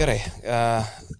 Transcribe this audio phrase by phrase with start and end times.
[0.00, 0.20] gerai.
[0.42, 1.10] Uh,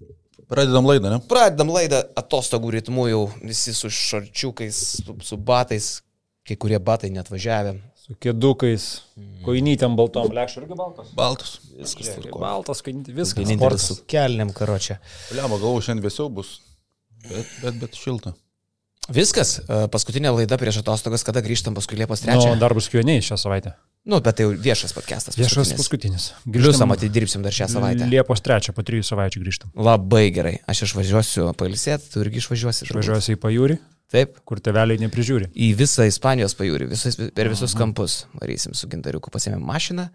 [0.51, 1.21] Pradedam laidą, ne?
[1.31, 6.01] pradedam laidą atostogų ritmu jau visi su šarčiukais, su, su batais,
[6.47, 7.77] kai kurie batai net važiavę.
[8.01, 8.87] Su kėdukais,
[9.45, 11.13] koinytėm baltom, lėkščiu irgi baltas.
[11.15, 11.53] Baltas.
[11.79, 12.43] Viskas tvarko.
[12.43, 13.39] Baltas, koinytė, viskas.
[13.45, 14.99] Vienintelis su kelniam karočią.
[15.39, 16.57] Liamo, galvoju, šiandien vėsiau bus.
[17.29, 18.35] Bet, bet, bet šilta.
[19.15, 22.37] Viskas, uh, paskutinė laida prieš atostogas, kada grįžtam paskui Liepos 3.
[22.39, 23.75] Nu, dar bus kioniai šią savaitę.
[24.09, 25.37] Nu, bet tai jau viešas podcastas.
[25.37, 26.31] Viešas paskutinis.
[26.31, 26.55] paskutinis.
[26.55, 28.07] Pliusą matyti dirbsim dar šią savaitę.
[28.09, 29.73] Liepos 3 po 3 savaičių grįžtam.
[29.77, 30.55] Labai gerai.
[30.71, 32.87] Aš išvažiuosiu pailsėti, tu irgi išvažiuosi.
[32.89, 33.03] turbūt.
[33.03, 33.77] Važiuosi į pajūrį,
[34.15, 34.41] Taip.
[34.49, 35.51] kur teveliai neprižiūri.
[35.53, 38.25] Į visą Ispanijos pajūrį, visus, per visus kampus.
[38.41, 40.09] Varysim su gintariuku, pasėmėm mašiną.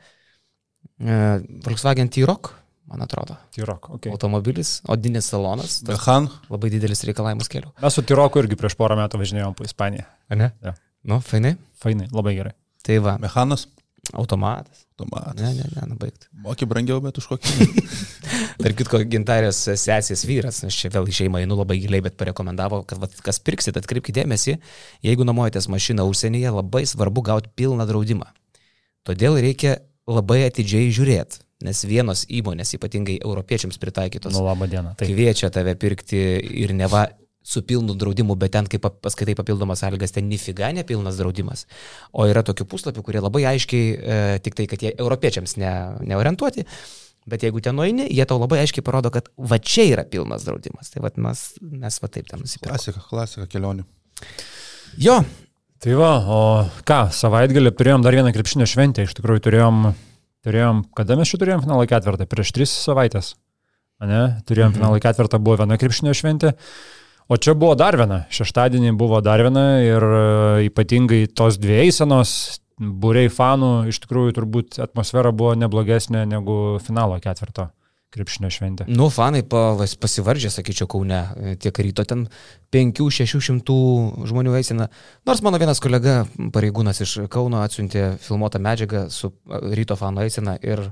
[0.98, 1.21] E,
[1.68, 2.55] Volkswagen T-Rock,
[2.91, 3.38] man atrodo.
[3.55, 4.09] Tyrok, ok.
[4.13, 5.80] Automobilis, odinis salonas.
[5.85, 7.71] Tas Mehan, labai didelis reikalavimus keliu.
[7.81, 10.05] Mes su Tyroku irgi prieš porą metų važinėjom po Ispaniją.
[10.30, 10.52] Ar ne?
[10.66, 10.76] Jo.
[11.05, 11.55] Nu, fainai.
[11.81, 12.55] Fainai, labai gerai.
[12.85, 13.68] Tai va, mechanas.
[14.13, 14.85] automatas.
[14.95, 15.41] Tomatas.
[15.41, 16.29] Ne, ne, ne, nubaigti.
[16.45, 17.65] Moki brangiau, bet už kokį.
[18.63, 22.84] Tark kitko, gintarės sesės vyras, aš čia vėl į šeimą einu labai giliai, bet parekomendavo,
[22.88, 24.55] kad vat, kas pirksit, atkreipkite dėmesį,
[25.04, 28.29] jeigu nuomojatės mašiną užsienyje, labai svarbu gauti pilną draudimą.
[29.05, 34.95] Todėl reikia labai atidžiai žiūrėti, nes vienos įmonės, ypatingai europiečiams pritaikytos, Nu, laba diena.
[34.99, 36.17] Tai kviečia tave pirkti
[36.63, 37.05] ir neva
[37.45, 41.67] su pilnu draudimu, bet ten, kai pa- paskaitai papildomas sąlygas, ten nifiga nepilnas draudimas.
[42.11, 45.71] O yra tokių puslapių, kurie labai aiškiai, e, tik tai, kad jie europiečiams ne,
[46.09, 46.65] neorientuoti,
[47.29, 50.89] bet jeigu ten nueini, jie tau labai aiškiai parodo, kad va čia yra pilnas draudimas.
[50.89, 52.73] Tai va mes, mes va taip ten nusipirkome.
[52.81, 53.85] Klasika, klasika kelionių.
[54.98, 55.21] Jo,
[55.85, 56.37] Tai va, o
[56.87, 59.81] ką, savaitgalį turėjom dar vieną krepšinio šventę, iš tikrųjų turėjom,
[60.46, 63.34] turėjom, kada mes čia turėjom finalo ketvirtą, prieš tris savaitės.
[64.03, 64.41] Ne?
[64.47, 64.78] Turėjom mhm.
[64.79, 66.53] finalo ketvirtą, buvo viena krepšinio šventė,
[67.31, 72.35] o čia buvo dar viena, šeštadienį buvo dar viena ir e, ypatingai tos dvi eisenos,
[72.75, 77.69] būriai fanų, iš tikrųjų turbūt atmosfera buvo neblogesnė negu finalo ketvirto
[78.15, 78.89] krepšinio šventė.
[78.89, 79.67] nu, fanai pa,
[80.01, 82.25] pasivardžė, sakyčiau, Kaune, E, tiek ryto ten
[82.73, 84.87] 5-600 žmonių eisina.
[85.27, 86.23] Nors mano vienas kolega,
[86.55, 90.87] pareigūnas iš Kauno, atsiuntė filmuotą medžiagą su e, ryto fanų eisena ir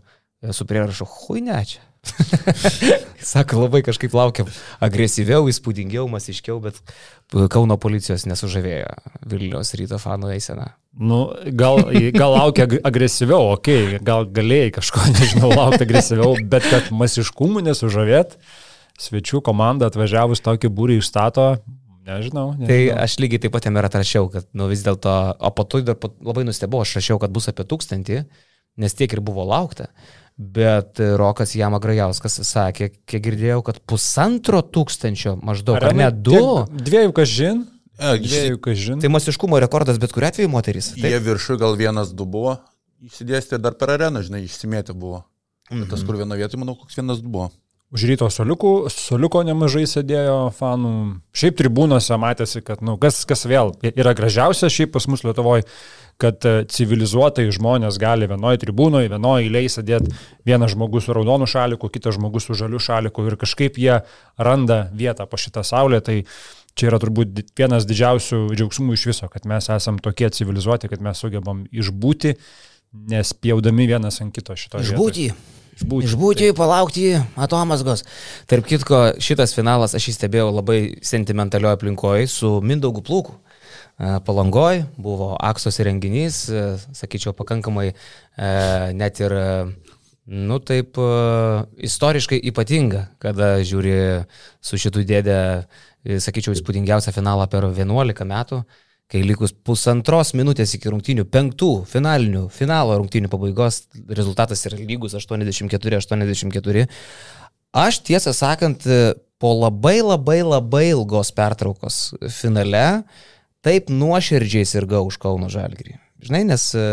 [0.52, 1.82] su prierašu, hui ne čia.
[3.24, 4.50] Sako, labai kažkaip laukiam
[4.84, 6.80] agresyviau, įspūdingiau, masiškiau, bet
[7.54, 8.92] Kauno policijos nesužavėjo
[9.32, 10.74] Vilnius ryto fanų eisena.
[10.94, 11.26] Nu,
[11.58, 11.80] gal,
[12.14, 17.64] gal laukia ag- agresyviau, okei, okay, gal galėjai kažko, nežinau, laukti agresyviau, bet kad masiškumų
[17.70, 18.36] nesužavėt,
[19.02, 21.48] svečių komanda atvažiavus tokį būrį išstato,
[22.06, 22.52] nežinau.
[22.54, 22.68] nežinau.
[22.70, 25.82] Tai aš lygiai taip pat jam ir atrašiau, kad nu, vis dėlto, o po to
[25.88, 28.26] dar po, labai nustebau, aš rašiau, kad bus apie tūkstantį,
[28.84, 29.90] nes tiek ir buvo laukta.
[30.38, 36.42] Bet e, Rokas Jama Grajauskas sakė, kiek girdėjau, kad pusantro tūkstančio maždaug, ar ne du.
[36.74, 37.62] Dviejų kažin,
[37.94, 39.02] E, dviejų kažin.
[39.04, 40.94] Tai masiškumo rekordas bet kuriu atveju moteris.
[40.98, 42.58] Jie viršų gal vienas du buvo.
[43.04, 45.24] Išsidėstė dar per areną, žinai, išsimėtė buvo.
[45.70, 45.88] Mhm.
[45.92, 47.52] Tas, kur viena vieta, manau, koks vienas du buvo.
[47.94, 50.94] Už ryto soliukų, soliuko nemažai sėdėjo fanų.
[51.38, 55.68] Šiaip tribūnose matėsi, kad, nu, kas, kas vėl yra gražiausia šiaip pas mus Lietuvoje,
[56.22, 60.18] kad e, civilizuotai žmonės gali vienoje tribūnoje, vienoje eilėje sėdėti
[60.50, 64.02] vienas žmogus su raudonu šaliku, kitas žmogus su žaliu šaliku ir kažkaip jie
[64.42, 66.02] randa vietą po šitą saulę.
[66.02, 66.22] Tai
[66.74, 71.22] čia yra turbūt vienas didžiausių džiaugsmų iš viso, kad mes esam tokie civilizuoti, kad mes
[71.22, 72.38] sugebam išbūti,
[73.14, 74.82] nespjaudami vienas ant kito šito.
[74.82, 75.30] Išbūti.
[75.74, 76.08] Išbūti.
[76.08, 77.08] Išbūti, palaukti
[77.40, 78.04] atomasgos.
[78.50, 83.40] Tarp kitko, šitas finalas aš jį stebėjau labai sentimentalioje aplinkoje su Mindaugu Plūku.
[83.98, 86.64] E, Palangoj buvo Aksos renginys, e,
[86.98, 87.96] sakyčiau, pakankamai e,
[88.98, 89.36] net ir,
[90.26, 90.98] nu taip,
[91.84, 93.98] istoriškai ypatinga, kada žiūri
[94.64, 95.40] su šitų dėdė,
[96.24, 98.64] sakyčiau, įspūdingiausią finalą per 11 metų
[99.12, 106.88] kai likus pusantros minutės iki rungtynių, penktų finalinių, finalo rungtynių pabaigos rezultatas yra lygus 84-84.
[107.84, 108.86] Aš tiesą sakant,
[109.44, 113.04] po labai labai labai ilgos pertraukos finale
[113.64, 115.98] taip nuoširdžiai sirgau už Kauno Žalgirį.
[116.24, 116.84] Žinai, nes e,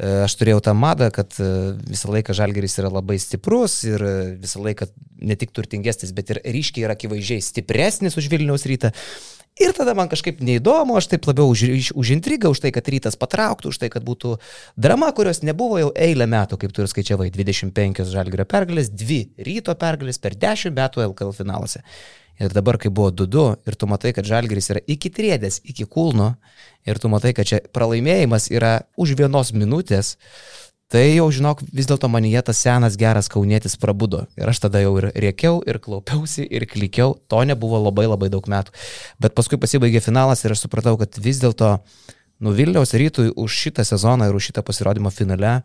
[0.00, 1.48] e, aš turėjau tą madą, kad e,
[1.90, 4.04] visą laiką Žalgiris yra labai stiprus ir
[4.40, 4.88] visą laiką
[5.20, 8.92] ne tik turtingesnis, bet ir ryškiai ir akivaizdžiai stipresnis už Vilniaus rytą.
[9.60, 13.18] Ir tada man kažkaip neįdomu, aš taip labiau už, už, intrigą, už tai, kad rytas
[13.20, 14.38] patrauktų, už tai, kad būtų
[14.80, 19.76] drama, kurios nebuvo jau eilę metų, kaip tu ir skaičiavai, 25 žalgerio pergalės, 2 ryto
[19.76, 21.84] pergalės per 10 metų LKL finaluose.
[22.40, 26.32] Ir dabar, kai buvo 2-2 ir tu matai, kad žalgeris yra iki triedės, iki kulno,
[26.88, 30.16] ir tu matai, kad čia pralaimėjimas yra už vienos minutės,
[30.92, 34.26] Tai jau, žinok, vis dėlto manyje tas senas geras kaunėtis prabudo.
[34.36, 37.14] Ir aš tada jau ir rėkiau, ir klaupiausi, ir klikiau.
[37.32, 38.74] To nebuvo labai labai daug metų.
[39.22, 41.78] Bet paskui pasibaigė finalas ir aš supratau, kad vis dėlto,
[42.44, 45.62] nu Vilniaus rytui už šitą sezoną ir už šitą pasirodymą finale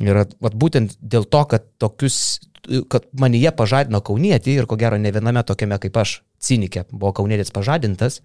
[0.00, 5.10] Ir vat, būtent dėl to, kad tokius kad manyje pažadino kaunietį ir ko gero ne
[5.10, 8.20] viename tokiame kaip aš, cinikė, buvo kaunėtis pažadintas,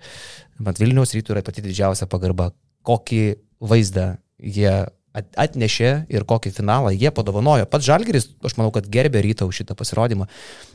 [0.61, 2.51] mat Vilniaus rytų yra pati didžiausia pagarba,
[2.85, 3.23] kokį
[3.57, 4.75] vaizdą jie
[5.18, 7.68] atnešė ir kokį finalą jie padovanojo.
[7.69, 10.28] Pats Žalgeris, aš manau, kad gerbė rytą už šitą pasirodymą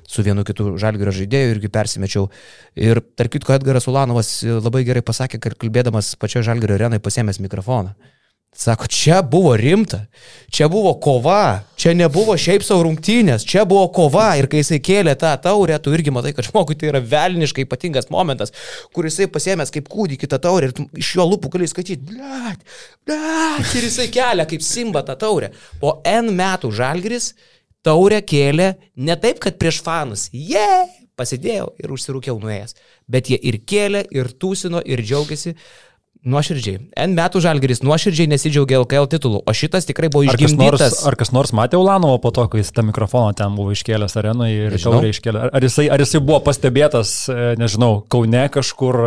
[0.09, 2.29] su vienu kitu Žalgerio žaidėju irgi persimečiau.
[2.77, 7.95] Ir tarp kitko Edgaras Ulanovas labai gerai pasakė, kad kalbėdamas pačioje Žalgerio arenai pasėmęs mikrofoną.
[8.53, 10.07] Sako, čia buvo rimta,
[10.51, 15.15] čia buvo kova, čia nebuvo šiaip savo rungtynės, čia buvo kova ir kai jisai kėlė
[15.17, 18.53] tą taurę, tu irgi matai, kad žmogui tai yra velniškai ypatingas momentas,
[18.93, 22.61] kur jisai pasėmęs kaip kūdikį tą taurę ir iš jo lūpų gali skaityti, blėt,
[23.09, 25.55] blėt, ir jisai kelia kaip simba tą taurę.
[25.81, 27.33] Po N metų žalgris
[27.81, 30.99] taurę kėlė ne taip, kad prieš fanus, jie, yeah!
[31.19, 32.77] pasidėjau ir užsirūkiau nuėjęs,
[33.11, 35.57] bet jie ir kėlė, ir tūsino, ir džiaugiasi.
[36.23, 36.79] Nuoširdžiai.
[37.03, 40.63] N metų žalgeris nuoširdžiai nesidžiaugia LKL titulu, o šitas tikrai buvo išgimdytas.
[40.63, 43.57] Ar kas nors, ar kas nors matė Ulanovo po to, kai jis tą mikrofoną ten
[43.59, 45.49] buvo iškėlęs arenoje ir taurę iškėlė?
[45.51, 49.03] Ar jisai, ar jisai buvo pastebėtas, e, nežinau, Kaune kažkur?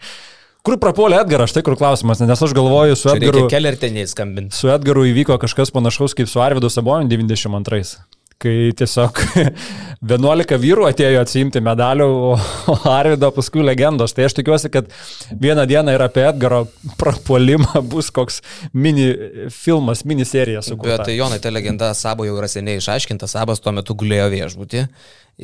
[0.66, 3.44] Kur prapuolė Edgaras, štai kur klausimas, nes aš galvoju su Edgaru.
[3.52, 4.58] Kelerteniai skambinti.
[4.58, 9.20] Su Edgaru įvyko kažkas panašaus kaip su Arvidu Saboniu 92 kai tiesiog
[10.06, 14.14] 11 vyrų atėjo atsiimti medalių, o Arvido paskui legendos.
[14.16, 14.90] Tai aš tikiuosi, kad
[15.32, 16.64] vieną dieną ir apie Edgaro
[17.00, 18.42] prapuolimą bus koks
[18.76, 19.08] mini
[19.54, 21.00] filmas, mini serija sukurta.
[21.00, 24.86] Bet tai Jonai, ta legenda Sabo jau yra seniai išaiškinta, Sabas tuo metu gulėjo viešbutį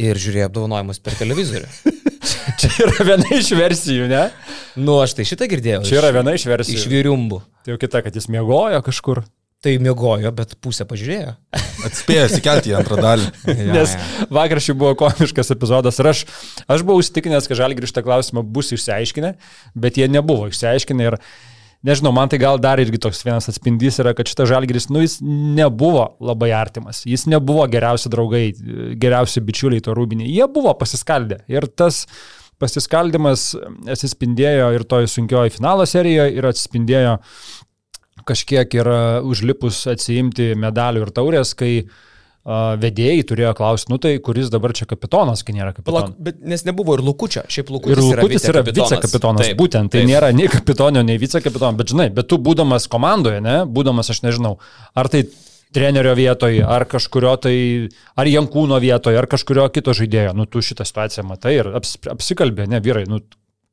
[0.03, 1.69] ir žiūrėjo apdovanojimus per televizorių.
[2.61, 4.27] Čia yra viena iš versijų, ne?
[4.79, 5.83] Nu, aš tai šitą girdėjau.
[5.89, 6.79] Čia yra viena iš versijų.
[6.79, 7.41] Iš vyriumbų.
[7.65, 9.25] Tai jau kita, kad jis miegojo kažkur.
[9.63, 11.37] Tai mėgojo, bet pusę pažiūrėjo.
[11.87, 13.29] Atspėjo įsikelti į antrą dalį.
[13.77, 13.95] Nes
[14.33, 16.25] vakar šį buvo komiškas epizodas ir aš,
[16.67, 19.37] aš buvau įstikinęs, kad žalgi šitą klausimą bus išsiaiškinę,
[19.79, 21.19] bet jie nebuvo išsiaiškinę ir
[21.87, 25.21] nežinau, man tai gal dar irgi toks vienas atspindys yra, kad šitas žalgeris, nu jis
[25.23, 28.45] nebuvo labai artimas, jis nebuvo geriausi draugai,
[28.99, 32.05] geriausi bičiuliai to rūbinė, jie buvo pasiskaldę ir tas
[32.63, 33.53] pasiskaldimas
[33.91, 37.17] atsispindėjo ir toj sunkioji finalo serijoje ir atsispindėjo
[38.29, 41.75] kažkiek yra užlipus atsiimti medalių ir taurės, kai
[42.43, 46.17] vedėjai turėjo klausti, nu tai kuris dabar čia kapitonas, kai nėra kapitonas.
[46.19, 49.47] Bet nes nebuvo ir Lukučio, šiaip Lukutis, ir Lukutis yra vicekapitonas.
[49.47, 50.11] Vice būtent, tai taip.
[50.11, 54.57] nėra nei kapitonio, nei vicekapitono, bet žinai, bet tu būdamas komandoje, ne, būdamas aš nežinau,
[54.99, 55.23] ar tai
[55.73, 57.55] trenerio vietoje, ar kažkurio tai,
[58.19, 62.67] ar Jankūno vietoje, ar kažkurio kito žaidėjo, nu tu šitą situaciją matai ir aps, apsikalbė,
[62.69, 63.23] ne vyrai, nu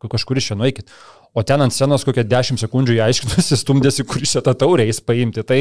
[0.05, 0.93] kažkuris čia nueikit.
[1.37, 5.01] O ten ant scenos kokią 10 sekundžių jie aiškinasi, stumdėsi, kuris čia tą taurę eis
[5.03, 5.45] paimti.
[5.45, 5.59] Tai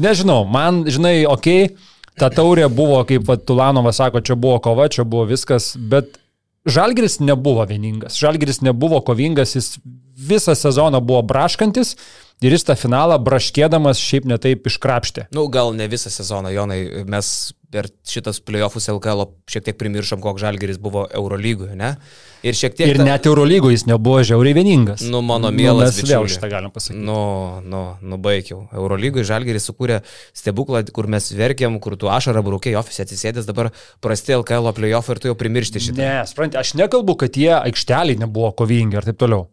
[0.00, 1.90] nežinau, man, žinai, okei, okay,
[2.20, 6.18] ta taurė buvo, kaip Tulanovas sako, čia buvo kova, čia buvo viskas, bet
[6.68, 9.78] Žalgiris nebuvo vieningas, Žalgiris nebuvo kovingas, jis
[10.20, 11.94] visą sezoną buvo braškantis
[12.44, 15.28] ir jis tą finalą braškėdamas šiaip netaip iškrapštė.
[15.30, 20.18] Na, nu, gal ne visą sezoną, Jonai, mes per šitas playoffus LKL šiek tiek primiršom,
[20.24, 21.92] koks žalgeris buvo Eurolygoje, ne?
[22.42, 22.90] Ir šiek tiek...
[22.90, 23.04] Ir ta...
[23.06, 25.04] net Eurolygoje jis nebuvo žiauriai vieningas.
[25.06, 25.92] Nu, mano mielas.
[25.94, 27.02] Nu, mes vėl šitą galim pasakyti.
[27.06, 27.20] Nu,
[27.62, 27.82] nu,
[28.14, 28.64] nubaigiau.
[28.74, 30.00] Eurolygoje žalgeris sukūrė
[30.34, 33.70] stebuklą, kur mes verkiam, kur tu ašarą brūkiai, ofise atsisėdęs, dabar
[34.02, 36.00] prasti LKL playoff ir tu jau primiršti šitą.
[36.02, 39.46] Ne, supranti, aš nekalbu, kad tie aikšteliai nebuvo kovingi ir taip toliau.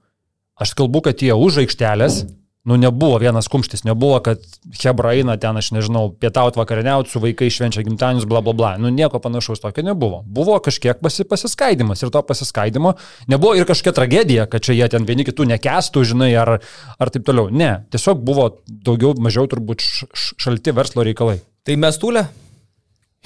[0.57, 2.23] Aš kalbu, kad tie už aikštelės.
[2.25, 4.41] Mm nu nebuvo vienas kumštis, nebuvo, kad
[4.81, 8.71] Hebra eina ten, aš nežinau, pietauti vakarieniauti su vaikai švenčia gimtanius, bla bla bla.
[8.81, 10.19] Nu nieko panašaus tokio nebuvo.
[10.27, 12.97] Buvo kažkiek pasi, pasiskaidimas ir to pasiskaidimo
[13.31, 16.57] nebuvo ir kažkokia tragedija, kad čia jie ten vieni kitų nekestų, žinai, ar,
[16.99, 17.47] ar taip toliau.
[17.47, 21.39] Ne, tiesiog buvo daugiau, mažiau turbūt šalti verslo reikalai.
[21.63, 22.27] Tai mes tūlė?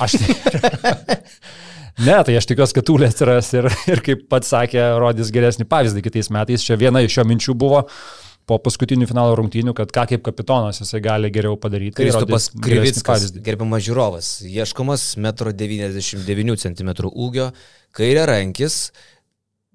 [0.06, 0.22] Aš.
[2.02, 6.02] Ne, tai aš tikiuosi, kad tūlė atsiras ir, ir kaip pats sakė, rodys geresnį pavyzdį
[6.06, 6.64] kitais metais.
[6.66, 7.84] Čia viena iš jo minčių buvo
[8.52, 11.96] po paskutinių finalo rungtynių, kad ką kaip kapitonas jisai gali geriau padaryti.
[12.02, 17.48] Kristupas Krivickas, gerbiamas žiūrovas, ieškomas 1,99 cm ūgio,
[17.96, 18.82] kairė rankis,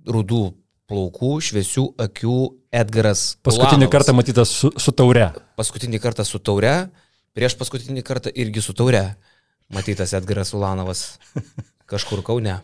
[0.05, 0.51] rudų
[0.91, 2.37] plaukų, šviesių akių
[2.77, 3.25] Edgaras.
[3.47, 3.95] Paskutinį Ulanovas.
[3.97, 5.31] kartą matytas su, su taure.
[5.59, 6.75] Paskutinį kartą su taure,
[7.37, 9.07] prieš paskutinį kartą irgi su taure
[9.73, 11.07] matytas Edgaras Ulanovas
[11.91, 12.61] kažkur Kaune.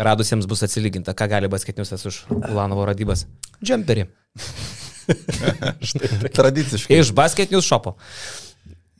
[0.00, 3.26] Radusiems bus atsilyginta, ką gali basketiniusas už Ulanovo radybas.
[3.60, 4.08] Džemperį.
[6.38, 7.00] Tradiciškai.
[7.00, 7.96] Iš basketinius šopo.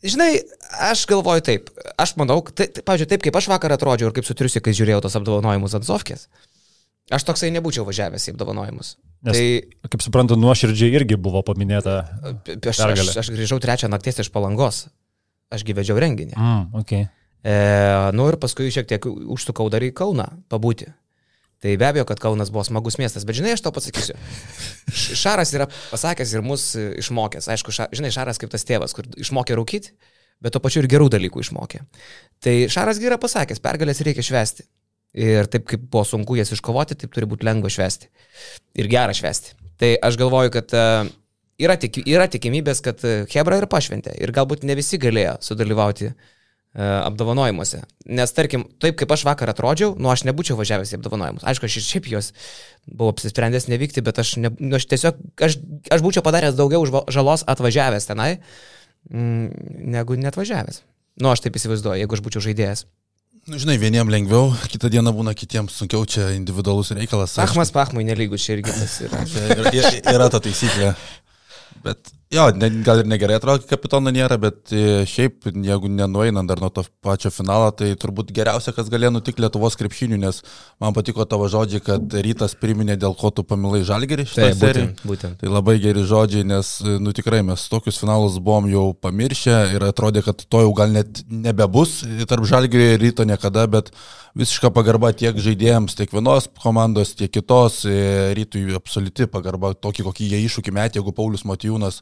[0.01, 0.31] Žinai,
[0.91, 1.69] aš galvoju taip.
[2.01, 5.03] Aš manau, tai, tai, pavyzdžiui, taip kaip aš vakar atrodžiau ir kaip sutriusi, kai žiūrėjau
[5.05, 6.27] tos apdovanojimus ant Zovkės.
[7.11, 8.95] Aš toksai nebūčiau važiavęs į apdovanojimus.
[9.27, 11.99] Nes, tai, kaip suprantu, nuoširdžiai irgi buvo paminėta.
[12.71, 14.87] Aš, aš, aš grįžau trečią nakties iš palangos.
[15.51, 16.37] Aš gyvedžiau renginį.
[16.39, 17.09] Mm, okay.
[17.43, 17.55] e,
[18.15, 20.87] nu ir paskui šiek tiek užsukau dar į Kauną pabūti.
[21.61, 24.15] Tai be abejo, kad Kaunas buvo smagus miestas, bet žinai, aš to pasakysiu.
[25.23, 27.51] Šaras yra pasakęs ir mus e, išmokęs.
[27.53, 29.93] Aišku, ša, žinai, Šaras kaip tas tėvas, kur išmokė rūkyti,
[30.41, 31.83] bet to pačiu ir gerų dalykų išmokė.
[32.41, 34.65] Tai Šaras yra pasakęs, pergalės reikia švesti.
[35.21, 38.09] Ir taip kaip buvo sunku jas iškovoti, taip turi būti lengva švesti.
[38.81, 39.53] Ir gera švesti.
[39.81, 40.89] Tai aš galvoju, kad e,
[41.61, 44.17] yra, tik, yra tikimybės, kad e, Hebra ir pašventė.
[44.17, 46.15] Ir galbūt ne visi galėjo sudalyvauti e,
[46.79, 47.81] apdovanojimuose.
[48.07, 51.43] Nes tarkim, taip kaip aš vakar atrodžiau, nu aš nebūčiau važiavęs į apdovanojimus.
[51.51, 52.31] Aišku, aš ir šiaip juos
[52.87, 55.59] buvau apsisprendęs nevykti, bet aš, ne, nu, aš tiesiog, aš,
[55.91, 58.37] aš būčiau padaręs daugiau žalos atvažiavęs tenai,
[59.11, 59.51] mm,
[59.97, 60.83] negu netvažiavęs.
[61.21, 62.87] Nu, aš taip įsivaizduoju, jeigu aš būčiau žaidėjas.
[63.51, 67.35] Nu, žinai, vieniems lengviau, kitą dieną būna kitiems sunkiau, čia individualus reikalas.
[67.35, 67.49] aišku.
[67.51, 70.93] Pachmas, pachmai nelygus, čia irgi tas yra, yra- yra ta taisyklė.
[71.83, 76.61] Bet jo, ne, gal ir negerai atrodo, kapitono nėra, bet e, šiaip, jeigu nenueinant dar
[76.63, 80.39] nuo to pačio finalo, tai turbūt geriausia, kas galėjo nutikti Lietuvos krepšinių, nes
[80.83, 84.87] man patiko tavo žodžiai, kad rytas priminė, dėl ko tu pamilai žalgerį šitą Taip, seriją.
[84.93, 85.43] būtent, būtent.
[85.43, 86.73] Tai labai geri žodžiai, nes,
[87.03, 91.25] nu tikrai mes tokius finalus buvom jau pamiršę ir atrodė, kad to jau gal net
[91.27, 93.91] nebebus tarp žalgerio ir ryto niekada, bet
[94.39, 100.29] visiška pagarba tiek žaidėjams, tiek vienos komandos, tiek kitos, e, rytui absoliuti pagarba, tokį kokį
[100.33, 102.01] jie iššūkį metė, jeigu Paulius Matijūnas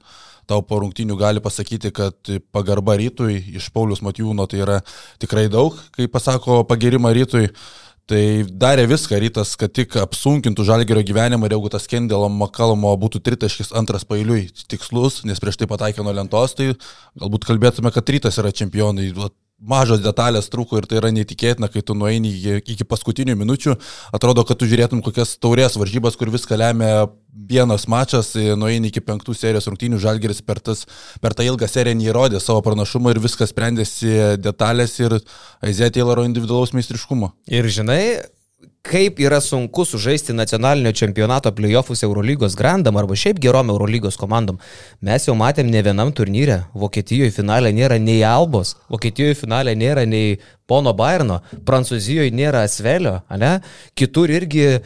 [0.48, 4.78] tau po rungtinių gali pasakyti, kad pagarba rytui iš Paulius Matijūno tai yra
[5.22, 7.50] tikrai daug, kai pasako pagirimą rytui.
[8.08, 13.20] Tai darė viską rytas, kad tik apsunkintų žalgerio gyvenimą ir jeigu tas Kendelo Makalomo būtų
[13.20, 16.70] tritaškis antras pailiui tikslus, nes prieš tai pataikė nuo lentos, tai
[17.20, 19.10] galbūt kalbėtume, kad rytas yra čempionai.
[19.58, 23.74] Mažos detalės trūko ir tai yra neįtikėtina, kai tu nueini iki, paskutinių minučių,
[24.14, 27.08] atrodo, kad tu žiūrėtum kokias taurės varžybas, kur viską lemia
[27.48, 30.84] vienas mačas, e, nueini iki penktų serijos rungtynių, žalgeris per, tas,
[31.18, 35.18] per tą ilgą seriją neįrodė savo pranašumą ir viskas sprendėsi detalės ir
[35.58, 37.32] Aizė Tayloro individualaus meistriškumo.
[37.50, 38.02] Ir žinai,
[38.82, 44.58] kaip yra sunku sužaisti nacionalinio čempionato playoffus Eurolygos grandam arba šiaip gerom Eurolygos komandom.
[45.00, 46.62] Mes jau matėm ne vienam turnyre.
[46.74, 50.38] Vokietijoje finale nėra nei Albos, Vokietijoje finale nėra nei
[50.68, 53.54] Pono Bairno, Prancūzijoje nėra Asvelio, ne?
[53.96, 54.80] Kitur irgi e,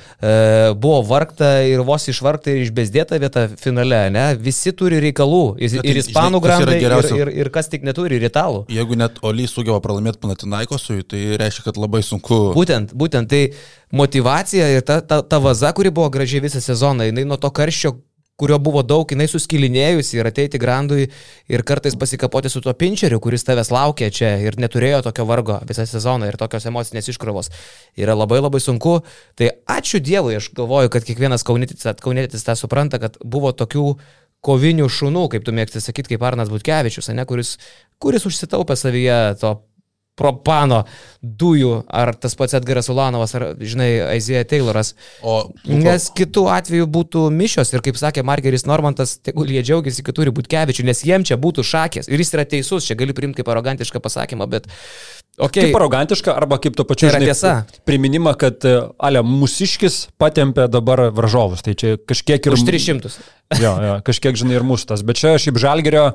[0.78, 4.28] buvo vargta ir vos išvargta ir išbesdėta vieta finale, ne?
[4.38, 5.42] Visi turi reikalų.
[5.58, 8.62] Ir, Bet tai, ir ispanų grandai, ir, ir, ir kas tik neturi, ir italų.
[8.70, 12.52] Jeigu net Oli sugeba pralaimėti Panatinaikosui, tai reiškia, kad labai sunku.
[12.54, 13.42] Būtent, būtent tai
[13.90, 17.96] motivacija ir ta, ta, ta vaza, kuri buvo gražiai visą sezoną, jinai nuo to karščio,
[18.42, 21.04] kurio buvo daug, jinai suskilinėjusi ir ateiti grandui
[21.52, 25.86] ir kartais pasikapoti su tuo pinčeriu, kuris tavęs laukia čia ir neturėjo tokio vargo visą
[25.86, 27.52] sezoną ir tokios emocinės iškrovos.
[27.94, 28.96] Yra labai labai sunku.
[29.38, 33.86] Tai ačiū Dievui, aš galvoju, kad kiekvienas kaunietis, kaunietis tą supranta, kad buvo tokių
[34.42, 37.54] kovinių šunų, kaip tu mėgsti sakyti, kaip Arnas Butkevičius, ne, kuris,
[38.02, 39.54] kuris užsitaupė savyje to
[40.18, 40.82] propano
[41.22, 44.92] dujų, ar tas pats Edgaras Ulanovas, ar, žinai, Aizėja Tayloras.
[45.24, 50.18] O Nes kitų atveju būtų mišios ir, kaip sakė Margeris Normantas, tegul jie džiaugiasi, kad
[50.18, 52.12] turi būti kevičių, nes jiem čia būtų šakės.
[52.12, 54.68] Ir jis yra teisus, čia gali priimti kaip arogantišką pasakymą, bet...
[55.40, 57.52] Okay, Kaip arogantiška, arba kaip to pačiu Tai žinai, tiesa.
[57.88, 61.64] priminimą, kad e, Ale Mūsiškis patempė dabar varžovus.
[61.64, 62.52] Tai čia kažkiek ir...
[62.52, 63.12] už 300.
[63.56, 65.04] Jo, jo, kažkiek žinai ir mūsų tas.
[65.08, 66.10] Bet čia šiaip žalgerio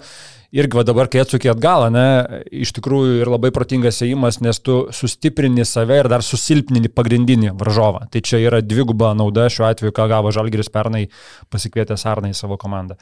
[0.56, 2.06] irgi va dabar, kai atsukė atgal, ne,
[2.52, 8.08] iš tikrųjų ir labai protingas ėjimas, nes tu sustiprini save ir dar susilpnini pagrindinį varžovą.
[8.14, 11.08] Tai čia yra dviguba nauda šiuo atveju, ką gavo žalgeris pernai
[11.54, 13.00] pasikvietęs Arnai į savo komandą.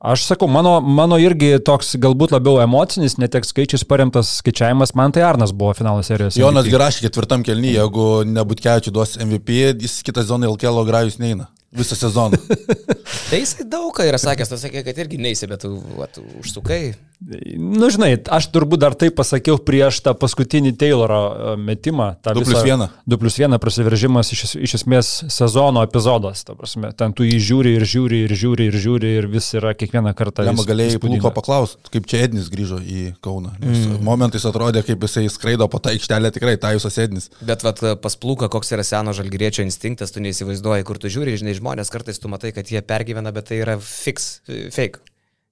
[0.00, 5.12] Aš sakau, mano, mano irgi toks galbūt labiau emocinis, ne tiek skaičiais paremtas skaičiavimas, man
[5.12, 6.38] tai Arnas buvo finalo serijos.
[6.40, 6.64] Jonas.
[6.72, 11.50] Girašė ketvirtam kelnyje, jeigu nebūtkevičiu duos MVP, jis kitą sezoną LKL grajus neina.
[11.72, 12.36] Visą sezoną.
[13.30, 16.24] Tai jisai daug ką yra sakęs, tu sakė, kad irgi neįsi, bet tu, va, tu
[16.40, 16.96] užsukai.
[17.20, 22.14] Nu, žinai, aš turbūt dar tai pasakiau prieš tą paskutinį Tayloro e, metimą.
[22.24, 22.86] tą Du visą- plius vieną.
[23.06, 26.42] 2 plus 1 prasiveržimas iš, iš esmės sezono epizodas.
[26.48, 29.74] Ta prasme, ten tu jį žiūri ir žiūri ir žiūri ir žiūri ir vis yra
[29.76, 30.46] kiekvieną kartą.
[30.48, 30.96] Lema galėjai.
[31.04, 33.52] Pluko paklausti, kaip čia Ednis grįžo į Kauną.
[33.60, 34.00] Mm.
[34.06, 37.28] Momentais atrodė, kaip jisai skraido po tą aikštelę, tikrai Tajusas Ednis.
[37.44, 41.92] Bet vat, pasplūka, koks yra seno žalgiriečio instinktas, tu neįsivaizduoji, kur tu žiūri, žinai, žmonės
[41.92, 44.40] kartais tu matai, kad jie pergyvena, bet tai yra fix,
[44.74, 45.04] fake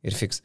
[0.09, 0.43] ir fix.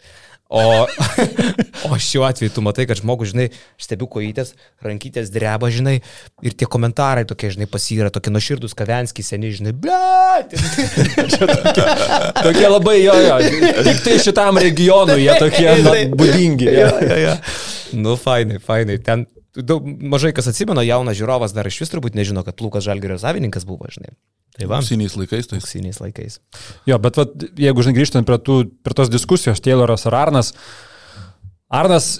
[0.53, 0.85] O,
[1.89, 3.47] o šiuo atveju tu matai, kad žmogus, žinai,
[3.81, 4.51] stebiu kojytės,
[4.85, 5.95] rankytės dreba, žinai,
[6.45, 10.53] ir tie komentarai tokie, žinai, pasyra, tokie nuoširdus kavenskiai, seniai, žinai, blėt.
[12.45, 13.37] Tokie labai jo, jo.
[13.87, 16.69] Tik tai šitam regionui jie tokie na, būdingi.
[16.69, 16.91] Ja, Jo.
[17.07, 17.33] ja, ja.
[17.97, 18.99] Nu, fainai, fainai.
[19.01, 19.25] Ten
[19.57, 23.67] daug, mažai kas atsimena, jaunas žiūrovas dar iš vis turbūt nežino, kad Lukas Žalgirio savininkas
[23.69, 24.15] buvo, žinai.
[24.53, 25.57] Tai va, Auksiniais laikais tai.
[25.61, 26.39] auksiniais laikais.
[26.89, 30.53] Jo, bet vat, jeigu žinai, grįžtant prie, tų, prie tos diskusijos, Tayloras ar Arnas,
[31.73, 32.19] Arnas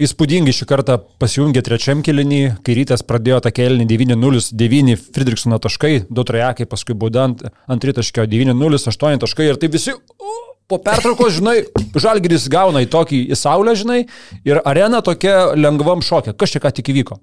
[0.00, 6.06] įspūdingai šį kartą pasijungė trečiam kilinį, kai rytas pradėjo tą kelinį 9-0, 9 Friedrichsono taškai,
[6.08, 7.44] 2 trajekai, paskui būda ant,
[7.82, 10.36] tritaškio 9-0, 8 taškai ir tai visi o,
[10.70, 11.56] po pertraukos, žinai,
[11.98, 14.04] Žalgiris gauna į tokį į saulę, žinai,
[14.46, 16.36] ir arena tokia lengvam šokė.
[16.38, 17.18] Kas čia ką tik įvyko?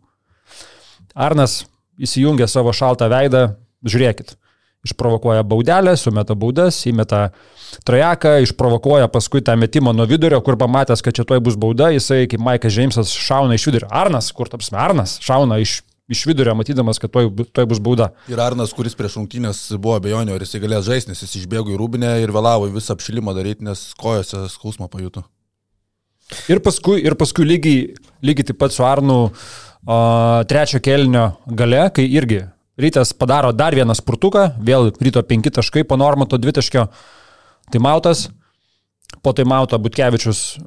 [1.18, 1.64] Arnas
[1.98, 3.48] įsijungia savo šaltą veidą,
[3.88, 4.36] žiūrėkit
[4.88, 7.30] išprovokuoja baudelę, sumeta baudas, įmeta
[7.88, 12.26] trajeką, išprovokuoja paskui tą metimą nuo vidurio, kur pamatęs, kad čia tuoj bus bauda, jisai
[12.30, 13.90] kaip Maikas Džeimsas šauna iš vidurio.
[13.92, 18.10] Arnas, kur tapsime, Arnas šauna iš, iš vidurio, matydamas, kad tuoj, tuoj bus bauda.
[18.32, 21.80] Ir Arnas, kuris prieš rungtynės buvo abejonių, ar jisai galės žaisti, nes jis išbėgo į
[21.80, 25.26] rūbinę ir vėlavo visą apšilimą daryti, nes kojose skausmą pajuto.
[26.52, 27.96] Ir paskui, ir paskui lygiai,
[28.26, 29.32] lygiai taip pat su Arnu o,
[30.48, 32.44] trečio kelnio gale, kai irgi
[32.78, 36.84] Rytas padaro dar vieną spurtuką, vėl ryto 5 taškai po normato 2 taškio.
[37.74, 38.28] Tai mautas,
[39.26, 40.60] po tai mauto Butkevičius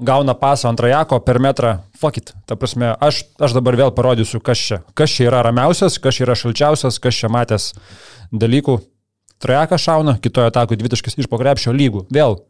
[0.00, 1.78] gauna pasą ant rajako per metrą.
[1.98, 4.82] Fokit, ta prasme, aš, aš dabar vėl parodysiu, kas čia.
[4.98, 7.72] Kas čia yra ramiausias, kas čia yra šalčiausias, kas čia matęs
[8.30, 8.78] dalykų.
[9.42, 12.06] Trajakas šauna, kitoje atakui dvitaškis iš pokrepšio lygų.
[12.14, 12.40] Vėl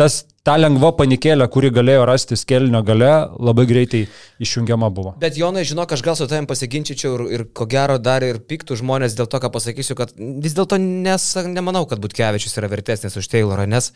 [0.00, 4.00] tas ta lengva panikėlė, kuri galėjo rasti skelnio gale, labai greitai
[4.40, 5.12] išjungiama buvo.
[5.20, 8.78] Bet Jonai, žinok, aš gal su tavim pasiginčičiau ir, ir ko gero dar ir piktų
[8.80, 13.66] žmonės dėl to, ką pasakysiu, kad vis dėlto nemanau, kad Butkevičius yra vertesnis už Taylorą,
[13.68, 13.92] nes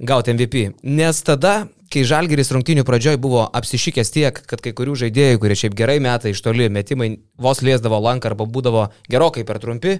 [0.00, 0.64] gauti MVP.
[0.88, 1.54] Nes tada,
[1.92, 6.32] kai Žalgeris rungtinių pradžioj buvo apsišykęs tiek, kad kai kurių žaidėjų, kurie šiaip gerai metai
[6.32, 9.98] iš toli metimai vos liesdavo lanką arba būdavo gerokai per trumpi,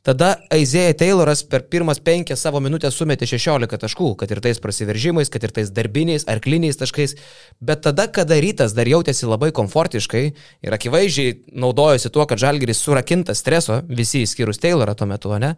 [0.00, 5.28] Tada Aizėja Tayloras per pirmas penkias savo minutės sumetė 16 taškų, kad ir tais prasiveržimais,
[5.28, 7.18] kad ir tais darbiniais, arkliniais taškais,
[7.60, 10.24] bet tada, kada rytas dar jautėsi labai komfortiškai
[10.64, 15.52] ir akivaizdžiai naudojosi tuo, kad Žalgiris surakintas streso, visi įskyrus Taylorą tuo metu, ne?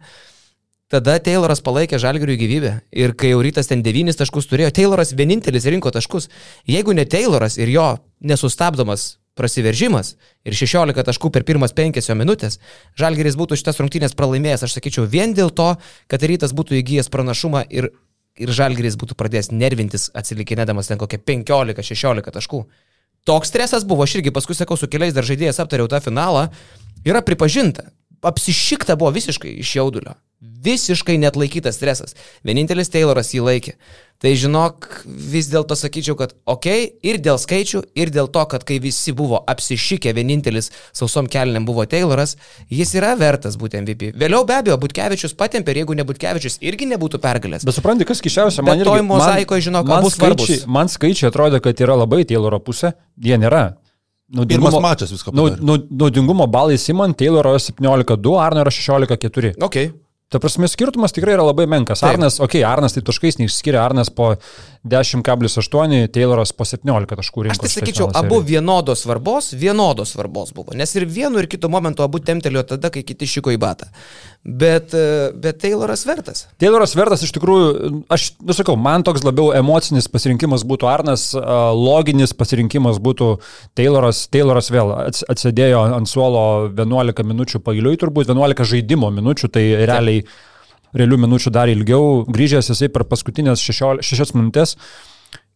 [0.91, 5.71] Tada Tayloras palaikė Žalgiriui gyvybę ir kai jau rytas ten 9 taškus turėjo, Tayloras vienintelis
[5.71, 6.27] rinko taškus.
[6.67, 7.87] Jeigu ne Tayloras ir jo
[8.19, 10.13] nesustabdomas prasiveržimas
[10.45, 12.59] ir 16 taškų per pirmas 5 minutės,
[12.99, 15.73] Žalgeris būtų šitas rungtynės pralaimėjęs, aš sakyčiau, vien dėl to,
[16.07, 17.89] kad rytas būtų įgyjęs pranašumą ir,
[18.37, 22.63] ir Žalgeris būtų pradėjęs nervintis atsilikinėdamas ten kokią 15-16 taškų.
[23.23, 26.49] Toks stresas buvo, aš irgi paskui sakau, su keliais dar žaidėjais aptariau tą finalą,
[27.07, 27.87] yra pripažinta,
[28.23, 30.17] apsišikta buvo visiškai iš jaudulio.
[30.63, 32.17] Visiškai net laikytas stresas.
[32.47, 33.77] Vienintelis Tayloras jį laikė.
[34.23, 36.67] Tai žinok, vis dėlto sakyčiau, kad ok,
[37.03, 41.83] ir dėl skaičių, ir dėl to, kad kai visi buvo apsišykę, vienintelis sausom kelniam buvo
[41.89, 42.37] Tayloras,
[42.71, 44.13] jis yra vertas būti MVP.
[44.15, 47.67] Vėliau be abejo, Butkevičius patempė ir jeigu ne Butkevičius, irgi nebūtų pergalės.
[47.67, 48.93] Bet supranti, kas kišiausia, man irgi...
[48.93, 53.73] Toj mozaikoje, žinok, man, skaičiai, man skaičiai atrodo, kad yra labai Tayloro pusė, jie nėra.
[54.33, 55.35] Naudingumo, Pirmas mačas viską.
[55.35, 59.57] Naudingumo balai Simon Tayloro 17-2, Arno yra 16-4.
[59.67, 59.91] Okay.
[60.33, 62.01] Ta prasme, skirtumas tikrai yra labai menkas.
[62.01, 62.15] Taip.
[62.15, 64.31] Arnas, okei, okay, Arnas tai taškais neišskiria, Arnas po
[64.83, 67.55] 10,8, Tayloras po 17 taškų rinko.
[67.55, 70.75] Aš tai sakyčiau, abu vienodos svarbos, vienodos svarbos buvo.
[70.75, 73.87] Nes ir vienu ir kitu momentu abu temtelėjo tada, kai kiti šiko į batą.
[74.43, 76.45] Bet, e, bet Tayloras vertas.
[76.59, 81.29] Tayloras vertas iš tikrųjų, aš nusakau, man toks labiau emocinis pasirinkimas būtų Arnas,
[81.79, 83.37] loginis pasirinkimas būtų
[83.79, 84.25] Tayloras.
[84.35, 90.27] Tayloras vėl atsėdėjo ant suolo 11 minučių pailiui, turbūt 11 žaidimo minučių, tai realiai...
[90.27, 90.41] Taip
[90.97, 94.77] realių minučių dar ilgiau, grįžęs jisai per paskutinės 6 minutės.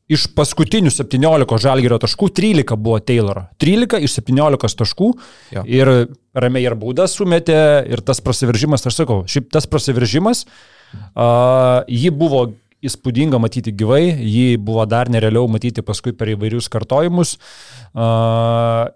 [0.07, 3.49] Iš paskutinių 17 žalgerio taškų 13 buvo Tayloro.
[3.59, 5.09] 13 iš 17 taškų.
[5.51, 5.63] Jo.
[5.67, 5.91] Ir
[6.31, 7.57] ramiai ir baudas sumetė,
[7.91, 12.45] ir tas prasiveržimas, aš sakau, šiaip tas prasiveržimas, uh, jį buvo
[12.87, 17.35] įspūdinga matyti gyvai, jį buvo dar nerealiau matyti paskui per įvairius kartojimus.
[17.91, 18.87] Uh,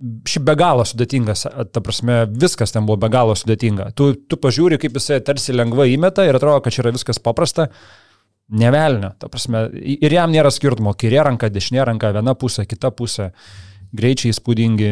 [0.00, 3.90] šiaip be galo sudėtingas, ta prasme, viskas ten buvo be galo sudėtinga.
[3.96, 7.70] Tu, tu pažiūri, kaip jisai tarsi lengvai įmeta ir atrodo, kad čia yra viskas paprasta.
[8.56, 13.32] Nevelnio, ta prasme, ir jam nėra skirtumo, kairė ranka, dešinė ranka, viena pusė, kita pusė,
[13.96, 14.90] greičiai įspūdingi,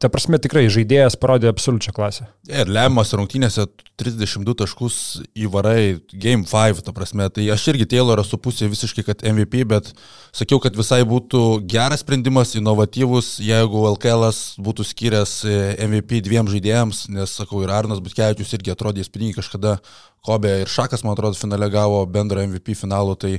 [0.00, 2.24] Ta prasme, tikrai žaidėjas parodė absoliučią klasę.
[2.48, 3.66] Ir lemiamas rungtynėse
[4.00, 4.94] 32 taškus
[5.36, 9.90] įvarai Game 5, ta prasme, tai aš irgi Taylorą su pusė visiškai, kad MVP, bet
[10.32, 14.30] sakiau, kad visai būtų geras sprendimas, inovatyvus, jeigu LKL
[14.64, 19.76] būtų skyręs e, MVP dviem žaidėjams, nes, sakau, ir Arnas Butkevičius irgi atrodė įspūdingai kažkada
[20.24, 23.34] Kobė ir Šakas, man atrodo, finale gavo bendrą MVP finalų, tai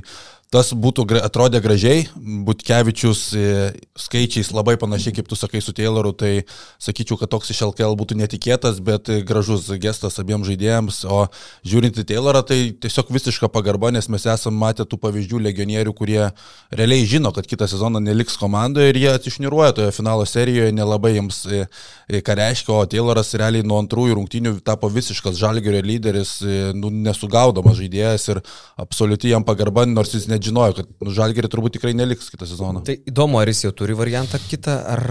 [0.52, 2.04] tas būtų atrodė gražiai,
[2.44, 3.44] Butkevičius e,
[3.96, 6.44] skaičiais labai panašiai kaip tu sakai su Tayloru, tai
[6.82, 11.22] sakyčiau, kad toks iš LKL būtų netikėtas, bet gražus gestas abiems žaidėjams, o
[11.64, 16.20] žiūrint į Taylorą, tai tiesiog visiška pagarba, nes mes esame matę tų pavyzdžių legionierių, kurie
[16.68, 21.40] realiai žino, kad kitą sezoną neliks komandoje ir jie atsišniruoja toje finalo serijoje, nelabai jiems
[21.48, 21.62] e,
[22.12, 26.36] e, ką reiškia, o Tayloras realiai nuo antrųjų rungtynių tapo visiškas žalgerio lyderis,
[26.76, 28.44] nu, nesugaudomas žaidėjas ir
[28.76, 32.46] absoliuti jam pagarba, nors jis ne pat žinojo, kad nu, Žalgerį turbūt tikrai neliks kitą
[32.50, 32.82] sezoną.
[32.86, 35.02] Tai įdomu, ar jis jau turi variantą kitą, ar,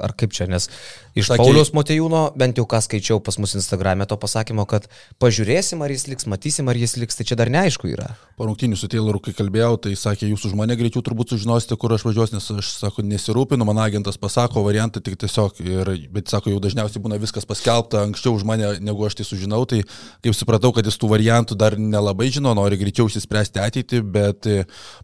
[0.00, 0.68] ar kaip čia, nes
[1.16, 4.86] iš Sakė- Paulius Motejūno, bent jau ką skaičiau pas mus Instagram'e to pasakymo, kad
[5.22, 8.14] pažiūrėsim, ar jis liks, matysim, ar jis liks, tai čia dar neaišku yra.
[8.36, 11.94] Po rungtynių su Tayloru, kai kalbėjau, tai sakė, jūs už mane greičiau turbūt sužinosite, kur
[11.96, 16.52] aš važiuosiu, nes aš, sako, nesirūpinu, man agentas pasako variantą tik tiesiog, ir, bet sako,
[16.52, 19.80] jau dažniausiai būna viskas paskelbta anksčiau už mane, negu aš tai sužinau, tai
[20.22, 24.50] kaip supratau, kad jis tų variantų dar nelabai žino, nori greičiau išsispręsti ateitį, bet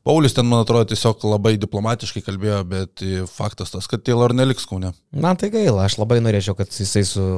[0.07, 4.93] Paulius ten, man atrodo, tiesiog labai diplomatiškai kalbėjo, bet faktas tas, kad Taylor neliks kaune.
[5.15, 7.29] Man tai gaila, aš labai norėčiau, kad jisai su,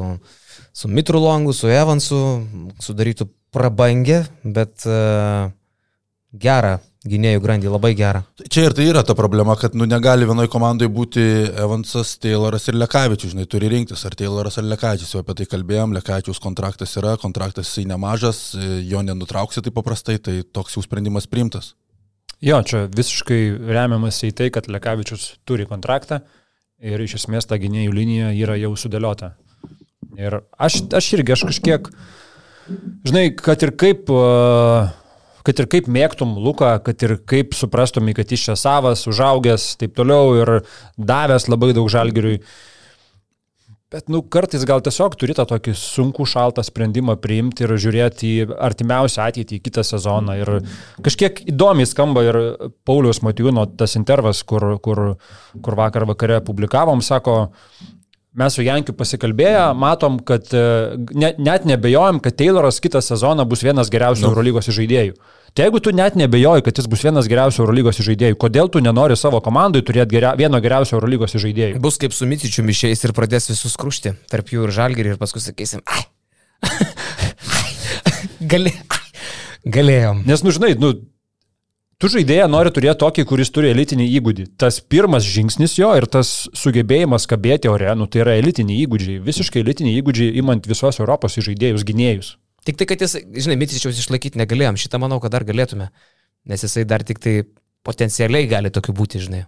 [0.72, 2.22] su Mitru Longu, su Evansu
[2.84, 5.52] sudarytų prabangę, bet uh,
[6.32, 8.22] gerą gynėjų grandį, labai gerą.
[8.48, 12.78] Čia ir tai yra ta problema, kad nu, negali vienoje komandoje būti Evansas, Tayloras ir
[12.80, 17.18] Lekavičius, žinai, turi rinktis, ar Tayloras ar Lekavičius, jau apie tai kalbėjom, Lekavičius kontraktas yra,
[17.20, 18.40] kontraktas jisai nemažas,
[18.88, 21.74] jo nenutrauksi taip paprastai, tai toks jau sprendimas priimtas.
[22.44, 23.40] Jo, čia visiškai
[23.72, 26.20] remiamas į tai, kad Lekavičius turi kontraktą
[26.84, 29.30] ir iš esmės ta gynėjų linija yra jau sudėliota.
[30.20, 31.88] Ir aš, aš irgi, aš kažkiek,
[33.08, 34.92] žinai, kad ir kaip, uh,
[35.46, 39.96] kad ir kaip mėgtum Luką, kad ir kaip suprastumai, kad jis čia savas, užaugęs, taip
[39.96, 40.52] toliau ir
[41.00, 42.42] davęs labai daug žalgiriui.
[43.92, 48.46] Bet, nu, kartais gal tiesiog turi tą tokį sunkų šaltą sprendimą priimti ir žiūrėti į
[48.66, 50.38] artimiausią ateitį, į kitą sezoną.
[50.40, 50.50] Ir
[51.04, 52.38] kažkiek įdomiai skamba ir
[52.88, 55.02] Paulius Matijūno tas intervas, kur, kur,
[55.62, 57.36] kur vakar vakare publikavom, sako,
[58.34, 60.64] mes su Jankiu pasikalbėję, matom, kad e,
[61.14, 64.32] ne, net nebejojom, kad Tayloras kitą sezoną bus vienas geriausių no.
[64.32, 65.14] Eurolygos žaidėjų.
[65.54, 69.14] Tai jeigu tu net nebejoji, kad jis bus vienas geriausių Eurolygos žaidėjų, kodėl tu nenori
[69.18, 71.78] savo komandai turėti geria, vieno geriausio Eurolygos žaidėjų?
[71.84, 75.44] Bus kaip su Micičiu išeis ir pradės visus krušti, tarp jų ir žalgerį ir paskui
[75.44, 76.02] sakysim, ai.
[78.50, 79.04] Gali, ai.
[79.64, 80.24] Galėjom.
[80.28, 80.92] Nes, nu žinai, nu,
[82.04, 84.44] tu žaidėją nori turėti tokį, kuris turi elitinį įgūdį.
[84.60, 89.62] Tas pirmas žingsnis jo ir tas sugebėjimas kabėti ore, nu tai yra elitiniai įgūdžiai, visiškai
[89.62, 92.34] elitiniai įgūdžiai imant visos Europos žaidėjus gynėjus.
[92.68, 95.88] Tik tai, kad jis, žinai, Micičiaus išlaikyti negalėjom, šitą manau, kad dar galėtume,
[96.48, 97.38] nes jisai dar tik tai
[97.84, 99.44] potencialiai gali tokiu būti, žinai.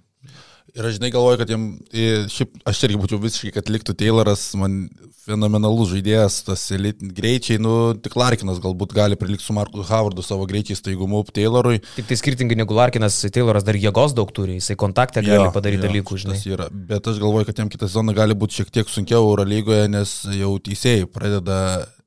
[0.76, 4.86] Ir aš žinai galvoju, kad jam, šiaip aš irgi būčiau visiškai, kad liktų Tayloras, man
[5.26, 10.46] fenomenalus žaidėjas, tas elit, greičiai, nu, tik Larkinas galbūt gali prilikti su Marku Howardu savo
[10.48, 11.80] greičiai staigumu Taylorui.
[11.96, 15.82] Tik tai skirtingai negu Larkinas, Tayloras dar jėgos daug turi, jisai kontaktą gali jo, padaryti
[15.82, 16.38] jo, dalykų, žinai.
[16.54, 16.70] Yra.
[16.92, 20.54] Bet aš galvoju, kad jam kitą sezoną gali būti šiek tiek sunkiau Eurolygoje, nes jau
[20.62, 21.58] teisėjai pradeda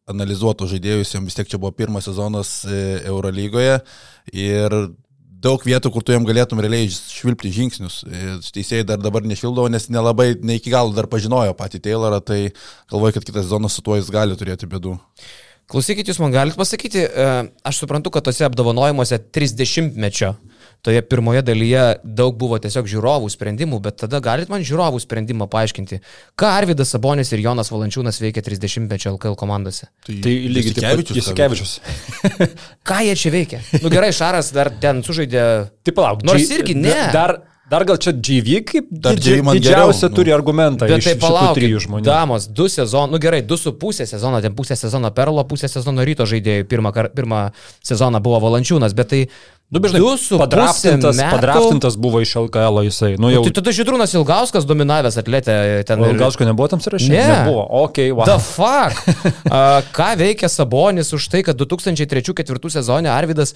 [0.10, 2.79] analizuotų žaidėjus, jam vis tiek čia buvo pirmas sezonas e,
[3.10, 3.77] Eurolygoje
[4.34, 4.75] ir
[5.39, 8.02] daug vietų, kur tu jam galėtum realiai švilpti žingsnius.
[8.56, 12.39] Teisėjai dar dabar nešvildavo, nes nelabai, ne iki galo dar pažinojo patį Taylorą, tai
[12.91, 14.97] galvoju, kad kitas zonas su tuo jis gali turėti bėdų.
[15.69, 17.25] Klausykit, jūs man galite pasakyti, e,
[17.69, 20.34] aš suprantu, kad tose apdovanojimuose 30-mečio
[20.86, 26.00] toje pirmoje dalyje daug buvo tiesiog žiūrovų sprendimų, bet tada galit man žiūrovų sprendimą paaiškinti,
[26.39, 29.89] ką Arvidas Sabonis ir Jonas Valančiūnas veikia 30-mečio LKL komandose.
[30.08, 31.76] Tai, tai lygiai taip pat Jasikevičius.
[32.89, 33.62] ką jie čia veikia?
[33.84, 35.46] Nu gerai, Šaras dar ten sužaidė.
[35.84, 36.24] Taip, palauk.
[36.28, 36.96] Nors irgi ne.
[37.15, 40.38] Dar, Dar gal čia GV kaip didži, didžiausia geriau, turi nu.
[40.39, 40.89] argumentą.
[40.89, 42.05] Bet tai palauk, trijų žmonių.
[42.08, 46.05] Damos, du sezonų, nu gerai, du su pusė sezono, ten pusė sezono Perlo, pusė sezono
[46.08, 47.45] ryto žaidėjų, pirmą, pirmą
[47.86, 49.23] sezoną buvo Valančiūnas, bet tai
[49.69, 49.99] Nu, bežnai,
[50.41, 51.34] padraftintas, metų...
[51.36, 53.12] padraftintas buvo iš LKL jisai.
[53.21, 53.43] Nu, jau...
[53.45, 56.01] Tai tada Židrūnas Ilgauskas dominavęs atletė ten.
[56.01, 57.12] O Ilgausko nebuvo tam sąraše?
[57.13, 57.21] Ne.
[57.29, 57.67] Nebuvo.
[57.84, 58.25] Ok, wow.
[58.25, 58.97] The fuck.
[59.53, 63.53] uh, ką veikia Sabonis už tai, kad 2003-2004 sezone Arvidas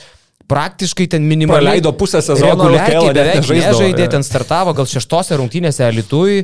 [0.48, 1.64] praktiškai ten minimaliai.
[1.64, 6.44] Praleido pusę sezono, reguliariai beveik nežaidė, ten startavo gal šeštose rungtynėse Lietuvui,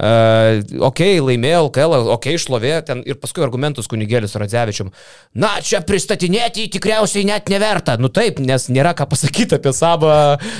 [0.00, 4.92] uh, ok, laimėjo LKL, ok, išlovė, ten ir paskui argumentus kunigėlis Radzevičium.
[5.40, 7.96] Na, čia pristatinėti tikriausiai net neverta.
[8.00, 10.12] Nu taip, nes nėra ką pasakyti apie savo,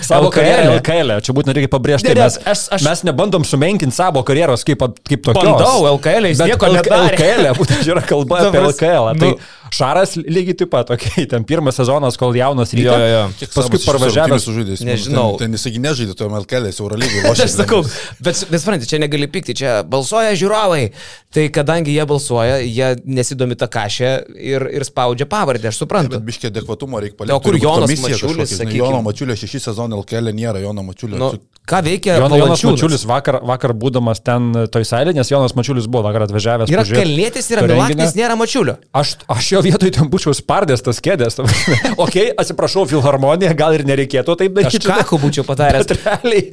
[0.06, 0.76] savo karjerą.
[0.78, 5.24] LKL, čia būtent reikia pabrėžti, nes aš, aš, mes nebandom sumenkinti savo karjeros kaip, kaip
[5.24, 5.40] tokios.
[5.40, 7.16] Bandau, LKL, jis nieko nedarė.
[7.16, 9.14] LKL, būtent yra kalba apie LKL.
[9.20, 13.02] Tai, nu, Šaras lygiai taip pat, okei, okay, ten pirmas sezonas, kol jaunas rytas.
[13.04, 14.46] Jo, jo, paskui parvažiavęs.
[14.82, 15.36] Nežinau.
[15.38, 17.22] Ten, ten jisai nežaidė, tu MLK'lės, Eurolygai.
[17.30, 17.84] Aš sakau,
[18.18, 20.84] bet, bet suprantate, čia negali pykti, čia balsuoja žiūrovai.
[21.30, 26.16] Tai kadangi jie balsuoja, jie nesidomi tą kažę ir, ir spaudžia pavardę, aš suprantu.
[26.16, 27.36] Bet biškė adekvatumo reikia palikti.
[27.36, 28.80] O kur Jonas Mačiulis, sakykime?
[28.80, 31.20] Jono Mačiulio šešį sezoną LKL nėra, Jono Mačiulio.
[31.22, 31.28] Nu,
[31.70, 36.02] ką veikia Jonas, Jonas Mačiulis vakar, vakar būdamas ten toj salė, nes Jonas Mačiulis buvo
[36.08, 36.72] vakar atvažiavęs.
[36.74, 38.74] Yra kalnėtis, yra Milaknis, nėra Mačiulio.
[38.90, 41.38] Aš, aš jo vietoj ten būčiau spardęs tas kėdės.
[42.06, 44.82] ok, atsiprašau, filharmonija, gal ir nereikėtų taip daryti.
[44.82, 45.94] Aš ką būčiau padaręs.
[46.00, 46.48] Realiai,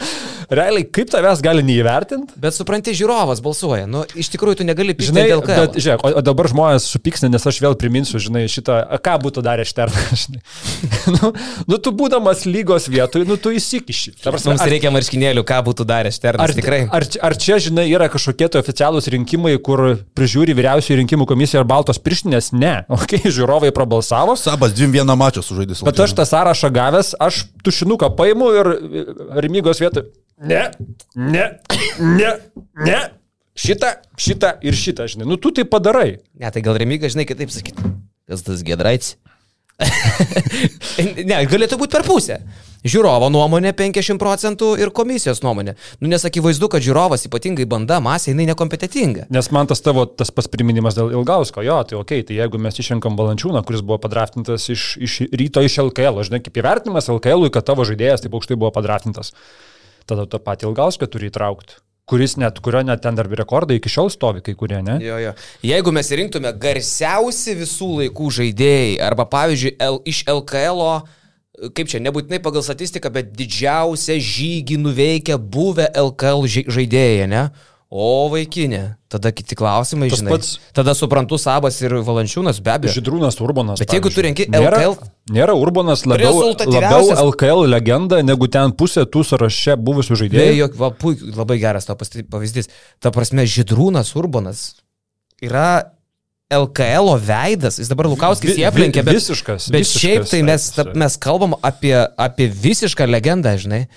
[0.54, 2.38] realiai, kaip tavęs gali neįvertinti?
[2.38, 3.86] Bet supranti, žiūrovas balsuoja.
[3.88, 5.56] Nu, iš tikrųjų, tu negali pykti dėl ką.
[5.56, 9.44] bet, žiūrėk, o, o dabar žmonės supyksnė, nes aš vėl priminsiu, žinai, šitą, ką būtų
[9.46, 10.42] darę Šternas, žinai.
[11.16, 11.32] nu,
[11.72, 14.18] nu, tu būdamas lygos vietoj, nu, tu įsikiši.
[14.26, 16.44] Prasme, Mums ar- reikia marškinėlių, ką būtų daręs Šternas.
[16.44, 16.82] Ar, Tikrai.
[16.92, 19.86] ar, ar čia, žinai, yra kažkokie tai oficialūs rinkimai, kur
[20.18, 22.52] prižiūri vyriausiųjų rinkimų komisija ar baltos pirštinės?
[22.58, 22.76] Ne.
[22.98, 24.34] Ok, žiūrovai prabalsavo.
[24.40, 25.78] Sabas dviem vieną mačą sužaidė.
[25.88, 28.72] Bet aš tą sąrašą gavęs, aš tušinuką paimu ir
[29.38, 30.04] Remygos vietą.
[30.38, 30.71] Ne,
[31.15, 31.45] ne,
[32.00, 32.34] ne,
[32.86, 33.00] ne.
[33.58, 35.26] Šitą, šitą ir šitą, žinai.
[35.26, 36.19] Nu, tu tai padarai.
[36.38, 37.89] Ne, tai gal Remiga, žinai, kitaip sakyti.
[38.30, 39.15] Kas tas Gedraits?
[41.30, 42.38] ne, galėtų būti per pusę.
[42.88, 45.73] Žiūrovo nuomonė 50 procentų ir komisijos nuomonė.
[46.02, 49.26] Nu, nes akivaizdu, kad žiūrovas, ypatingai banda, masė, jinai nekompetitinga.
[49.34, 52.78] Nes man tas tavo tas pats priminimas dėl Ilgausko, jo, tai ok, tai jeigu mes
[52.78, 57.65] išrenkam Balančiūną, kuris buvo padraftintas iš, iš ryto iš LKL, žinai, kaip įvertinimas LKL, kad
[57.67, 59.34] tavo žaidėjas taip aukštai buvo padraftintas,
[60.08, 64.08] tada tą patį Ilgauską turi įtraukti, kuris net, kurio net ten dar rekordai iki šiol
[64.13, 64.98] stovi, kai kurie, ne?
[65.04, 65.34] Jo, jo.
[65.67, 70.84] Jeigu mes rinktume garsiausi visų laikų žaidėjai, arba pavyzdžiui, L, iš LKL,
[71.76, 77.48] kaip čia, nebūtinai pagal statistiką, bet didžiausią žygį nuveikę buvę LKL žai- žaidėjai, ne?
[77.89, 80.32] O vaikinė, tada kiti klausimai, Tas žinai.
[80.34, 82.91] pats- Tada suprantu Sabas ir Valančiūnas, be abejo.
[82.97, 83.80] Žydrūnas Urbanas.
[83.80, 84.97] Bet jeigu tu renki nėra, LKL
[85.32, 90.58] Nėra Urbanas labiau, labiau LKL legenda, negu ten pusė tų sąraše buvusių žaidėjų.
[90.58, 92.67] jok, va, puik, labai geras to pavyzdys.
[93.00, 94.76] Ta prasme, Židrūnas Urbanas
[95.41, 95.93] yra
[96.52, 100.86] LKL veidas, jis dabar Lukauskis jį aplenkė, bet, visiškas, bet visiškas šiaip tai mes, ta,
[100.95, 103.88] mes kalbam apie, apie visišką legendą, žinai.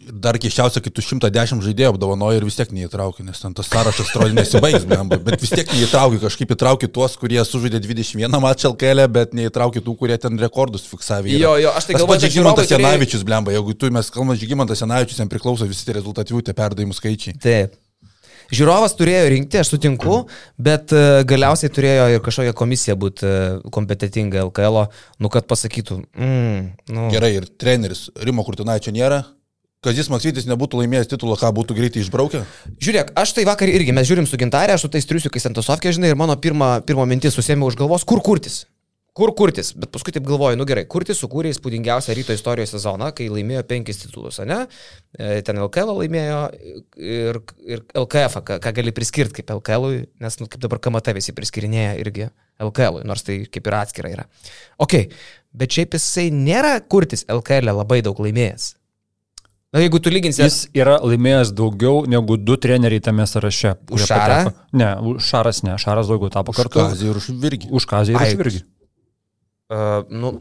[0.00, 4.08] Dar keščiausia, kai tu 110 žaidėjų apdovanoji ir vis tiek neįtrauki, nes ten tas sąrašas
[4.08, 9.36] atrodo nesibaigs, bet vis tiek neįtrauki, kažkaip įtrauki tuos, kurie sužaidė 21 mačą LKL, bet
[9.36, 11.34] neįtrauki tų, kurie ten rekordus fiksavė.
[11.36, 14.80] Jo, jo, aš tai galvoju, pats kad Žygimantas Janavičius, blemba, jeigu tu mes kalbame Žygimantas
[14.80, 17.36] Janavičius, jam priklauso visi tie rezultatyvių, tie perdavimų skaičiai.
[17.44, 17.76] Taip.
[18.50, 20.24] Žiūrovas turėjo rinkti, aš sutinku,
[20.58, 23.34] bet e, galiausiai turėjo ir kažkokia komisija būti e,
[23.70, 24.80] kompetitinga LKL,
[25.22, 26.64] nu kad pasakytų, mm,
[26.96, 29.22] nu, Gerai, ir treneris Rimo Kurtinaičio nėra.
[29.80, 32.42] Kazis Maksytis nebūtų laimėjęs titulą, ką būtų greitai išbraukę?
[32.84, 35.94] Žiūrėk, aš tai vakar irgi, mes žiūrim su gintarė, aš su tais triusiukais ant tosovkė,
[35.96, 38.66] žinai, ir mano pirma, pirma mintis susėmė už galvos, kur kurtis.
[39.16, 43.30] Kur kurtis, bet paskui taip galvoju, nu gerai, kurtis sukūrė įspūdingiausią ryto istorijos sezoną, kai
[43.32, 44.58] laimėjo penkis titulus, ne?
[45.16, 46.42] E, Ten LKL laimėjo
[47.00, 51.34] ir, ir LKF, ką, ką gali priskirti kaip LKL, nes nu, kaip dabar KMT visi
[51.34, 52.28] priskirinėja irgi
[52.68, 54.28] LKL, nors tai kaip ir atskira yra.
[54.76, 54.98] Ok,
[55.56, 58.74] bet šiaip jisai nėra kurtis LKL labai daug laimėjęs.
[59.70, 60.42] Na, jeigu tu lyginsi...
[60.42, 63.76] Jis yra laimėjęs daugiau negu du treneriai tame sąraše.
[63.94, 64.40] Už Šarą?
[64.50, 64.66] pateko.
[64.74, 66.80] Ne, už Šaras ne, Šaras daugiau tapo kartu.
[66.80, 67.70] Kazį ir už Virgį.
[67.70, 68.62] Už Kazį ir Ai, už Virgį.
[69.70, 70.32] Uh, nu,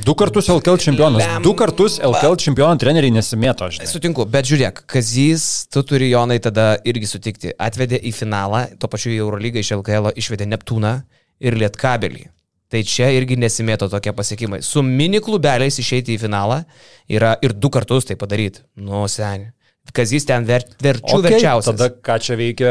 [0.00, 1.20] Du kartus LKL čempionas.
[1.20, 1.44] Lemba.
[1.44, 3.90] Du kartus LKL čempionų treneriai nesimėto, žinai.
[3.90, 9.12] Sutinku, bet žiūrėk, Kazys, tu turi Jonai tada irgi sutikti, atvedė į finalą, tuo pačiu
[9.12, 10.94] į Eurolygą iš LKL išvedė Neptūną
[11.44, 12.24] ir Lietkabelį.
[12.72, 14.62] Tai čia irgi nesimėto tokie pasiekimai.
[14.64, 16.62] Su mini klubeliais išeiti į finalą
[17.12, 18.64] yra ir du kartus tai padaryti.
[18.80, 19.52] Nu, seniai.
[19.92, 21.74] Kazys ten ver, verčių okay, verčiausias.
[21.74, 22.70] Tada ką čia veikia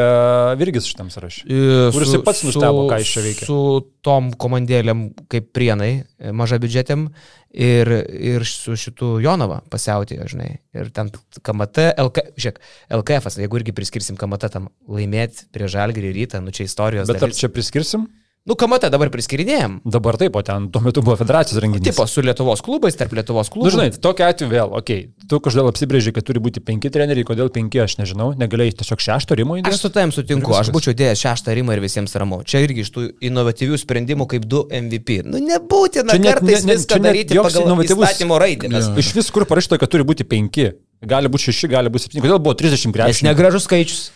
[0.58, 1.44] Virgis šitam sąrašui?
[1.92, 3.46] Kur jisai pats nustebo, ką jis čia veikia?
[3.46, 3.58] Su
[4.02, 5.90] tom komandėlėm kaip prienai,
[6.34, 7.04] maža biudžetėm
[7.52, 7.92] ir,
[8.32, 10.48] ir su šitu Jonava pasiautėjo, žinai.
[10.74, 11.12] Ir ten
[11.44, 12.58] KMT, LK, žiūrėk,
[12.98, 17.12] LKF, jeigu irgi priskirsim KMT tam laimėti prie Žalgirį rytą, nu čia istorijos.
[17.12, 17.44] Bet ar dalis.
[17.44, 18.08] čia priskirsim?
[18.42, 19.76] Nu, KMT dabar priskirinėjom.
[19.86, 21.84] Dabar taip, o ten tuo metu buvo federacijos renginys.
[21.86, 23.68] Tipo, su Lietuvos klubais, tarp Lietuvos klubų.
[23.68, 25.28] Nu, žinai, tokia atveju vėl, okei, okay.
[25.30, 29.38] tu kažkodėl apsibrėži, kad turi būti penki treneriai, kodėl penki, aš nežinau, negalėjai tiesiog šešto
[29.38, 29.78] rimo Aš įdėti.
[29.78, 32.40] su tavim sutinku, aš būčiau dėjęs šeštą rimą ir visiems ramu.
[32.42, 35.22] Čia irgi iš tų inovatyvių sprendimų kaip du MVP.
[35.22, 38.68] Nu, nebūtina Čia net- kartais ne- ne- viską daryti pagal inovatyvus- įstatymo raidę.
[38.74, 40.72] Nes Iš vis kur parašyta, kad turi būti penki.
[40.98, 42.26] Gali būti šeši, gali būti septyni.
[42.26, 43.30] Kodėl buvo 30 Nes krepšininkų?
[43.30, 44.10] negražus skaičius.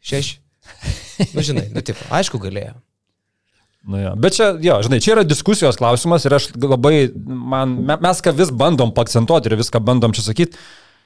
[0.00, 0.38] Šeši.
[1.36, 2.72] Nu, žinai, nu, tipo, aišku, galėjo.
[3.88, 4.12] Nu, jo.
[4.20, 8.34] Bet čia, jo, žinai, čia yra diskusijos klausimas ir aš labai, man, me- mes ką
[8.36, 10.58] vis bandom pakcentuoti ir viską bandom čia sakyti.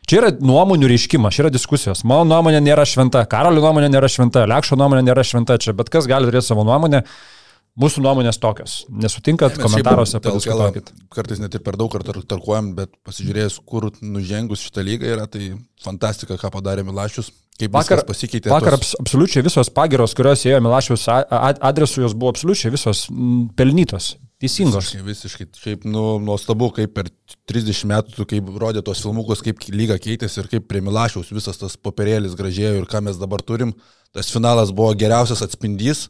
[0.04, 2.02] Čia yra nuomonių reiškimas, čia yra diskusijos.
[2.04, 6.04] Mano nuomonė nėra šventa, Karolio nuomonė nėra šventa, Lekšo nuomonė nėra šventa, čia bet kas
[6.10, 7.04] gali turėti savo nuomonę.
[7.74, 8.84] Mūsų nuomonės tokios.
[8.86, 10.92] Nesutinkat, Mes komentaruose padiskutuokit.
[11.10, 15.48] Kartais net ir per daug kartų tarkuojam, bet pasižiūrėjus, kur nužengus šitą lygą yra, tai
[15.82, 18.52] fantastika, ką padarė Milašius, kaip Vakar, pasikeitė.
[18.52, 20.60] vakar tos- abs, absoliučiai visos pagiros, kurios ėjo
[21.10, 24.92] a- adresu, jos buvo absoliučiai visos mm, pelnytos, teisingos.
[24.92, 25.46] Visiškai, visiškai.
[25.58, 27.10] Šiaip, nu, nuostabu, kaip per
[27.50, 31.74] 30 metų, kaip rodė tos filmukus, kaip lyga keitėsi ir kaip prie Milašiaus visas tas
[31.76, 33.74] popierėlis gražėjo ir ką mes dabar turim.
[34.14, 36.06] Tas finalas buvo geriausias atspindys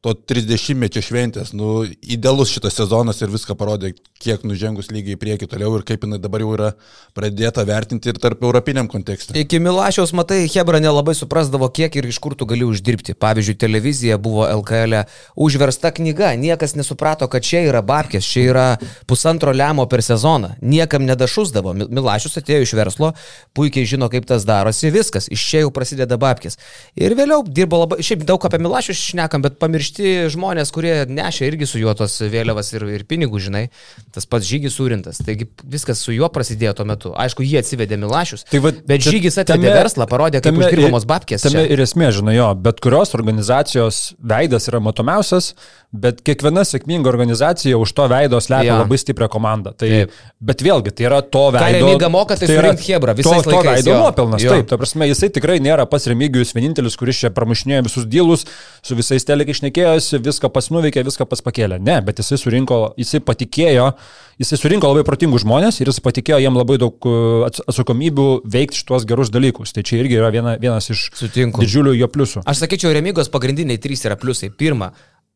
[0.00, 1.52] to 30-mečio šventės.
[1.52, 6.06] Nu, idealus šitas sezonas ir viską parodė, kiek nužengus lygiai į priekį toliau ir kaip
[6.06, 6.70] jinai dabar jau yra
[7.16, 9.36] pradėta vertinti ir tarp europiniam kontekste.
[9.36, 13.12] Iki Milašiaus, matai, Hebra nelabai suprasdavo, kiek ir iš kur tu gali uždirbti.
[13.20, 15.02] Pavyzdžiui, televizija buvo LKL e
[15.36, 18.66] užversta knyga, niekas nesuprato, kad čia yra babkės, čia yra
[19.08, 20.54] pusantro lemo per sezoną.
[20.64, 21.76] Niekam nedašusdavo.
[21.82, 23.12] Milašius atėjo iš verslo,
[23.56, 26.56] puikiai žino, kaip tas darosi, viskas, iš čia jau prasideda babkės.
[26.96, 31.48] Ir vėliau dirbo labai, šiaip daug apie Milašius šnekam, bet pamiršti pamiršti žmonės, kurie nešė
[31.50, 33.70] irgi su juo tos vėliavas ir, ir pinigų, žinai,
[34.12, 35.18] tas pats žygis surintas.
[35.18, 37.12] Taigi viskas su juo prasidėjo tuo metu.
[37.14, 41.42] Aišku, jie atsivedė Milašius, tai va, bet žygis atvedė verslą, parodė, kaip uždirbamos babkės.
[41.42, 41.72] Tame čia.
[41.74, 45.54] ir esmė, žinai, jo, bet kurios organizacijos veidas yra matomiausias,
[45.90, 48.78] bet kiekviena sėkminga organizacija už to veido slepia ja.
[48.84, 49.74] labai stiprią komandą.
[49.74, 50.18] Tai, taip.
[50.38, 51.80] bet vėlgi, tai yra to veido.
[51.90, 54.44] Remyga moka, tai, tai yra Hebra, visas to, to veido nuopelnas.
[54.44, 54.54] Jo.
[54.54, 58.46] Taip, ta prasme, jisai tikrai nėra pas Remygijus vienintelis, kuris čia pramušinėjo visus dylus,
[58.86, 61.80] su visais telekai išnekėjosi, viską pas nuveikė, viską pas pakėlė.
[61.80, 63.92] Ne, bet jisai surinko, jisai patikėjo,
[64.40, 69.06] jisai surinko labai protingų žmonės ir jis patikėjo jiem labai daug uh, atsakomybių veikti šitos
[69.08, 69.72] gerus dalykus.
[69.72, 71.62] Tai čia irgi yra viena, vienas iš Sutinku.
[71.62, 72.44] didžiulių jo pliusų.
[72.44, 74.50] Aš sakyčiau, Remygos pagrindiniai trys yra pliusai.
[74.50, 74.92] Pirma,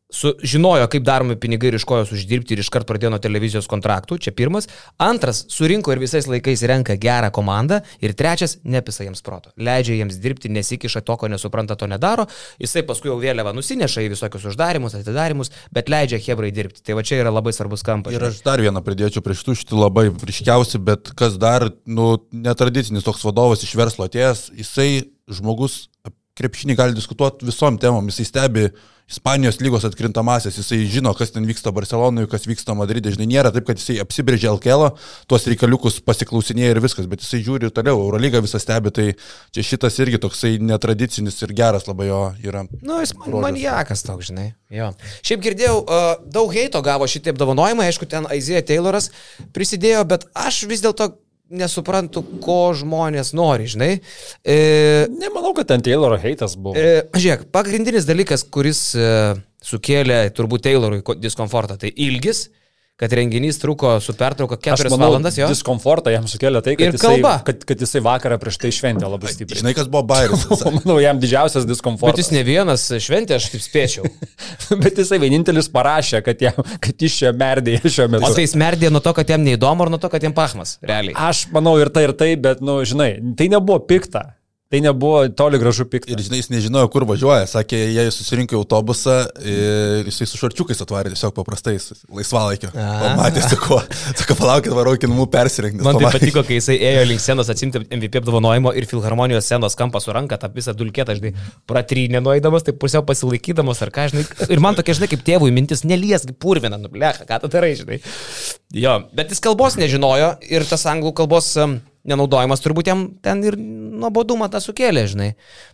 [0.09, 3.67] su, žinojo, kaip daromi pinigai ir iš ko jos uždirbti ir iškart pradėjo nuo televizijos
[3.69, 4.67] kontraktų, čia pirmas.
[5.01, 7.81] Antras, surinko ir visais laikais renka gerą komandą.
[8.05, 9.51] Ir trečias, nepisa jiems proto.
[9.57, 12.27] Leidžia jiems dirbti, nesikiša to, ko nesupranta, to nedaro.
[12.61, 16.83] Jisai paskui jau vėliavą nusineša į visokius uždarimus, atidarimus, bet leidžia Hebrai dirbti.
[16.85, 18.15] Tai va čia yra labai svarbus kampas.
[18.15, 23.05] Ir aš dar vieną pridėčiau prie šitų šitų labai ryškiausi, bet kas dar, nu, netradicinis
[23.05, 24.89] toks vadovas iš verslo atėjęs, jisai
[25.31, 25.87] žmogus
[26.35, 28.67] krepšinį gali diskutuoti visom temom, jisai stebi
[29.05, 33.67] Ispanijos lygos atkrintamasis, jisai žino, kas ten vyksta Barcelonoje, kas vyksta Madride, žinai, nėra taip,
[33.67, 34.87] kad jisai apsibrėžia LKL,
[35.29, 39.05] tuos reikaliukus pasiklausinėja ir viskas, bet jisai žiūri toliau, Eurolygą visą stebi, tai
[39.53, 42.63] čia šitas irgi toksai netradicinis ir geras labai jo yra.
[42.79, 44.47] Na, nu, jis man, maniakas toks, žinai.
[44.73, 44.89] Jo.
[45.21, 49.11] Šiaip girdėjau, uh, daug heito gavo šitie apdovanojimai, aišku, ten Aizėja Tayloras
[49.53, 51.11] prisidėjo, bet aš vis dėlto
[51.53, 53.91] nesuprantu, ko žmonės nori, žinai.
[54.41, 54.57] E,
[55.13, 56.75] Nemanau, kad ten Tayloro heitas buvo.
[56.79, 59.09] E, žiūrėk, pagrindinis dalykas, kuris e,
[59.65, 62.47] sukėlė turbūt Taylorui diskomfortą, tai ilgis
[62.95, 65.49] kad renginys truko su pertrauka 4 manau, valandas jo.
[65.51, 69.59] Diskomfortą jam sukėlė tai, kad, jisai, kad, kad jisai vakarą prieš tai šventė labai stipriai.
[69.59, 70.45] Žinai, kas buvo bairis?
[70.77, 72.15] manau, jam didžiausias diskomfortas.
[72.15, 74.07] Bet jis ne vienas šventė, aš taip spėčiau.
[74.83, 78.29] Bet jisai vienintelis parašė, kad, jam, kad iš čia merdė šiuo metu.
[78.29, 80.77] O tai jis merdė nuo to, kad jam neįdomu, ar nuo to, kad jam pachmas,
[80.85, 81.17] realiai?
[81.27, 84.29] Aš manau ir tai, ir tai, bet, nu, žinai, tai nebuvo pikta.
[84.65, 86.09] Tai nebuvo toli gražu pikta.
[86.09, 87.45] Ir žinai, jis nežinojo, kur važiuoja.
[87.45, 92.71] Sakė, jie susirinko į autobusą ir jisai su šarčiukais atvarė tiesiog paprastais, laisvalaikio.
[92.73, 93.77] Pamatė, su kuo.
[94.17, 95.85] Sako, palaukit, varau iki namų persirengti.
[95.85, 100.01] Man tai patiko, kai jisai ėjo link scenos atsimti MVP apdovanojimo ir Filharmonijos scenos kampą
[100.01, 101.35] su ranka, tą visą dulkėtą, žinai,
[101.69, 104.27] pratrynė nueidamas, tai pusiau pasilaikydamas ar ką, žinai.
[104.49, 108.01] Ir man tokia, žinai, kaip tėvui mintis, nelies, purvina, nublecha, ką tu darai, žinai.
[108.73, 113.57] Jo, bet jis kalbos nežinojo ir tas anglų kalbos um, nenaudojimas turbūt jam ten ir
[113.57, 115.29] nuobodumą tą sukėlė, žinai.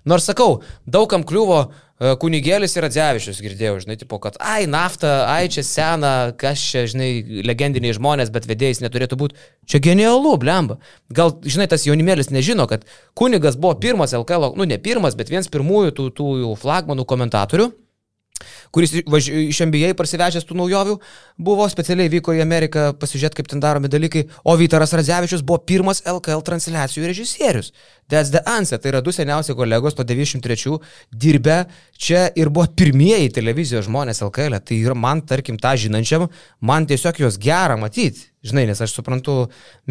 [0.08, 5.52] Nors sakau, daugam kliuvo uh, kunigėlis ir Adzevičius girdėjau, žinai, tipo, kad ai, nafta, ai,
[5.54, 7.10] čia sena, kas čia, žinai,
[7.46, 9.38] legendiniai žmonės, bet vedėjais neturėtų būti.
[9.70, 10.80] Čia genialu, blemba.
[11.13, 15.52] Gal, žinai, tas jaunimėlis nežino, kad kunigas buvo pirmas LKL, nu ne pirmas, bet vienas
[15.52, 17.72] pirmųjų tų, tų flagmanų komentatorių
[18.73, 19.30] kuris važ...
[19.51, 20.97] iš MBA parsivežęs tų naujovių,
[21.41, 26.04] buvo specialiai vyko į Ameriką pasižiūrėti, kaip ten daromi dalykai, o Vytaras Radzevičius buvo pirmas
[26.08, 27.71] LKL transliacijų režisierius.
[28.12, 28.80] That's the answer.
[28.82, 30.77] Tai yra du seniausi kolegos, po 93
[31.12, 31.62] dirbę
[31.95, 34.60] čia ir buvo pirmieji televizijos žmonės LKL.
[34.60, 34.65] E.
[34.67, 36.27] Tai yra man, tarkim, tą žinančiam,
[36.60, 38.27] man tiesiog juos gera matyti.
[38.43, 39.36] Žinai, nes aš suprantu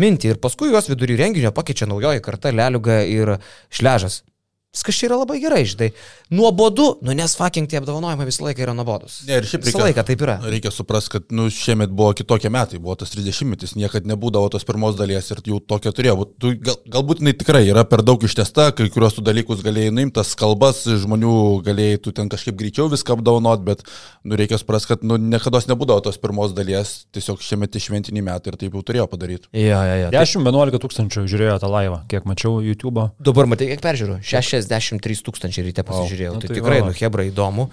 [0.01, 3.37] mintį ir paskui juos vidury renginio pakeičia naujoji karta Leliuga ir
[3.71, 4.25] Šležas.
[4.71, 5.89] Viskas čia yra labai gerai, žinai.
[6.31, 9.17] Nuobodu, nu nes fucking tie apdovanojimai visą laiką yra nuobodus.
[9.27, 10.37] Ne, ir šiaip visą reikia, laiką taip yra.
[10.47, 14.95] Reikia suprasti, kad nu, šiemet buvo kitokie metai, buvo tas 30-metis, niekada nebūdavo tos pirmos
[14.95, 16.29] dalies ir jau tokia turėjo.
[16.39, 20.37] Tu, gal, galbūt jinai tikrai yra per daug ištesta, kai kuriuos tų dalykus galėjai nuimtas
[20.39, 21.35] kalbas, žmonių
[21.67, 23.83] galėjai tu ten kažkaip greičiau viską apdovanot, bet
[24.23, 28.61] nu, reikia suprasti, kad nu, niekada nebūdavo tos pirmos dalies, tiesiog šiemet šventiniai metai ir
[28.63, 29.51] taip jau turėjo padaryti.
[29.51, 30.15] Ja, ja, ja.
[30.15, 33.11] 10-11 tūkstančių žiūrėjo tą laivą, kiek mačiau YouTube.
[33.19, 34.21] Dabar matai, kiek peržiūrų?
[34.23, 36.35] 6 63 tūkstančiai ryte pasižiūrėjau.
[36.37, 36.91] Nu, tai, tai tikrai, va.
[36.91, 37.71] nu, Hebra įdomu.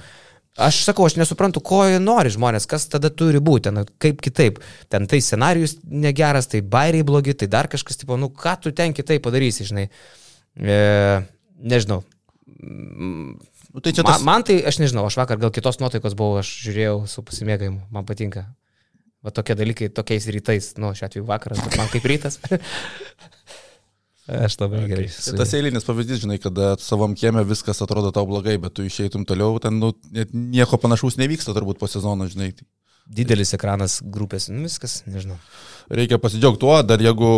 [0.58, 4.58] Aš sakau, aš nesuprantu, ko nori žmonės, kas tada turi būti, ten, kaip kitaip.
[4.90, 8.96] Ten tai scenarius negeras, tai bairiai blogi, tai dar kažkas, tipo, nu ką tu ten
[8.98, 9.86] kitaip padarysi, žinai.
[10.58, 10.80] E,
[11.62, 12.02] nežinau.
[12.58, 14.08] Nu, tai tas...
[14.08, 17.84] man, man tai, aš nežinau, aš vakar gal kitos nuotaikos buvau, aš žiūrėjau su pasimėgavimu,
[17.94, 18.48] man patinka.
[19.22, 22.42] Va tokie dalykai, tokiais rytais, nu, šiuo atveju vakaras, bet man kaip rytas.
[24.28, 25.06] Aš labai gerai.
[25.08, 29.24] Tai tas eilinis pavyzdys, žinai, kada savam kieme viskas atrodo tau blogai, bet tu išeitum
[29.28, 32.52] toliau, ten nu, net nieko panašaus nevyksta turbūt po sezono, žinai.
[33.08, 35.38] Didelis ekranas grupės, nu, viskas, nežinau.
[35.88, 37.30] Reikia pasidžiaugti tuo, dar jeigu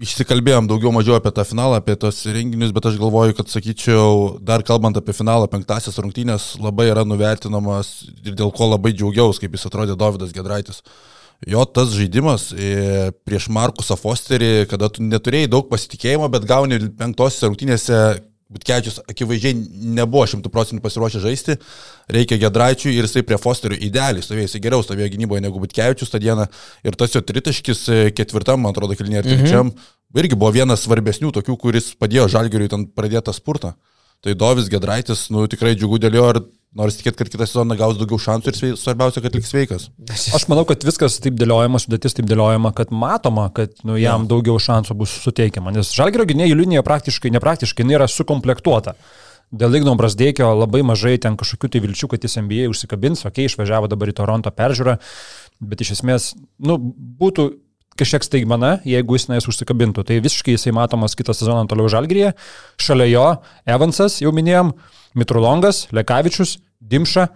[0.00, 4.64] išsikalbėjom daugiau mažiau apie tą finalą, apie tos renginius, bet aš galvoju, kad, sakyčiau, dar
[4.64, 7.92] kalbant apie finalą, penktasias rungtynės labai yra nuvertinamas
[8.24, 10.82] ir dėl ko labai džiaugiausi, kaip jis atrodė Davidas Gedraitis.
[11.44, 17.44] Jo tas žaidimas e, prieš Markusą Fosterį, kada tu neturėjai daug pasitikėjimo, bet gauni penktosios
[17.44, 17.98] rungtynėse,
[18.46, 19.56] Butkečius akivaizdžiai
[19.96, 21.56] nebuvo šimtų procentų pasiruošę žaisti,
[22.14, 26.20] reikia Gedraičiui ir jisai prie Fosterio idealiai stovėjo, jisai geriau stovėjo gynyboje negu Butkevičius tą
[26.22, 26.46] dieną
[26.86, 29.88] ir tas jo tritaškis e, ketvirtam, man atrodo, kilinė ir trečiam, mhm.
[30.22, 33.74] irgi buvo vienas svarbesnių tokių, kuris padėjo Žalgiriui ten pradėtą spurtą.
[34.22, 36.40] Tai Dovis Gedraitis, nu tikrai džiugu dėl jo ir
[36.76, 39.86] Nors tikėt, kad kitą sezoną gaus daugiau šansų ir svarbiausia, kad liks sveikas.
[40.36, 44.30] Aš manau, kad viskas taip dėliojama, sudėtis taip dėliojama, kad matoma, kad nu, jam ja.
[44.34, 45.72] daugiau šansų bus suteikiama.
[45.72, 48.92] Nes žalgerio gynėjų linija praktiškai, nepraktiškai, nėra sukomplektuota.
[49.56, 53.52] Dėl Igno Brasdeikio labai mažai ten kažkokių tai vilčių, kad jis NBA užsikabins, okei, okay,
[53.52, 54.98] išvažiavo dabar į Toronto peržiūrą,
[55.64, 56.76] bet iš esmės, nu,
[57.20, 57.54] būtų
[57.96, 60.04] kažkiek staigmena, jeigu jis neės užsikabintų.
[60.04, 62.34] Tai visiškai jisai matomas kitą sezoną toliau Žalgryje.
[62.82, 63.26] Šalia jo
[63.64, 64.74] Evansas, jau minėjom,
[65.16, 67.28] Mitrulongas, Lekavičius, Dimša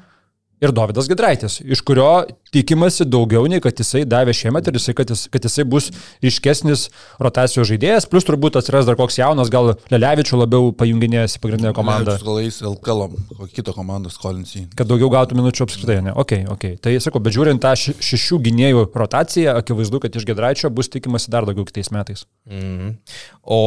[0.61, 5.13] ir Davidas Gedraitis, iš kurio tikimasi daugiau nei kad jisai davė šiemet ir jisai, kad,
[5.13, 5.89] jis, kad jisai bus
[6.25, 6.89] ryškesnis
[7.23, 12.19] rotacijos žaidėjas, plus turbūt atsiras dar koks jaunas, gal Lelevičių labiau pajunginėjęs į pagrindinę komandą.
[12.27, 13.07] Gal eis LKL,
[13.39, 14.67] kokį kitą komandą skolins į.
[14.77, 16.15] Kad daugiau gautų minučių apskritai, ne?
[16.21, 16.69] Ok, ok.
[16.85, 21.49] Tai sakau, bet žiūrint tą šešių gynėjų rotaciją, akivaizdu, kad iš Gedraičio bus tikimasi dar
[21.49, 22.29] daugiau kitais metais.
[22.51, 22.97] Mm -hmm.
[23.43, 23.61] O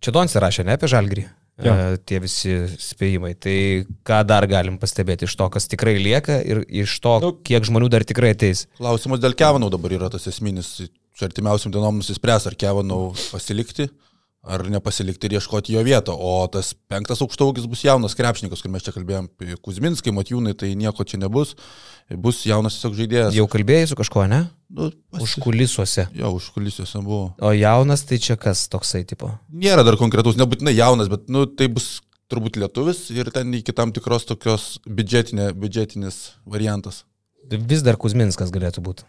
[0.00, 1.28] čia Dons rašė, ne apie Žalgrį?
[1.64, 1.74] Ja.
[1.74, 3.34] E, tie visi spėjimai.
[3.40, 3.56] Tai
[4.06, 7.90] ką dar galim pastebėti iš to, kas tikrai lieka ir iš to, nu, kiek žmonių
[7.92, 8.66] dar tikrai ateis.
[8.80, 10.76] Klausimas dėl Kevanų dabar yra tas esminis.
[11.16, 13.00] Čia artimiausiam dienom nusispręs, ar Kevanų
[13.30, 13.86] pasilikti,
[14.44, 16.12] ar nepasilikti ir ieškoti jo vietą.
[16.12, 19.30] O tas penktas aukštaugis bus jaunas krepšininkas, kur mes čia kalbėjom,
[19.64, 21.56] Kuzminskai, Matjūnai, tai nieko čia nebus.
[22.14, 23.34] Bus jaunas tiesiog žaidėjas.
[23.34, 24.44] Jau kalbėjai su kažkuo, ne?
[24.70, 25.24] Nu, pasi...
[25.24, 26.04] Už kulisuose.
[26.14, 27.32] Jo, už kulisuose buvo.
[27.42, 29.32] O jaunas tai čia kas toksai tipo?
[29.50, 31.96] Nėra dar konkretus, nebūtinai jaunas, bet nu, tai bus
[32.30, 37.02] turbūt lietuvis ir ten iki tam tikros tokios biudžetinė, biudžetinis variantas.
[37.50, 39.06] Vis dar Kuzminskas galėtų būti.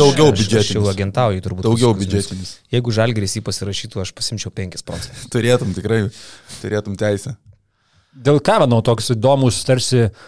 [0.00, 0.64] Daugiau biudžetinis.
[0.64, 1.68] Aš jau agentauju turbūt.
[1.68, 2.56] Daugiau biudžetinis.
[2.72, 5.28] Jeigu žalgeris jį pasirašytų, aš pasimčiau 5 procentus.
[5.32, 6.02] turėtum tikrai,
[6.64, 7.36] turėtum teisę.
[8.16, 10.26] Dėl Kavano toks įdomus tarsi uh,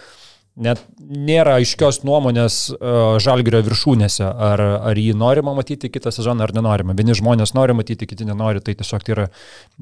[0.61, 6.53] net nėra aiškios nuomonės uh, žalgerio viršūnėse, ar, ar jį norima matyti kitą sezoną ar
[6.57, 6.95] nenorima.
[6.99, 9.27] Vieni žmonės nori matyti, kiti nenori, tai tiesiog tai yra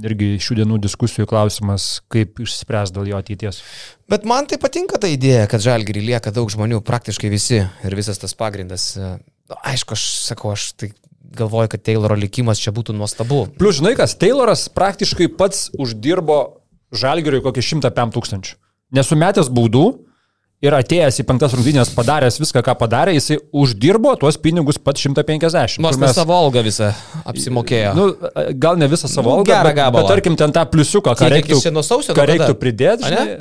[0.09, 3.61] irgi šių dienų diskusijų klausimas, kaip išspręs dėl jo ateities.
[4.09, 8.23] Bet man tai patinka ta idėja, kad žalgerį lieka daug žmonių, praktiškai visi ir visas
[8.23, 8.95] tas pagrindas.
[8.97, 10.93] Nu, aišku, aš sakau, aš tai
[11.37, 13.47] galvoju, kad Tayloro likimas čia būtų nuostabu.
[13.61, 16.39] Plius, žinai kas, Tayloras praktiškai pats uždirbo
[16.95, 18.57] žalgeriui kokį 105 tūkstančių.
[18.97, 19.85] Nesumetęs baudų,
[20.65, 25.79] ir atėjęs į penktas rungtynės, padaręs viską, ką padarė, jisai uždirbo tuos pinigus pat 150.
[25.85, 26.91] Nors mes savo algą visą
[27.29, 27.95] apsimokėjo.
[27.99, 28.09] Nu,
[28.59, 31.63] gal ne visą savo nu, algą, bet, bet tarkim ten tą pliusiuką, ką reiktų,
[32.11, 33.07] ką reiktų pridėti.
[33.07, 33.39] Žinai,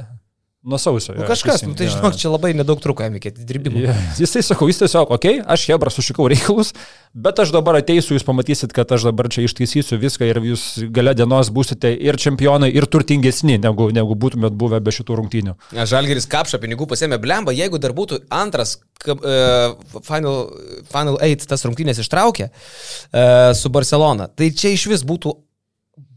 [0.67, 1.13] Nuo sausio.
[1.15, 3.79] Nu, kažkas, nu, tai žinok, čia labai nedaug truko jam iki dirbimo.
[3.79, 3.93] Ja.
[4.19, 6.73] Jisai sako, jis tiesiog, okei, okay, aš Hebra sušikau reikalus,
[7.15, 11.13] bet aš dabar ateisiu, jūs pamatysit, kad aš dabar čia ištaisysiu viską ir jūs gale
[11.15, 15.55] dienos būsite ir čempionai, ir turtingesni, negu, negu būtumėt buvę be šitų rungtynių.
[15.87, 18.75] Žalgeris kapšą pinigų pasėmė blemba, jeigu dar būtų antras
[19.07, 19.71] uh,
[20.03, 20.49] Final,
[20.91, 25.31] final 8 tas rungtynės ištraukė uh, su Barcelona, tai čia iš vis būtų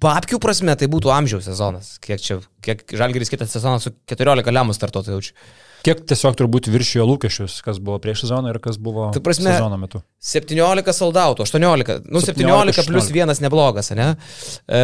[0.01, 1.97] Babkių prasme tai būtų amžiaus sezonas.
[2.01, 5.35] Kiek čia, kiek Žalgeris kitą sezoną su 14 lemų startuotojų jaučiu.
[5.85, 9.79] Kiek tiesiog turbūt viršijo lūkesčius, kas buvo prieš sezoną ir kas buvo tai prasme, sezono
[9.81, 10.03] metu?
[10.25, 12.03] 17 soldautų, 18.
[12.13, 14.11] Nu, 17, 17 plus 1 neblogas, ne?
[14.69, 14.83] E,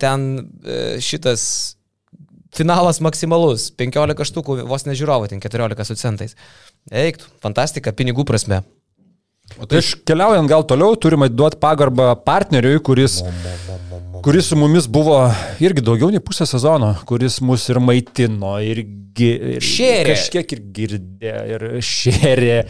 [0.00, 0.24] ten
[0.64, 1.44] e, šitas
[2.56, 6.36] finalas maksimalus, 15 štukų vos nežiūrovo, ten 14 su centais.
[6.88, 8.62] Eiktų, fantastika, pinigų prasme.
[9.58, 13.18] O tai iš keliaujant gal toliau, turime duoti pagarbą partneriui, kuris,
[14.22, 15.16] kuris su mumis buvo
[15.62, 18.84] irgi daugiau nei pusę sezono, kuris mus ir maitino, ir,
[19.18, 20.12] ir šėrė.
[20.12, 22.60] Kažkiek ir girdė, ir šėrė,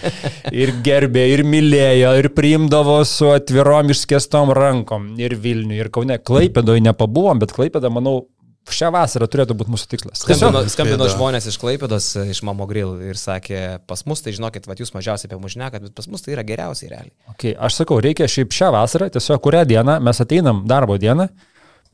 [0.57, 6.17] ir gerbė, ir mylėjo, ir priimdavo su atvirom išskėstom rankom, ir Vilniui, ir Kaune.
[6.25, 8.23] Klaipėdoje nepabuvom, bet Klaipėda, manau,
[8.75, 10.23] šią vasarą turėtų būti mūsų tikslas.
[10.23, 14.77] Skambino, skambino žmonės iš Klaipėdos, iš Mamo Grill ir sakė, pas mus tai žinokit, va,
[14.79, 17.15] jūs mažiausiai apie mužneką, bet pas mus tai yra geriausiai realiai.
[17.35, 21.29] Okay, aš sakau, reikia šiaip šią vasarą, tiesiog kurią dieną mes ateinam darbo dieną,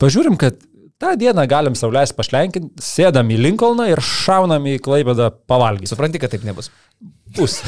[0.01, 0.59] pažiūrim, kad
[1.01, 5.91] tą dieną galim sauliais pašlenkinti, sėdam į Lincolną ir šaunam į Klaipėdą pavalgyti.
[5.91, 6.71] Supranti, kad taip nebus.
[7.35, 7.59] Pus.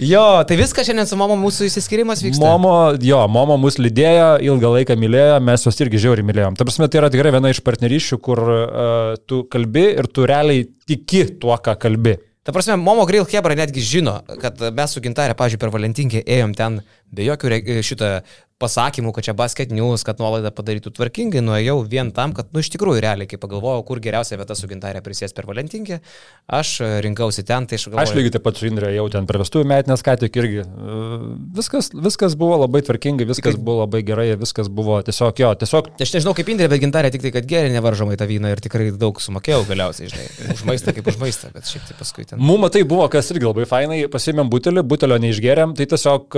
[0.00, 2.40] Jo, tai viskas šiandien su mama mūsų įsiskirimas vyksta.
[2.40, 2.72] Momo,
[3.04, 6.56] jo, Momo mus lydėjo, ilgą laiką mylėjo, mes juos irgi žiauriai mylėjom.
[6.56, 10.64] Ta prasme, tai yra tikrai viena iš partnerysčių, kur uh, tu kalbi ir tu realiai
[10.88, 12.16] tiki tuo, ką kalbi.
[12.48, 16.56] Ta prasme, Momo Grill Hebra netgi žino, kad mes su Gintarė, pažiūrėjau, per Valentinkį ėjom
[16.56, 16.80] ten
[17.14, 18.12] be jokių re- šitą
[18.60, 22.68] pasakymų, kad čia basket news, kad nuolaidą padarytų tvarkingai, nuėjau vien tam, kad, nu, iš
[22.74, 26.00] tikrųjų, realiai, kai pagalvojau, kur geriausia vieta su Gintarė prisės per Valentinkį,
[26.60, 28.04] aš e, rinkausi ten, tai aš galvoju.
[28.04, 30.66] Aš lygiai taip pat su Indrė jau ten per vestuvių metinės ką tik irgi.
[30.66, 31.24] Uh,
[31.56, 35.90] viskas, viskas buvo labai tvarkingai, viskas Tikrai- buvo labai gerai, viskas buvo tiesiog jo, tiesiog
[36.00, 38.90] Aš nežinau kaip Indrė, bet Gintarė tik tai, kad geria nevaržomai tą vyną ir tikrai
[38.92, 42.40] daug sumokėjau galiausiai, žinai, už maistą kaip už maistą, bet šiek tiek paskui ten.
[42.40, 46.36] Mums tai buvo, kas irgi labai fainai, pasimėm butelį, butelio neišgeriam, tai tiesiog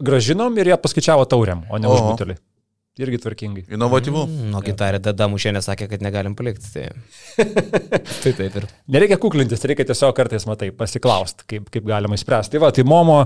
[0.00, 2.38] gražinom ir jie paskaičiavo tauriam, o ne už butelį.
[3.00, 3.62] Irgi tvarkingai.
[3.72, 4.26] Inovatyvu.
[4.52, 6.68] Nu, Gintarė Dada mušienė sakė, kad negalim palikti.
[6.74, 7.46] Tai,
[8.22, 8.66] tai taip ir.
[8.92, 12.52] Nereikia kuklintis, reikia tiesiog kartais, matai, pasiklausti, kaip, kaip galima įspręsti.
[12.52, 13.22] Tai va, tai Momo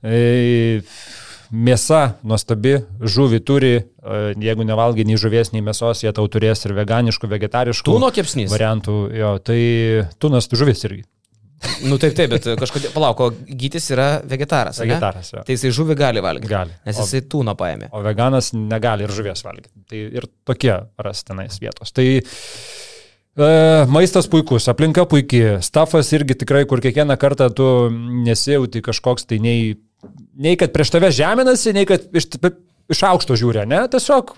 [0.00, 0.88] e,
[1.52, 6.72] mėsa nuostabi, žuvį turi, e, jeigu nevalgai nei žuvies, nei mėsos, jie tau turės ir
[6.80, 8.48] veganiškų, vegetariškų Tūno kepsnys.
[8.54, 8.96] variantų.
[9.12, 9.60] Jo, tai
[10.16, 11.04] tunas žuvis irgi.
[11.88, 14.78] Nu taip, taip, bet kažkodėl, palauk, o gytis yra vegetaras.
[14.82, 15.44] Vegetaras, jo.
[15.46, 16.50] Tai jisai žuvį gali valgyti.
[16.52, 16.74] Gali.
[16.86, 17.88] Nes O- jisai tūno paėmė.
[17.96, 19.72] O veganas negali ir žuvies valgyti.
[19.88, 21.94] Tai ir tokie ras tenais vietos.
[21.96, 23.48] Tai e,
[23.92, 27.66] maistas puikus, aplinka puikiai, stafas irgi tikrai, kur kiekvieną kartą tu
[28.28, 29.74] nesijauti kažkoks tai nei,
[30.36, 32.28] nei kad prieš tave žeminasi, nei kad iš,
[32.92, 33.86] iš aukšto žiūri, ne?
[33.92, 34.36] Tiesiog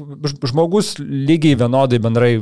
[0.53, 2.33] žmogus lygiai vienodai bendrai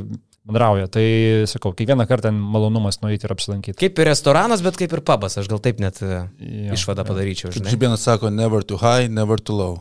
[0.47, 0.87] bendrauja.
[0.91, 1.03] Tai
[1.51, 3.77] sakau, kiekvieną kartą malonumas nueiti ir apsilankyti.
[3.83, 5.37] Kaip ir restoranas, bet kaip ir pubas.
[5.41, 7.11] Aš gal taip net Jo, jo, išvadą jo.
[7.11, 7.51] padaryčiau.
[7.55, 7.73] Žinai.
[7.75, 9.75] Žibėnas sako, never too high, never too low.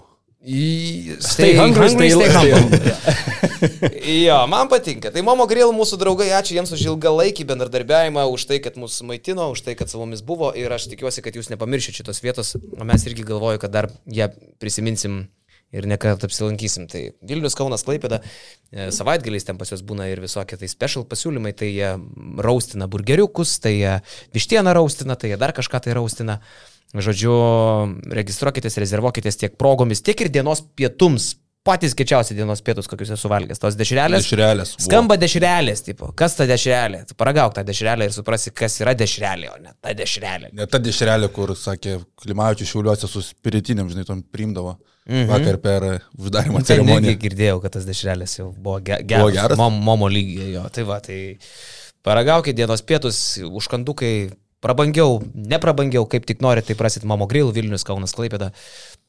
[0.47, 2.79] Į- Stay hungry, stay stay stay humble.
[4.27, 5.11] Jo, man patinka.
[5.11, 9.49] Tai Momo Grill mūsų draugai, ačiū jiems už ilgalaikį bendradarbiavimą, už tai, kad mus maitino,
[9.55, 12.87] už tai, kad su mumis buvo ir aš tikiuosi, kad jūs nepamiršite šitos vietos, o
[12.87, 14.29] mes irgi galvoju, kad dar ją
[14.63, 15.25] prisiminsim
[15.77, 16.89] ir nekart apsilankysim.
[16.91, 18.21] Tai Vilnius, Kaunas, Klaipėda,
[18.73, 21.93] e, savaitgaliais ten pas juos būna ir visokie tai special pasiūlymai, tai jie
[22.45, 23.95] raustina burgeriukus, tai jie
[24.37, 26.41] vištieną raustina, tai jie dar kažką tai raustina.
[26.97, 27.33] Žodžiu,
[28.15, 31.35] registruokitės, rezervuokitės tiek progomis, tiek ir dienos pietums.
[31.67, 33.59] Patys greičiausiai dienos pietus, kokius esu valgęs.
[33.59, 34.23] Tos dešrelės.
[34.23, 34.75] Dešrelės.
[34.85, 36.13] Skamba dešrelės, tipo.
[36.19, 37.01] Kas ta dešrelė?
[37.09, 40.53] Tu paragauk tą dešrelę ir suprasi, kas yra dešrelė, o ne ta dešrelė.
[40.55, 44.77] Ne ta dešrelė, kur, sakė, Klimavičius šiauliuose su spiritiniam, žinai, tom primdavo.
[45.07, 45.17] Mhm.
[45.25, 45.27] Mhm.
[45.31, 45.85] Vakar per
[46.19, 47.19] uždarimo Ten irgi ceremoniją.
[47.27, 49.37] girdėjau, kad tas dešrelės jau buvo, ge Buvo geras.
[49.43, 49.59] geras?
[49.61, 50.65] Mom, momo lygiai jo.
[50.75, 51.19] Tai va, tai
[52.07, 58.15] paragaukit dienos pietus, užkandukai, prabangiau, neprabangiau, kaip tik norite, tai prasit Momo Grill, Vilnius, Kaunas,
[58.19, 58.51] Klaipėda.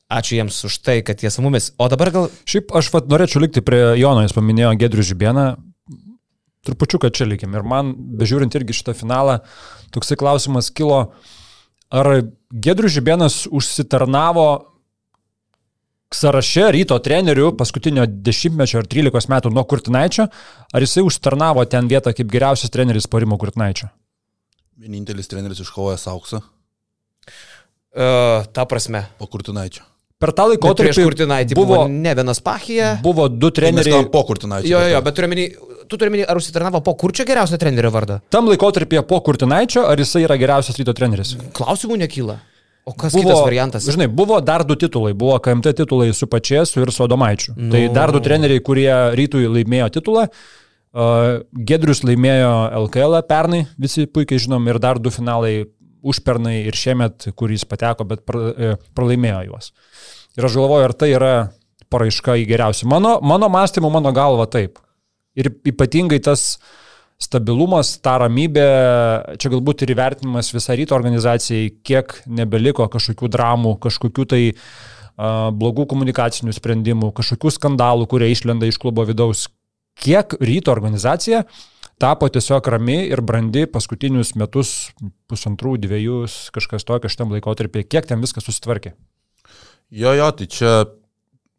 [0.07, 1.73] Ačiū jiems už tai, kad jie su mumis.
[1.75, 5.47] O dabar gal Šiaip aš vat, norėčiau likti prie Jono, jis paminėjo Gedrių Žibieną.
[6.67, 7.51] Trupučiuką čia likim.
[7.55, 9.41] Ir man, bežiūrint irgi šitą finalą,
[9.95, 11.01] toksai klausimas kilo,
[11.91, 12.11] ar
[12.51, 14.47] Gedrių Žibienas užsitarnavo
[16.15, 20.27] sąraše ryto trenerių paskutinio dešimtmečio ar 13 metų nuo Kurtinaičio,
[20.71, 23.91] ar jisai užsitarnavo ten vietą kaip geriausias treneris po Rimo Kurtinaičio?
[24.79, 26.39] Vienintelis treneris iškovojęs auksą
[27.97, 29.05] uh, ta prasme.
[29.17, 29.83] po Kurtinaičio.
[30.17, 32.95] Per tą laikotarpį Kurtinaitį buvo, buvo, ne vienas Pachija.
[33.05, 33.93] buvo du Tai treneriai.
[33.99, 34.71] kalbam po Kurtinaičio.
[34.71, 35.45] Jo, jo, jo, bet turiu menį,
[35.85, 38.17] tu turi menį, ar užsitarnavo po kurčio geriausio trenerio vardą?
[38.33, 41.35] Tam laikotarpyje po Kurtinaičio, ar jisai yra geriausias ryto treneris?
[41.53, 42.39] Klausimų nekyla.
[42.87, 43.85] O kas buvo, kitas variantas?
[43.91, 45.11] Žinai, buvo dar du titulai.
[45.13, 47.53] Buvo KMT titulai su Pačiesu ir su Adomaičiu.
[47.57, 47.69] Nu.
[47.75, 48.89] Tai dar du treneriai, kurie
[49.19, 50.29] rytui laimėjo titulą.
[50.97, 52.51] Uh, Gedrius laimėjo
[52.87, 55.67] LKL pernai, visi puikiai žinom, ir dar du finalai
[56.05, 59.71] užpernai ir šiemet, kuris pateko, bet e, pralaimėjo juos.
[60.37, 61.31] Ir aš galvoju, ar tai yra
[61.91, 62.89] paraiška į geriausią.
[62.91, 64.81] Mano, mano mąstymu, mano galva taip.
[65.37, 66.57] Ir ypatingai tas
[67.21, 68.67] stabilumas, ta ramybė,
[69.41, 74.59] čia galbūt ir įvertinimas visą ryto organizacijai, kiek nebeliko kažkokių dramų, kažkokių tai uh,
[75.17, 79.47] blogų komunikacinių sprendimų, kažkokių skandalų, kurie išlenda iš klubo vidaus.
[79.97, 81.41] Kiek ryto organizacija
[82.01, 84.91] tapo tiesiog rami ir brandi paskutinius metus,
[85.29, 88.93] pusantrų, dviejus, kažkas tokio šitam laikotarpį, kiek ten viskas susitvarkė.
[89.93, 90.71] Jo, jo, tai čia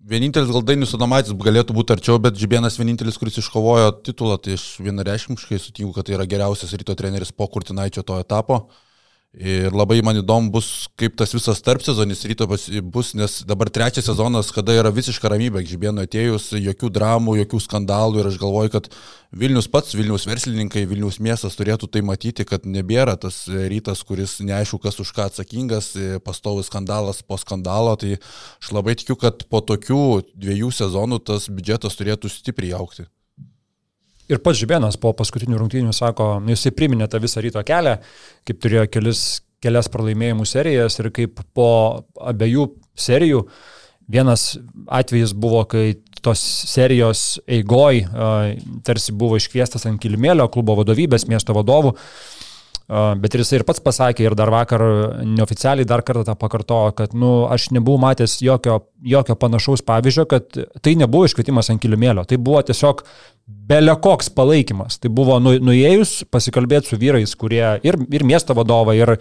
[0.09, 4.66] vienintelis gal Dainis Adomaitis galėtų būti arčiau, bet Žibėnas vienintelis, kuris iškovojo titulą, tai aš
[4.84, 8.66] vienareiškiškai sutinku, kad tai yra geriausias ryto treneris po Kurtinaičio to etapo.
[9.37, 14.07] Ir labai man įdomu bus, kaip tas visas tarp sezonis ryto bus, nes dabar trečias
[14.09, 18.89] sezonas, kada yra visiška ramybė, Žibėno atėjus, jokių dramų, jokių skandalų ir aš galvoju, kad
[19.37, 24.81] Vilnius pats, Vilnius verslininkai, Vilnius miestas turėtų tai matyti, kad nebėra tas rytas, kuris neaišku,
[24.81, 25.93] kas už ką atsakingas,
[26.24, 32.01] pastovus skandalas po skandalo, tai aš labai tikiu, kad po tokių dviejų sezonų tas biudžetas
[32.01, 33.05] turėtų stipriai aukti.
[34.29, 37.97] Ir pats Žibėnas po paskutinių rungtynių sako, nu, jisai priminė tą visą ryto kelią,
[38.49, 39.22] kaip turėjo kelis
[39.64, 41.70] kelias pralaimėjimų serijas ir kaip po
[42.22, 42.68] abiejų
[42.99, 43.43] serijų
[44.09, 44.53] vienas
[44.87, 48.05] atvejis buvo, kai tos serijos eigoj
[48.87, 51.95] tarsi buvo iškviestas ant kilimėlio klubo vadovybės, miesto vadovų.
[52.89, 54.80] Bet ir jisai ir pats pasakė, ir dar vakar
[55.20, 60.57] neoficialiai dar kartą tą pakartojo, kad, nu, aš nebuvau matęs jokio, jokio panašaus pavyzdžio, kad
[60.80, 63.03] tai nebuvo iškvietimas ant kilimėlio, tai buvo tiesiog
[63.68, 64.97] belekoks palaikymas.
[65.03, 69.12] Tai buvo nu, nuėjus pasikalbėti su vyrais, kurie ir, ir miesto vadovai, ir,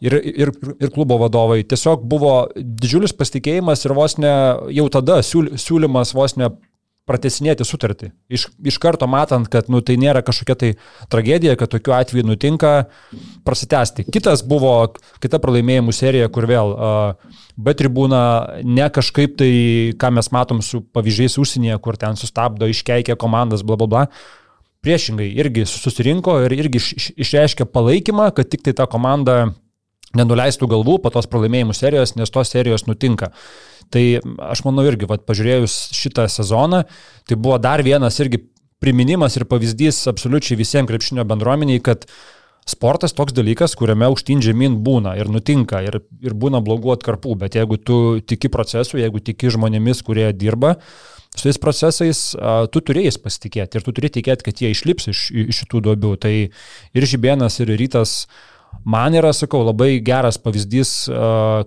[0.00, 1.66] ir, ir, ir klubo vadovai.
[1.68, 4.32] Tiesiog buvo didžiulis pasitikėjimas ir vos ne
[4.78, 6.48] jau tada siūlymas vos ne
[7.06, 8.10] pratesinėti sutartį.
[8.32, 10.70] Iš, iš karto matant, kad nu, tai nėra kažkokia tai
[11.12, 12.72] tragedija, kad tokiu atveju nutinka,
[13.46, 14.08] prasitęsti.
[14.12, 14.74] Kitas buvo
[15.22, 18.22] kita pralaimėjimų serija, kur vėl uh, B tribūna
[18.66, 19.52] ne kažkaip tai,
[20.00, 24.04] ką mes matom su pavyzdžiais užsienyje, kur ten sustabdo, iškeikia komandas, bla bla bla.
[24.84, 29.54] Priešingai, irgi susirinko ir irgi iš, iš, išreiškė palaikymą, kad tik tai ta komanda
[30.16, 33.32] nenuleistų galvų po tos pralaimėjimų serijos, nes tos serijos nutinka.
[33.92, 34.02] Tai
[34.50, 36.82] aš manau irgi, vat, pažiūrėjus šitą sezoną,
[37.28, 38.42] tai buvo dar vienas irgi
[38.82, 42.08] priminimas ir pavyzdys absoliučiai visiems krepšinio bendruomeniai, kad
[42.66, 47.58] sportas toks dalykas, kuriame aukštyn žemyn būna ir nutinka ir, ir būna blogų atkarpų, bet
[47.58, 50.74] jeigu tu tiki procesu, jeigu tiki žmonėmis, kurie dirba,
[51.36, 52.24] su tais procesais
[52.74, 56.12] tu turėjai pasitikėti ir tu turi tikėti, kad jie išlips iš, iš šitų duobių.
[56.20, 60.92] Tai ir Žibėnas, ir Rytas uh, man yra, sakau, labai geras pavyzdys,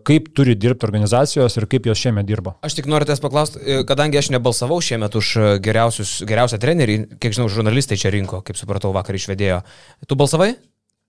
[0.07, 2.55] kaip turi dirbti organizacijos ir kaip jos šiemet dirba.
[2.65, 7.35] Aš tik noriu tęs paklausti, e, kadangi aš nebalsavau šiemet už e, geriausią trenerį, kiek
[7.37, 9.63] žinau, žurnalistai čia rinko, kaip supratau, vakar išvedėjo.
[10.07, 10.53] Tu balsavai?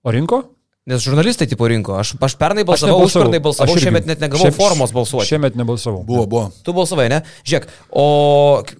[0.01, 0.43] O rinko?
[0.89, 1.93] Nes žurnalistai tipo rinko.
[2.01, 5.29] Aš, aš pernai balsavau, aš pernai balsavau, aš šiemet net negavau šiep, formos balsuoti.
[5.29, 6.01] Šiemet nebalsavau.
[6.07, 6.47] Buvo, buvo.
[6.65, 7.21] Tu balsavai, ne?
[7.45, 8.05] Žiūrėk, o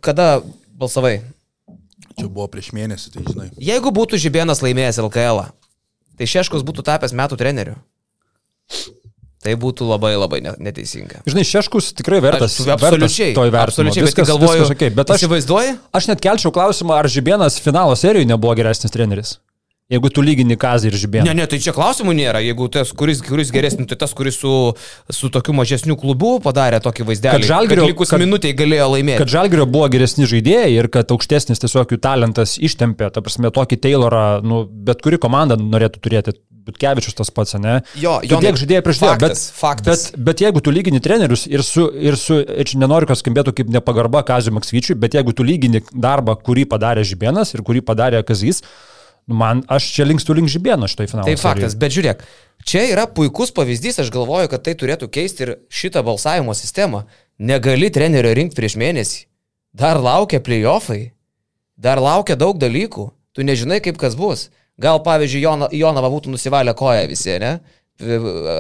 [0.02, 0.32] kada
[0.82, 1.20] balsavai?
[2.18, 3.48] Čia buvo prieš mėnesį, tai žinai.
[3.62, 5.44] Jeigu būtų Žibėnas laimėjęs LKL,
[6.22, 7.80] tai Šeškus būtų tapęs metų treneriu.
[9.42, 11.24] Tai būtų labai labai neteisinga.
[11.26, 12.60] Žinai, Šeškus tikrai vertas.
[12.62, 13.32] Aš, absoliučiai.
[13.34, 13.90] To įvertinimo.
[13.90, 15.72] Absoliučiai, viskas, bet galvoju, viskas okay, bet aš, įsivaizduoji?
[15.98, 19.40] Aš net kelčiau klausimą, ar Žibėnas finalo serijoje nebuvo geresnis treneris.
[19.92, 21.28] Jeigu tu lygini Kazį ir Žibėną.
[21.28, 22.40] Ne, ne, tai čia klausimų nėra.
[22.46, 24.52] Jeigu tas, kuris, kuris geresnis, tai tas, kuris su,
[25.12, 27.42] su tokiu mažesniu klubu padarė tokį vaizdelį.
[27.42, 29.20] Kad Žalgirio likus minutiai galėjo laimėti.
[29.20, 33.82] Kad Žalgirio buvo geresni žaidėjai ir kad aukštesnis tiesiog jų talentas ištempė, ta prasme, tokį
[33.84, 36.38] Taylorą, nu, bet kuri komanda norėtų turėti.
[36.62, 37.80] Butkevičius tas pats, ne?
[37.98, 38.38] Jo, jo.
[38.38, 40.04] Tiek žaidėjai prieš tai, bet, faktas.
[40.14, 43.56] bet, bet jeigu tu lygini trenerius ir su, ir su, ir čia nenoriu, kad skambėtų
[43.58, 48.22] kaip nepagarba Kazio Maksvyčiui, bet jeigu tu lygini darbą, kurį padarė Žibėnas ir kurį padarė
[48.28, 48.62] Kazys,
[49.28, 51.28] man, aš čia linkstu link žibėno šitoj finalo.
[51.30, 52.24] Tai faktas, bet žiūrėk,
[52.68, 57.06] čia yra puikus pavyzdys, aš galvoju, kad tai turėtų keisti ir šitą balsavimo sistemą.
[57.42, 59.26] Negali trenerio rinkti prieš mėnesį.
[59.74, 61.14] Dar laukia playoffai,
[61.80, 64.50] dar laukia daug dalykų, tu nežinai, kaip kas bus.
[64.82, 65.44] Gal, pavyzdžiui,
[65.78, 67.60] Jonava būtų nusivalę koją visi, ne?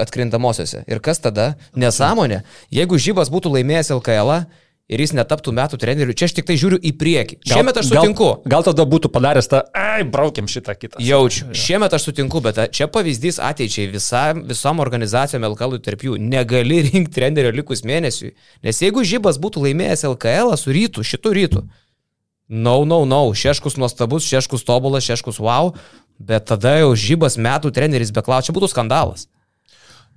[0.01, 0.83] Atkrintamosiose.
[0.85, 1.55] Ir kas tada?
[1.73, 2.43] Nesąmonė.
[2.73, 4.43] Jeigu žybas būtų laimėjęs LKL,
[4.91, 6.15] ir jis netaptų metų treneriu.
[6.17, 7.37] Čia aš tik tai žiūriu į priekį.
[7.39, 8.27] Gal, Šiemet aš sutinku.
[8.43, 10.99] Gal, gal tada būtų padaręs tą, ai, braukiam šitą kitą.
[11.03, 11.47] Jaučiu.
[11.57, 16.17] Šiemet aš sutinku, bet čia pavyzdys ateičiai visa, visom organizacijom LKL tarp jų.
[16.21, 18.35] Negali rinkti trenerio likus mėnesiui.
[18.65, 21.65] Nes jeigu Žybas būtų laimėjęs LKL su rytu, šitų rytų.
[22.51, 23.23] No, no, no.
[23.31, 25.71] Šeškus nuostabus, šeškus tobulas, šeškus wow.
[26.21, 29.29] Bet tada jau Žybas metų treneris be klausia, būtų skandalas.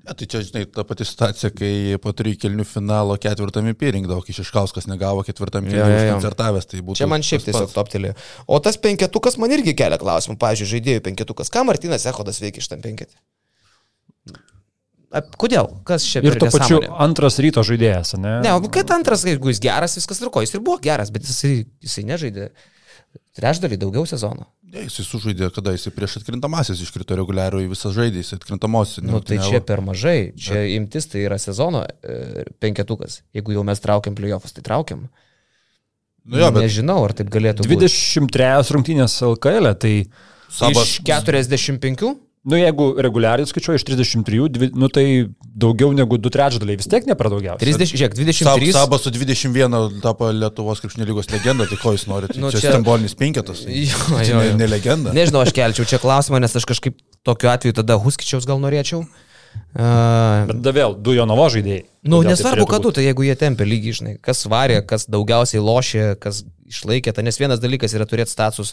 [0.05, 4.35] Ja, tai čia, žinai, ta pati situacija, kai po trijų kelnių finalo ketvirtame pirinkdavo, kai
[4.37, 6.17] Šeškauskas negavo ketvirtam kelnių ja, ja, ja.
[6.19, 6.99] koncertavęs, tai būtų.
[7.01, 8.17] Čia man šiaip tiesiog toptelėjo.
[8.45, 11.49] O tas penketukas man irgi kelia klausimų, pavyzdžiui, žaidėjų penketukas.
[11.55, 13.17] Ką Martinas Ehodas veikia iš tam penketį?
[15.41, 15.71] Kodėl?
[15.89, 18.37] Kas čia ir to pačiu antras ryto žaidėjas, ne?
[18.45, 22.05] Ne, kad antras, jeigu jis geras, viskas truko, jis ir buvo geras, bet jisai, jisai
[22.11, 22.51] nežaidė
[23.37, 24.47] trečdalį daugiau sezono.
[24.75, 29.05] Ne, jisai sužaidė, kada jisai prieš atkrintamasis iškrito reguliariu į visas žaidėjus, atkrintamosios.
[29.07, 30.73] Nu, tai čia per mažai, čia Bet...
[30.79, 33.21] imtis tai yra sezono e, penketukas.
[33.37, 35.07] Jeigu jau mes traukiam playoffs, tai traukiam.
[36.25, 36.67] Nu jo, bet...
[36.67, 38.39] Nežinau, ar taip galėtų 23 būti.
[38.41, 39.95] 23 rungtynės LKL, e, tai...
[40.55, 40.87] Sabas...
[40.87, 42.15] Iš 45?
[42.45, 45.05] Nu, jeigu reguliariai skaičiuoju iš 33, dvi, nu, tai
[45.57, 47.73] daugiau negu 2 trečdaliai vis tiek nepradaugiausiai.
[47.73, 48.45] 30, žiūrėk, 23.
[48.45, 52.37] Sab, Sabas su 21 tapo Lietuvos krepšinio lygos legenda, tai ko jūs norite?
[52.37, 53.65] Nu, čia čia stambolinis penketas.
[53.65, 54.43] Jo, jo, jo.
[54.45, 55.15] Ne, ne legenda.
[55.17, 59.07] Nežinau, aš kelčiau čia klausimą, nes aš kažkaip tokiu atveju tada Huskičiaus gal norėčiau.
[59.75, 61.83] Uh, Bet vėl, du jo navo žaidėjai.
[62.07, 66.05] Nu, nesvarbu, kad tu, tai jeigu jie tempia lygiai, žinai, kas varė, kas daugiausiai lošė,
[66.21, 68.73] kas išlaikė tą, nes vienas dalykas yra turėti status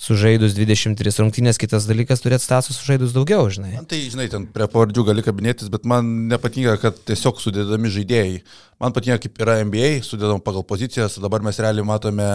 [0.00, 3.74] sužaidus 23 rungtynės, kitas dalykas turėti status sužaidus daugiau, žinai.
[3.76, 8.40] Man tai, žinai, ten prie pavardžių gali kabinėtis, bet man nepatinka, kad tiesiog sudėdami žaidėjai.
[8.80, 12.28] Man patinka, kaip yra NBA, sudėdam pagal pozicijas, dabar mes realiai matome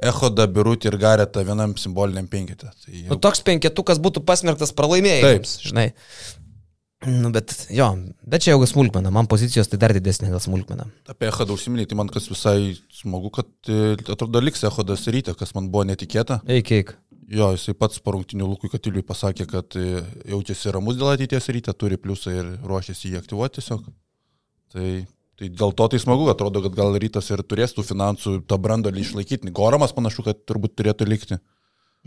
[0.00, 2.72] Ehodą, Birutį ir Garetą vienam simboliniam penketė.
[2.72, 3.08] Tai jau...
[3.12, 5.90] nu, toks penketukas būtų pasmerktas pralaimėjimams, žinai.
[7.00, 7.86] Nu, bet jo,
[8.28, 10.84] bet čia jau smulkmena, man pozicijos tai dar didesnė gal smulkmena.
[11.08, 15.54] Apie Echodą užsiminėjai, tai man kas visai smagu, kad e, atrodo liks Echodas ryte, kas
[15.56, 16.42] man buvo netikėta.
[16.44, 16.92] Eik, eik.
[17.30, 21.96] Jo, jisai pats parungtinių Lukui Katiliui pasakė, kad e, jaučiasi ramus dėl ateities ryte, turi
[22.00, 23.86] pliusą ir ruošiasi jį aktyvuoti tiesiog.
[24.74, 24.88] Tai,
[25.40, 29.06] tai dėl to tai smagu, atrodo, kad gal rytas ir turės tų finansų tą brandolį
[29.06, 29.54] išlaikyti.
[29.56, 31.40] Goramas panašu, kad turbūt turėtų likti.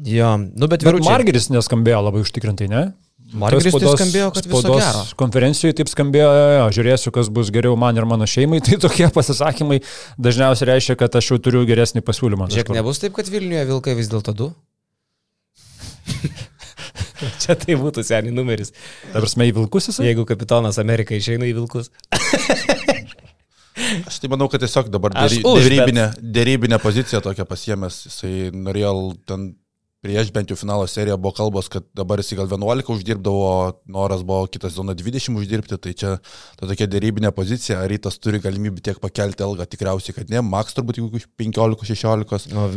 [0.06, 1.02] Jo, nu bet Bet.
[1.06, 2.84] Margeris neskambėjo labai užtikrintai, ne?
[3.34, 5.04] Margeris tai skambėjo, kad viso spaudos gero.
[5.18, 9.08] Konferencijoje taip skambėjo, jo, jo, žiūrėsiu, kas bus geriau man ir mano šeimai, tai tokie
[9.14, 9.80] pasisakymai
[10.22, 12.50] dažniausiai reiškia, kad aš jau turiu geresnį pasiūlymą.
[12.54, 14.52] Žiūrėk, nebus taip, kad Vilniuje vilkai vis dėlto du?
[17.42, 18.74] Čia tai būtų seniai numeris.
[19.10, 20.10] Ta prasme, į vilkus jisai?
[20.12, 21.90] Jeigu kapitonas Amerika išeina į vilkus.
[24.08, 28.94] Aš tai manau, kad tiesiog dabar dėrybinę, dėrybinę poziciją tokią pasiemęs, jisai norėjo
[29.30, 29.54] ten
[30.04, 33.48] prieš bent jau finalo seriją buvo kalbos, kad dabar jisai gal 11 uždirbdavo,
[33.96, 36.14] noras buvo kitas zona 20 uždirbti, tai čia
[36.60, 40.76] ta tokia dėrybinė pozicija, ar rytas turi galimybę tiek pakelti algą, tikriausiai, kad ne, maks
[40.76, 42.52] turbūt jeigu 15-16.
[42.54, 42.68] Nu,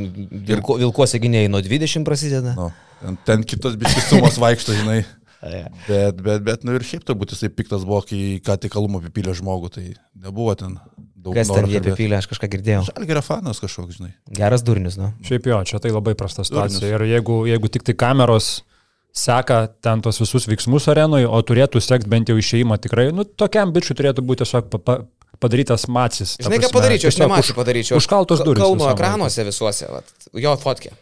[0.47, 2.55] vilku, vilkuose gynėjai nuo 20 prasideda.
[2.59, 2.71] Nu,
[3.03, 5.03] ten, ten kitos biškis sumos vaikšto, žinai.
[5.87, 9.35] Bet, bet, bet, nu ir šiaip turbūt jisai piktas buvo, kai ką tik kalumą apipylė
[9.37, 9.85] žmogų, tai
[10.25, 10.79] nebuvo ten
[11.27, 12.85] daug Kas ten jie apipylė, aš kažką girdėjau.
[12.89, 14.13] Žalgerio fanas kažkoks, žinai.
[14.39, 15.11] Geras durnius, nu.
[15.27, 16.81] Šiaip jo, čia tai labai prasta situacija.
[16.81, 16.95] Durnius.
[16.97, 18.51] Ir jeigu, jeigu tik tai kameros
[19.17, 23.73] seka ten tos visus veiksmus arenoje, o turėtų sekti bent jau išeimą tikrai, nu, tokiam
[23.73, 24.97] bičiui turėtų būti tiesiog pa, pa,
[25.41, 26.37] padarytas macis.
[26.43, 27.97] Žinai, ką padaryčiau, aš nemačiau už- padaryčiau.
[28.03, 28.61] Užkaltos Ka- durys.
[28.61, 30.93] Kauno visam ekranuose visuose, vat, jo fotkė.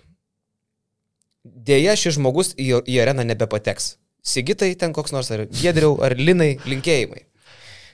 [1.45, 3.97] Deja, šis žmogus į, į areną nebepateks.
[4.25, 7.27] Sigitai ten koks nors, ar Gedriau, ar Linai, linkėjimai.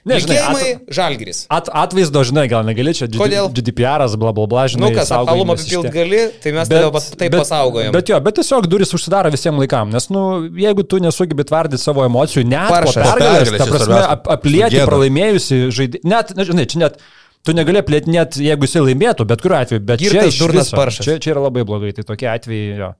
[0.01, 1.39] Ne, žinai, linkėjimai, Žalgiris.
[1.53, 3.05] At, atvaizdo, žinai, gal negali čia.
[3.05, 3.51] Kodėl?
[3.53, 4.89] GDPR, bla bla bla, žinai.
[4.89, 7.91] Nu kas, alumą saugojimas apipilt gali, tai mes tave pas- taip pasaugojom.
[7.93, 10.23] Bet jo, bet tiesiog duris užsidaro visiems laikam, nes, nu,
[10.57, 12.97] jeigu tu nesugebi tvardyti savo emocijų, net Paršas.
[12.97, 16.97] po pergalės, ta čia prasme, ap, aplieti pralaimėjusi žaidimą, net, na, žinai, čia net,
[17.45, 20.65] tu negali aplėti net, jeigu jisai laimėtų, bet kuriuo atveju, bet čia, Girtas iš durnas
[20.73, 21.05] viso- paršas.
[21.05, 22.91] čia, čia yra labai blogai, tai tokie atvejai, jo.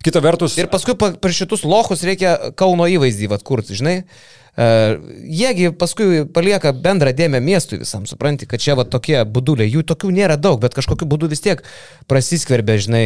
[0.00, 3.98] Kita vertus, Ir paskui pa- per šitus lochus reikia Kauno įvaizdį vat kurti, žinai.
[4.60, 4.96] Uh,
[5.30, 10.10] jiegi paskui palieka bendrą dėmę miestui visam, supranti, kad čia va tokie buduliai, jų tokių
[10.16, 11.62] nėra daug, bet kažkokiu būdu vis tiek
[12.10, 13.04] prasiskverbia, žinai,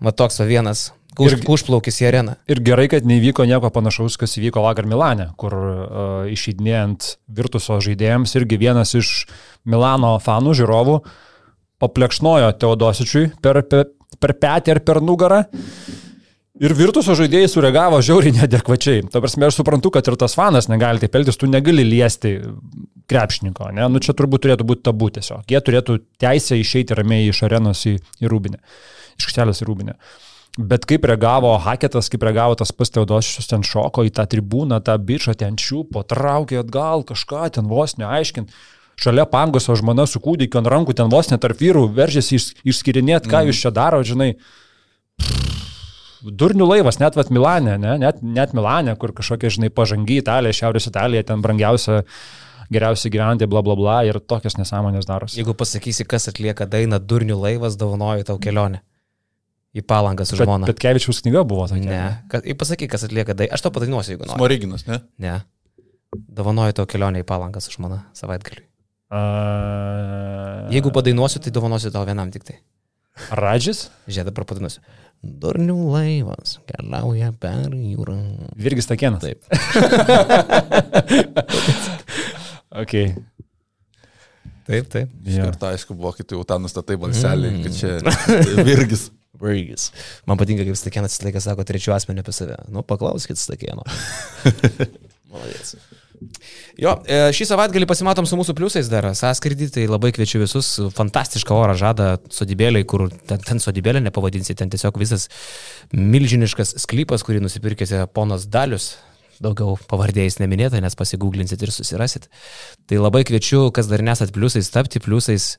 [0.00, 2.36] va toks va vienas, už, Ir- užplaukis į areną.
[2.52, 8.36] Ir gerai, kad neįvyko nieko panašaus, kas įvyko Lagar Milane, kur uh, išeidinėjant virtuso žaidėjams
[8.38, 9.24] irgi vienas iš
[9.64, 11.00] Milano fanų žiūrovų
[11.82, 13.88] paplekšnojo Teodosičiui per, per,
[14.20, 15.42] per petį ar per nugarą.
[16.56, 19.02] Ir virtuso žaidėjai sureagavo žiauriai neadekvačiai.
[19.12, 22.38] Ta prasme, aš suprantu, kad ir tas fanas negali taip elgtis, tu negali liesti
[23.12, 23.84] krepšininko, ne?
[23.92, 25.44] Nu, čia turbūt turėtų būti tabu tiesiog.
[25.52, 28.62] Jie turėtų teisę išeiti ramiai iš arenos į, į rūbinę,
[29.20, 29.98] iš kštelės į rūbinę.
[30.56, 34.96] Bet kaip reagavo Haketas, kaip reagavo tas pats Teodosius, ten šoko į tą tribūną, tą
[34.96, 38.54] bičią ten čiupo, traukė atgal, kažką ten vos neaiškint.
[38.96, 43.28] Šalia pangoso žmona su kūdikiu ant rankų, ten vos net tarp vyrų veržėsi iš, išskirinėti,
[43.28, 44.32] ką jūs čia daro, žinai.
[46.26, 47.94] Durnių laivas, net vat Milane, ne?
[48.02, 52.00] net, net Milane, kur kažkokia, žinai, pažangi Italija, Šiaurės Italija, ten brangiausia,
[52.72, 55.38] geriausia gyventi, bla bla bla, ir tokias nesąmonės darosi.
[55.38, 58.82] Jeigu pasakysi, kas atlieka dainą Durnių laivas, dovanoju tau kelionę.
[59.76, 60.66] Į palangą su Bet, žmona.
[60.70, 61.84] bet Kevičiaus knyga buvo tokia.
[61.84, 63.52] Ne, kad, pasakyk, kas atlieka dainą.
[63.52, 64.38] Aš to padainuosiu, jeigu nori.
[64.38, 65.02] Smoriginas, ne?
[65.20, 65.34] Ne.
[66.16, 68.64] Dovanoju tau kelionę į palangą su žmona savaitgaliui.
[69.12, 69.20] A...
[70.72, 72.56] Jeigu padainuosiu, tai dovanosiu tau vienam tik tai.
[73.36, 73.86] Radžis?
[74.08, 74.80] Žiūrėk, dabar padainuosiu.
[75.24, 78.18] Durnių laivas keliauja per jūrą.
[78.60, 79.22] Virgis Takienas.
[79.24, 79.40] Taip.
[82.82, 82.94] ok.
[84.66, 85.08] Taip, taip.
[85.22, 85.44] Iš Jo.
[85.50, 87.62] karto aišku buvo, kai tu jau tą nustatai balselį, mm.
[87.66, 87.90] kad čia
[88.70, 89.02] virgis.
[89.40, 89.90] Virgis.
[90.26, 92.56] Man patinka, kaip Stakienas visą laiką sako trečių asmenį apie save.
[92.72, 93.82] Nu, paklauskit Stakieno.
[95.32, 95.70] Maladės.
[96.80, 99.08] Jo, e, šį savaitgalį pasimatom su mūsų pliusais dar.
[99.16, 100.68] Sąskridį, tai labai kviečiu visus.
[100.96, 105.28] Fantastišką orą žada sodybėliai, kur ten, ten sodybėlė nepavadinsi, ten tiesiog visas
[105.92, 108.94] milžiniškas sklypas, kurį nusipirkėte ponas Dalius.
[109.42, 112.30] Daugiau pavardėjais neminėta, nes pasigūglinsit ir susirasit.
[112.88, 115.56] Tai labai kviečiu, kas dar nesat pliusais, tapti pliusais.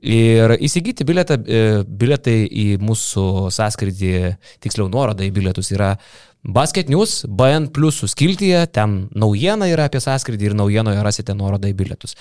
[0.00, 4.12] Ir įsigyti biletą, e, biletai į mūsų sąskridį,
[4.64, 5.92] tiksliau nuoroda į bilietus yra
[6.42, 11.74] Basket News, BN Plus skiltyje, ten naujiena yra apie sąskridį ir naujienoje rasite nuorodą į
[11.76, 12.14] bilietus.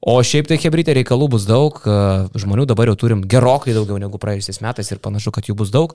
[0.00, 1.96] O šiaip tai hebrytė reikalų bus daug, e,
[2.40, 5.92] žmonių dabar jau turim gerokai daugiau negu praėjusiais metais ir panašu, kad jų bus daug.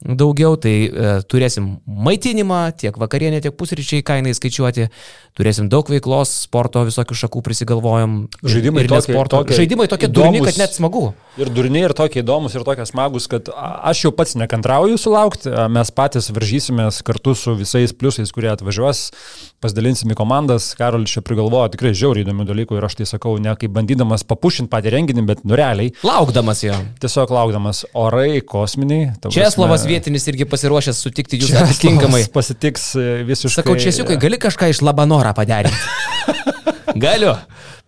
[0.00, 4.88] Daugiau, tai e, turėsim maitinimą, tiek vakarienė, tiek pusryčiai kainai skaičiuoti,
[5.36, 8.16] turėsim daug veiklos, sporto visokių šakų prisigalvojom.
[8.40, 9.42] ir- Žaidimai ir ne tokie- sporto.
[9.44, 10.46] tokie Žaidimai tokie durni, įdomūs.
[10.48, 11.12] kad net smagu.
[11.36, 15.50] Ir durniai, ir tokie įdomus, ir tokie smagus, kad aš jau pats nekantrauju sulaukti.
[15.68, 19.10] Mes patys varžysimės kartu kartu su visais pliusais, kurie atvažiuos,
[19.62, 20.70] pasidalinsim į komandas.
[20.78, 24.70] Karolis čia prigalvojo tikrai žiauriai įdomių dalykų ir aš tai sakau ne kaip bandydamas papušinti
[24.70, 25.92] patį renginį, bet nu realiai.
[26.06, 26.76] Laukdamas jo.
[27.02, 29.10] Tiesiog laukdamas orai kosminiai.
[29.34, 32.22] Česlavas vietinis irgi pasiruošęs sutikti jūs atitinkamai.
[32.34, 33.62] Pasitiks e, visiškai.
[33.62, 36.54] Sakau, Česiukai, gali kažką iš Labanorą paderinti?
[36.96, 37.34] Galiu.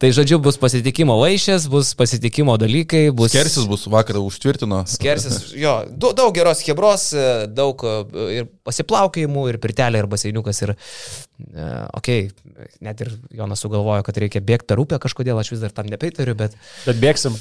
[0.01, 3.33] Tai žodžiu, bus pasitikimo vaišės, bus pasitikimo dalykai, bus...
[3.35, 4.83] Skersis bus vakarą užtvirtino.
[4.89, 7.11] Skersis, jo, daug, geros hebros,
[7.53, 7.95] daug e,
[8.39, 10.75] ir pasiplaukėjimų, ir pirtelė, ir baseiniukas, ir...
[10.75, 11.71] E,
[12.01, 15.75] okei, okay, net ir Jonas sugalvojo, kad reikia bėgti per upę kažkodėl, aš vis dar
[15.77, 16.57] tam nepritariu, bet...
[16.89, 17.37] Bet bėgsim.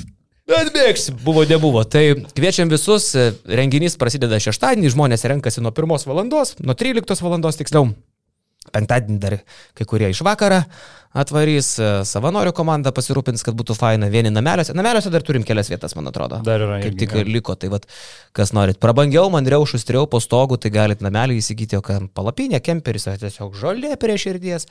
[0.49, 1.83] Bet bėgsim, buvo, nebuvo.
[1.85, 2.03] Tai
[2.35, 7.91] kviečiam visus, e, renginys prasideda šeštadienį, žmonės renkasi nuo pirmos valandos, nuo 13 valandos tiksliau.
[8.69, 9.37] Penktadienį dar
[9.77, 10.63] kai kurie iš vakarą
[11.17, 14.09] atvarys, e, savanorių komanda pasirūpins, kad būtų faina.
[14.13, 16.41] Vieni nameliuose, nameliuose dar turim kelias vietas, man atrodo.
[16.45, 16.79] Dar yra.
[16.83, 17.87] Kaip tik ir liko, tai vad,
[18.37, 18.79] kas norit.
[18.81, 23.17] Prabangiau, man riaušus triau po stogu, tai galit namelį įsigyti, o kam palapinė, kemperis, ar
[23.21, 24.69] tiesiog žolė prie širdies,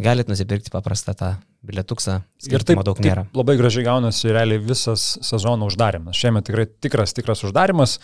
[0.00, 2.22] galit nusipirkti paprastą tą bilietuksą.
[2.48, 3.26] Ir taip daug nėra.
[3.28, 6.16] Taip, labai gražiai gaunasi realiai visas sezono uždarimas.
[6.16, 7.98] Šiemet tikrai tikras, tikras uždarimas.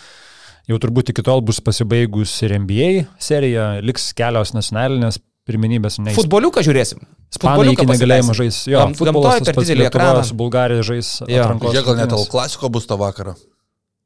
[0.71, 2.91] Jau turbūt iki tol bus pasibaigus ir NBA
[3.23, 5.19] serija, liks kelios nacionalinės
[5.49, 5.99] pirminybės.
[6.05, 6.19] Neįs...
[6.19, 7.03] Futboliuką žiūrėsim.
[7.31, 8.59] Ispanija iki negalėjimo žais.
[8.71, 10.23] Jo, Gam, gamtoje per didelį ekraną.
[10.39, 11.17] Bulgarija žais.
[11.31, 11.41] Jie
[11.87, 13.35] gal net klasiko bus tą vakarą.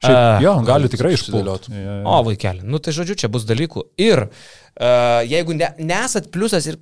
[0.05, 1.75] Šiaip, uh, jo, gali tikrai išpūlioti.
[2.05, 3.87] O, vaikeli, nu tai žodžiu, čia bus dalykų.
[4.05, 6.81] Ir uh, jeigu ne, nesat pliusas ir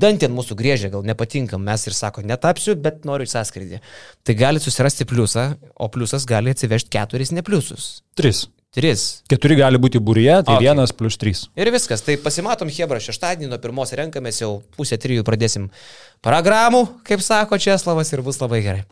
[0.00, 3.82] dantį ant mūsų grėžė, gal nepatinka, mes ir sako, netapsiu, bet noriu į sąskrydį.
[4.26, 8.00] Tai gali susirasti pliusą, o pliusas gali atsivežti keturis nepliusus.
[8.18, 8.46] Tris.
[8.70, 9.24] Tris.
[9.26, 10.68] Keturi gali būti būrėje, tai okay.
[10.68, 11.42] vienas plus trys.
[11.58, 12.04] Ir viskas.
[12.06, 15.66] Tai pasimatom Hebra šeštadienį, nuo pirmos renkamės jau pusę trijų pradėsim
[16.22, 18.84] programų, kaip sako Česlavas, ir bus labai gerai.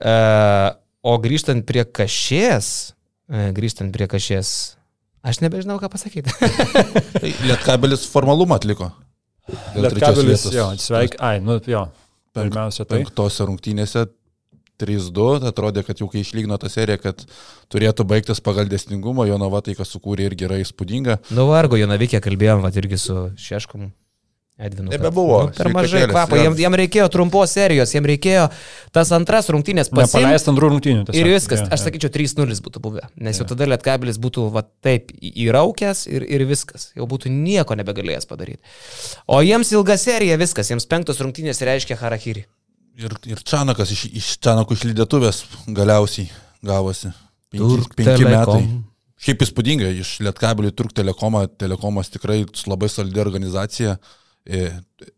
[0.00, 0.72] Uh,
[1.04, 2.94] o grįžtant prie kažės,
[3.28, 4.54] uh, grįžtant prie kažės,
[5.28, 6.32] aš nebežinau, ką pasakyti.
[6.40, 8.94] tai Lietkabelis formalumą atliko.
[9.76, 11.84] Lietkabelis, jo, sveik, ai, nu jo.
[12.32, 13.02] Pirmiausia, tai.
[13.02, 14.06] Penktose rungtynėse
[14.80, 17.24] 3-2, atrodė, kad jau kai išlygino tą seriją, kad
[17.72, 21.20] turėtų baigtis pagal desningumą, Jonava tai, kas sukūrė irgi yra įspūdinga.
[21.36, 23.90] Nu vargo, Jonavykė kalbėjom, va irgi su Šeškom.
[24.60, 24.90] Edvinu.
[24.92, 25.42] Nebebuvo.
[25.42, 28.50] Nu, per mažai kvapo, jam, jam reikėjo trumpos serijos, jam reikėjo
[28.92, 30.18] tas antras rungtynės pasiekti.
[30.18, 31.04] Paleisti antrų rungtynių.
[31.08, 31.16] Tiesiog.
[31.16, 35.14] Ir viskas, ja, aš sakyčiau, 3-0 būtų buvę, nes jau tada Lietkabilis būtų va, taip
[35.16, 38.60] įraukęs ir, ir viskas, jau būtų nieko nebegalėjęs padaryti.
[39.24, 42.44] O jiems ilga serija, viskas, jiems penktos rungtynės reiškia Harakiri.
[43.00, 45.42] Ir, ir Čanakas iš, iš Čanako išlydėtuvės
[45.76, 46.28] galiausiai
[46.66, 47.12] gavosi.
[47.50, 48.62] Penki, penki metai.
[49.20, 53.96] Šiaip įspūdinga, iš Lietkabelių Turk Telekomą, Telekomas tikrai labai solidi organizacija.
[54.48, 54.70] E,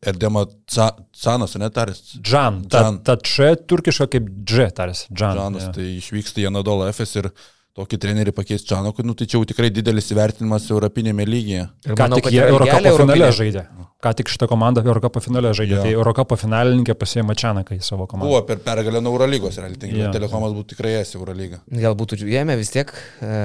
[0.02, 2.16] Erdema Canas, netarės?
[2.18, 2.64] Džan.
[2.70, 5.04] Ta, ta čia turkiška kaip Dž tarės.
[5.12, 5.38] Džan.
[5.38, 5.74] Džanas, ja.
[5.76, 7.30] tai išvyksta į Anadolą FS ir
[7.78, 11.64] tokį trenerį pakeis Čanokui, nu, tai čia jau tikrai didelis įvertinimas Europinėme lygyje.
[11.86, 13.64] Ir ką manau, tik jie Eurocapo finale žaidė.
[14.02, 15.78] Ką tik šitą komandą Eurocapo finale žaidė.
[15.78, 15.86] Ja.
[15.86, 18.28] Tai Eurocapo finalininkė pasiėmė Čanaką į savo komandą.
[18.28, 19.80] Buvo per pergalę nuo Eurolygos, realiai.
[19.84, 20.12] Tai ja.
[20.12, 21.62] Telekomas būtų tikrai esi Eurolygą.
[21.84, 22.92] Gal būtų jėmė vis tiek.
[23.22, 23.42] E...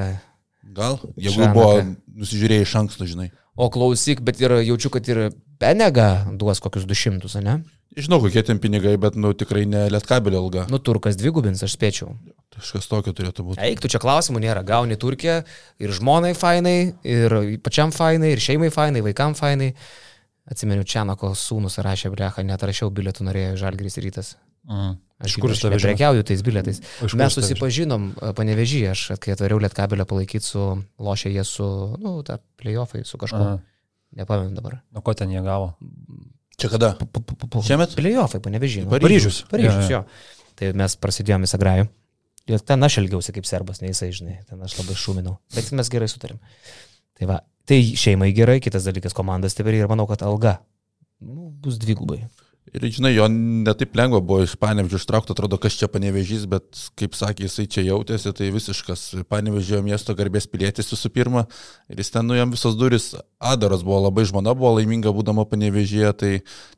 [0.77, 1.53] Gal, jeigu Čanaką.
[1.55, 3.29] buvo nusižiūrėjai iš anksto, žinai.
[3.57, 5.27] O klausyk, bet ir jaučiu, kad ir
[5.57, 7.59] Benega duos kokius 200, ne?
[7.97, 10.67] Žinau, kokie ten pinigai, bet, nu, tikrai ne lietkabelio ilga.
[10.69, 12.11] Nu, turkas dvigubins, aš spėčiau.
[12.53, 13.61] Kažkas tokio turėtų būti.
[13.65, 14.61] Eik, tu čia klausimų nėra.
[14.65, 15.39] Gauni Turkiją
[15.81, 17.35] ir žmonai fainai, ir
[17.65, 19.71] pačiam fainai, ir šeimai fainai, vaikam fainai.
[20.47, 24.35] Atsimenu, Čianako sūnus rašė, blecha, net rašiau bilietų norėjo Žalgris rytas.
[24.69, 24.93] Mm.
[25.17, 26.79] Aš kur aš tave prekiauju tais bilietais.
[27.17, 30.65] Mes susipažinom panevežį, aš kai atvariau Lietkabelio palaikyti su,
[31.01, 31.65] lošė jie su,
[31.97, 33.57] nu, tą playoffai, su kažkuo.
[34.17, 34.77] Nepamenu dabar.
[34.93, 35.73] Nuo ko ten jie gavo?
[36.57, 36.93] Čia kada?
[37.65, 37.97] Šiemet?
[37.97, 38.85] Playoffai, panevežį.
[38.93, 39.43] Paryžius.
[39.49, 40.03] Paryžius, jo.
[40.57, 41.89] Tai mes prasidėjome visą grajų.
[42.47, 45.35] Ir ten aš elgiausi kaip serbas, ne jisai, žinai, ten aš labai šuminau.
[45.53, 46.39] Bet mes gerai sutarėm.
[47.19, 50.55] Tai va, tai šeimai gerai, kitas dalykas komandas stipri ir manau, kad alga
[51.19, 52.21] nu, bus dvigubai.
[52.75, 56.65] Ir žinai, jo netaip lengva buvo iš Panevežio ištraukti, atrodo, kas čia Panevežys, bet
[56.99, 61.45] kaip sakė, jisai čia jautėsi, tai visiškas Panevežio miesto garbės pilietis visų pirma.
[61.87, 66.11] Ir jis ten, nu, jam visos duris, Adaras buvo labai žmona, buvo laiminga būdama Panevežyje,
[66.19, 66.31] tai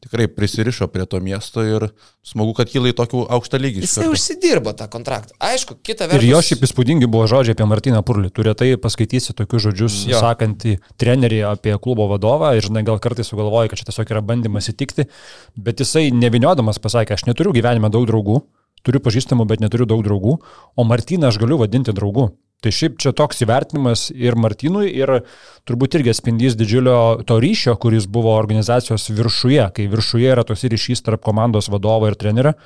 [0.04, 1.88] tikrai prisirišo prie to miesto ir
[2.26, 3.84] smagu, kad kyla į tokį aukštą lygį.
[3.88, 5.34] Jisai užsidirbo tą kontraktą.
[5.42, 6.22] Aišku, kita vertus.
[6.22, 8.30] Ir jo šiaip įspūdingi buvo žodžiai apie Martiną Purlį.
[8.36, 10.20] Tu retai paskaitysi tokius žodžius, jo.
[10.22, 14.70] sakantį trenerį apie klubo vadovą ir, žinai, gal kartais sugalvoji, kad čia tiesiog yra bandymas
[14.70, 15.08] įtikti,
[15.56, 18.42] bet bet jisai neviniodamas pasakė, aš neturiu gyvenime daug draugų,
[18.84, 20.38] turiu pažįstamų, bet neturiu daug draugų,
[20.76, 22.34] o Martyną aš galiu vadinti draugu.
[22.60, 25.22] Tai šiaip čia toks įvertinimas ir Martinui, ir
[25.64, 31.06] turbūt irgi atspindys didžiulio to ryšio, kuris buvo organizacijos viršuje, kai viršuje yra tos ryšys
[31.06, 32.58] tarp komandos vadovo ir trenerio,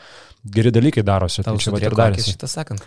[0.41, 1.45] geri dalykai darosi.
[1.45, 2.33] Tau tai čia ir darėsi.
[2.33, 2.81] Šitą sakant.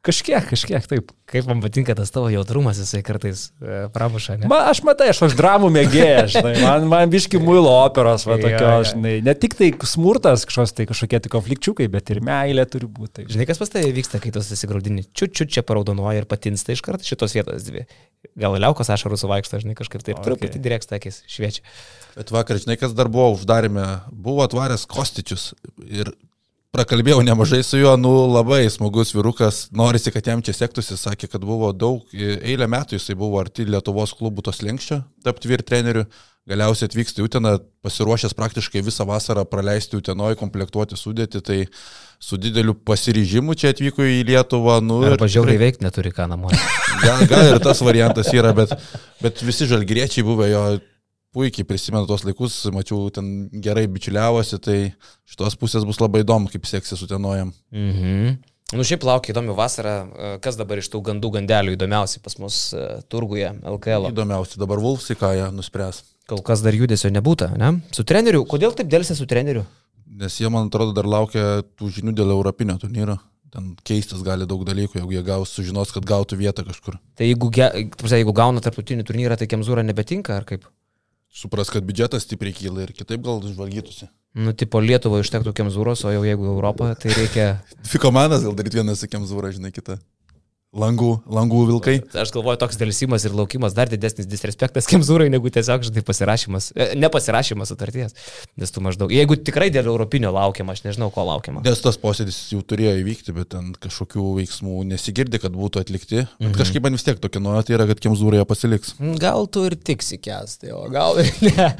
[0.00, 1.10] Kažkiek, kažkiek taip.
[1.28, 4.48] Kaip man patinka tas tavo jautrumas, jisai kartais e, pramuša, ne?
[4.48, 8.46] Ma, aš matai, aš toks dramų mėgėjas, žinai, man, man biški muilo operos, va Jo,
[8.46, 8.94] tokios, jo.
[8.94, 13.12] žinai, ne tik tai smurtas, kažkoks tai kažkokie tai konflikčiukai, bet ir meilė turi būti.
[13.18, 13.26] Tai.
[13.34, 17.04] Žinai, kas pas tai vyksta, kai tu susigraudini, čiut-čiut čia paraudonuoja ir patinsta iš karto
[17.04, 17.84] šitos vietos dvi.
[18.40, 20.24] Gal liaukos ašarų suvaikšto, žinai, kažkaip taip, Okay.
[20.24, 20.48] okay.
[20.48, 21.62] truputį direksta akis šviečia.
[22.16, 25.52] Bet vakar, žinai, kas dar buvo uždarime, buvo atvaręs Kostičius
[25.86, 26.10] ir
[26.74, 31.44] prakalbėjau nemažai su juo, nu labai smagus vyrukas, norisi, kad jam čia sektųsi, sakė, kad
[31.46, 36.06] buvo daug, eilę metų jisai buvo arti Lietuvos klubų tos lenkščio, tapti vyr treneriu,
[36.50, 41.58] galiausiai atvyksta į Uteną, pasiruošęs praktiškai visą vasarą praleisti Utenoje, komplektuoti sudėti, tai
[42.22, 46.62] su dideliu pasiryžimu čia atvyko į Lietuvą, nu Arba žiauriai veikti neturi ką namuose.
[47.02, 48.72] Gal, gal ir tas variantas yra, bet,
[49.22, 50.64] bet visi žalgyriečiai buvę jo
[51.34, 54.78] puikiai prisimenu tos laikus, mačiau, ten gerai bičiuliavosi, tai
[55.30, 57.54] šitos pusės bus labai įdomu, kaip seksis su tenojam.
[57.74, 58.38] Mhm.
[58.70, 59.96] Nu, šiaip laukia įdomi vasara,
[60.30, 64.10] E, kas dabar iš tų gandų gandelių įdomiausi pas mus e, turguje, LKL.
[64.12, 66.02] Įdomiausia, dabar Vulfsai ką jie nuspręs.
[66.30, 67.72] Kol kas dar judesio nebūta, ne?
[67.96, 69.64] Su treneriu, kodėl taip dėlsi su treneriu?
[70.20, 73.18] Nes jie, man atrodo, dar laukia tų žinių dėl Europinio turnyro.
[73.50, 77.00] Ten keistas gali daug dalykų, jeigu jie gaus, sužinos, kad gautų vietą kažkur.
[77.18, 77.66] Tai jeigu, ge,
[78.12, 80.68] jeigu gauna tarptautinį turnyrą, tai Kemzūra nebetinka, ar kaip?
[81.30, 84.08] Supras, kad biudžetas stipriai kyla ir kitaip gal žvalgytųsi.
[84.34, 87.46] Nu, tipo Lietuva užtektų Kemzūros, o jau jeigu Europą, tai reikia...
[87.92, 89.98] Fikomanas gal daryti vieną sakėm zūrą, žinai, kitą.
[90.70, 91.96] Langų, langų vilkai.
[92.14, 96.86] Aš galvoju, toks dėlsimas ir laukimas dar didesnis disrespektas Kemzūrai negu tiesiog, žinai, pasirašymas, e,
[96.94, 98.14] nepasirašymas sutarties.
[98.54, 101.64] Nes tu maždaug, jeigu tikrai dėl Europinio laukiama, aš nežinau, ko laukiama.
[101.66, 106.22] Nes tas posėdis jau turėjo įvykti, bet ten kažkokių veiksmų nesigirdi, kad būtų atlikti.
[106.38, 106.52] Mhm.
[106.52, 108.94] Bet kažkaip man vis tiek tokia nuojauta yra, kad Kemzūroje pasiliks.
[109.18, 111.72] Gal tu ir tiksi kesti, o gal ir ne.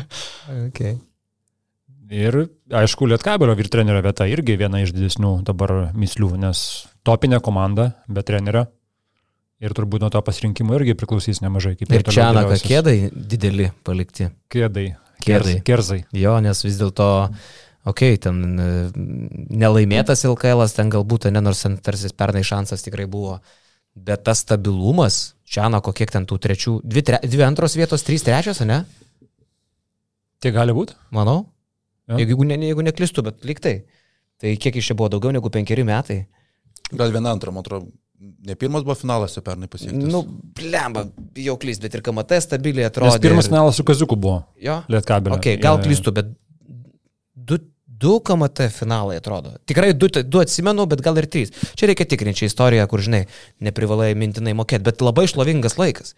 [0.68, 0.98] okay.
[2.12, 7.92] Ir, aišku, Lietkabelio vyr trenerio vieta irgi viena iš didesnių dabar mislių, nes topinė komanda
[8.08, 8.66] be trenerio.
[9.64, 11.76] Ir turbūt nuo to pasirinkimo irgi priklausys nemažai.
[11.78, 14.28] Kaip Ir čia naka kėdai dideli palikti.
[14.52, 14.88] Kėdai.
[15.24, 15.54] Kėdai.
[15.64, 16.02] Kerzai.
[16.12, 17.06] Jo, nes vis dėlto,
[17.88, 18.66] okei, okay, ten e,
[19.62, 23.38] nelaimėtas LKL, ten galbūt, ne, nors ten tarsi pernai šansas tikrai buvo,
[23.94, 28.26] bet tas stabilumas, čia nako kiek ten tų trečių, dvi, tre, dvi antros vietos, trys
[28.26, 28.82] trečios, ne?
[30.44, 30.98] Tai gali būti?
[31.14, 31.44] Manau.
[32.10, 32.18] Jo.
[32.18, 33.78] Jeigu, jeigu, ne, jeigu neklistu, bet liktai.
[34.42, 36.24] Tai kiek iš čia buvo daugiau negu penkeri metai?
[36.92, 37.86] Gal vieną antrą, man atrodo,
[38.46, 40.08] ne pirmas buvo finalas pernai pasiektas.
[40.12, 40.22] Nu,
[40.58, 41.06] blemba,
[41.36, 43.12] bijau klyst, bet ir KMT stabiliai atrodo.
[43.12, 44.42] Nes pirmas finalas su Kaziuku buvo.
[44.60, 44.82] Jo.
[44.92, 45.38] Lietkabelio.
[45.38, 46.30] Okay, gal klystu, bet
[47.34, 47.58] du,
[48.04, 49.54] du KMT finalai atrodo.
[49.68, 51.54] Tikrai du, du atsimenu, bet gal ir trys.
[51.78, 53.24] Čia reikia tikrinti čia istoriją, kur, žinai,
[53.64, 56.14] neprivalai mintinai mokėti, bet labai šlovingas laikas.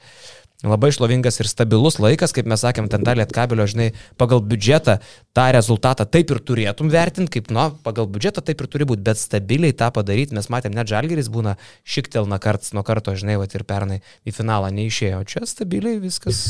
[0.64, 4.94] Labai šlovingas ir stabilus laikas, kaip mes sakėm, ten dalį atkabelio, žinai, pagal biudžetą
[5.36, 9.20] tą rezultatą taip ir turėtum vertinti, kaip, na, pagal biudžetą taip ir turi būti, bet
[9.20, 13.66] stabiliai tą padaryti, mes matėm, net žalgeris būna šiktelna karts nuo karto, žinai, va ir
[13.68, 16.40] pernai į finalą neišėjo, čia stabiliai viskas.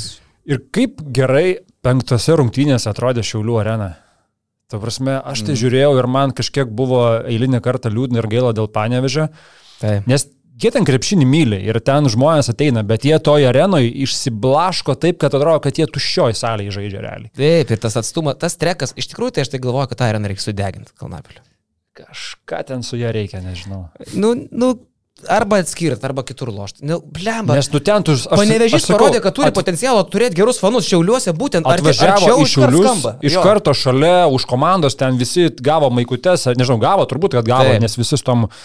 [0.47, 3.91] Ir kaip gerai penktose rungtynėse atrodė Šiaulių arena.
[4.71, 5.61] Ta prasme, aš tai mm.
[5.65, 9.29] žiūrėjau ir man kažkiek buvo eilinį kartą liūdna ir gaila dėl panevežio,
[9.83, 10.07] Taip.
[10.11, 10.29] nes
[10.63, 15.35] jie ten krepšinį myli ir ten žmonės ateina, bet jie toje arenoje išsiblaško taip, kad
[15.37, 17.31] atrodo, kad jie tuščioj salėje žaidžia realiai.
[17.37, 20.33] Taip, ir tas atstumas, tas trekas, iš tikrųjų, tai aš tai galvoju, kad tą areną
[20.33, 21.43] reikia sudeginti Kalnapilį.
[21.97, 23.87] Kažką ten su ją reikia, nežinau.
[24.13, 24.73] Nu, nu,
[25.33, 26.85] arba atskirti, arba kitur lošti.
[26.85, 27.57] Nu, blemba.
[27.57, 28.13] Nes tu ten tu...
[28.17, 33.07] aš- Panevežys parodė, kad turi at- potencialo turėti gerus fanus šiauliuose, būtent Atvažiavo iš Šiaulius,
[33.25, 37.81] iš karto šalia, už komandos, ten visi gavo maikutes, nežinau, gavo, turbūt, kad gavo, Taip.
[37.87, 38.61] Nes visi tom uh,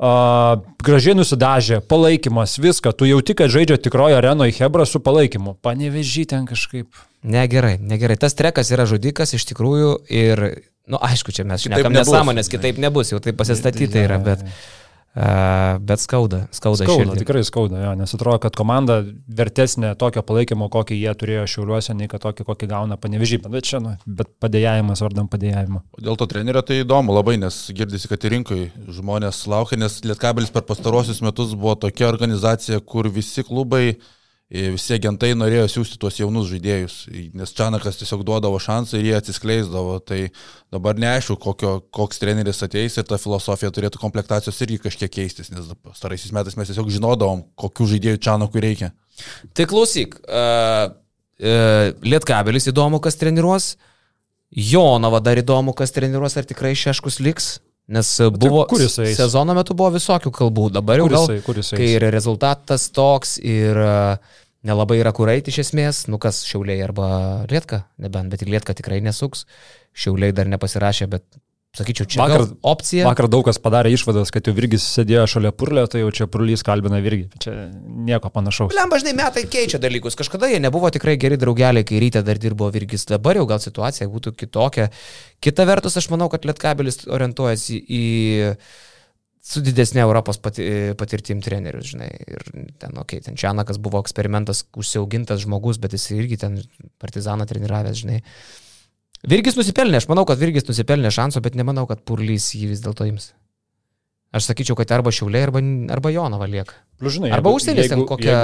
[0.00, 5.58] gražiai nusidažė, palaikymas, viską, tu jauti, kad žaidžia tikrojo arenoje Hebra su palaikymu.
[5.60, 6.88] Panevežy ten kažkaip.
[7.20, 8.16] Negerai, negerai.
[8.16, 10.44] Tas trekas yra žudikas iš tikrųjų ir,
[10.88, 14.80] na, nu, aišku, čia mes šnekam nesąmonės, kitaip nebus, jau tai pasistatyta yra, bet, uh,
[15.14, 17.18] bet skauda, skauda, Skauda, širdį.
[17.24, 22.06] tikrai skauda, jo, nes atrodo, kad komanda vertesnė tokio palaikymo, kokį jie turėjo šiauliuose, nei
[22.10, 23.40] kad tokį, kokį gauna panevežį.
[23.50, 25.82] Bet čia, nu, bet padėjavimas vardam padėjavimo.
[25.98, 29.98] O Dėl to trenerio tai įdomu labai, nes girdisi, kad ir rinkai žmonės laukia, nes
[30.06, 34.19] Lietkabelis per pastarosius metus buvo tokia organizacija, kur visi klubai, e,
[34.50, 36.94] visi agentai norėjo siūsti tuos jaunus žaidėjus,
[37.38, 40.00] nes Čanakas tiesiog duodavo šansą ir jie atsiskleisdavo.
[40.02, 40.18] Tai
[40.74, 45.70] dabar neaišku, kokio, koks treneris ateis ir ta filosofija turėtų komplektacijos irgi kažkiek keistis, nes
[45.94, 48.90] staraisiais metais mes tiesiog žinodavom, kokių žaidėjų Čanakui reikia.
[49.54, 53.76] Tai klausyk, uh, uh, Lietkabelis įdomu, kas treniruos,
[54.50, 57.52] Jonava dar įdomu, kas treniruos, ar tikrai Šeškus liks,
[57.90, 59.18] nes uh, buvo jisai eis?
[59.18, 62.86] sezono metu buvo visokių kalbų, dabar jau Kur gal, jisai, kur jisai kai ir rezultatas
[62.94, 67.10] toks ir uh, nelabai yra kur eiti iš esmės, nu kas Šiauliai arba
[67.50, 69.46] Lietka, nebent, bet ir Lietka tikrai nesuks,
[69.96, 71.26] Šiauliai dar nepasirašė, bet
[71.76, 73.06] sakyčiau, čia Vakar- opcija.
[73.06, 76.64] Vakar daug kas padarė išvadas, kad jau Virgis sėdėjo šalia purlio, tai jau čia purlys
[76.66, 77.30] kalbina Virgį.
[77.38, 77.54] Čia
[78.10, 78.74] nieko panašaus.
[78.74, 80.18] Lemba, žinai, metai keičia dalykus.
[80.18, 83.06] Kažkada jie nebuvo tikrai geri draugeliai, kai ryte dar dirbo Virgis.
[83.06, 84.90] Dabar jau gal situacija būtų kitokia.
[85.40, 88.04] Kita vertus, aš manau, kad Lietkabelis orientuojasi į
[89.40, 90.66] su didesnė Europos pati,
[90.98, 92.10] patirtim trenerius, žinai.
[92.10, 92.42] Ir
[92.82, 96.58] ten, okei, okay, ten Čianakas buvo eksperimentas, užsiaugintas žmogus, bet jis irgi ten
[97.00, 98.20] partizaną treniravęs, žinai.
[99.28, 103.04] Virgis nusipelnė, aš manau, kad Virgis nusipelnė šanso, bet nemanau, kad Purlys jį vis dėlto
[103.10, 103.32] ims.
[104.32, 105.60] Aš sakyčiau, kad arba Šiauliai, arba,
[105.92, 106.76] arba Jonava lieka.
[107.02, 108.36] Žinai, Arba užsienis ten kokią...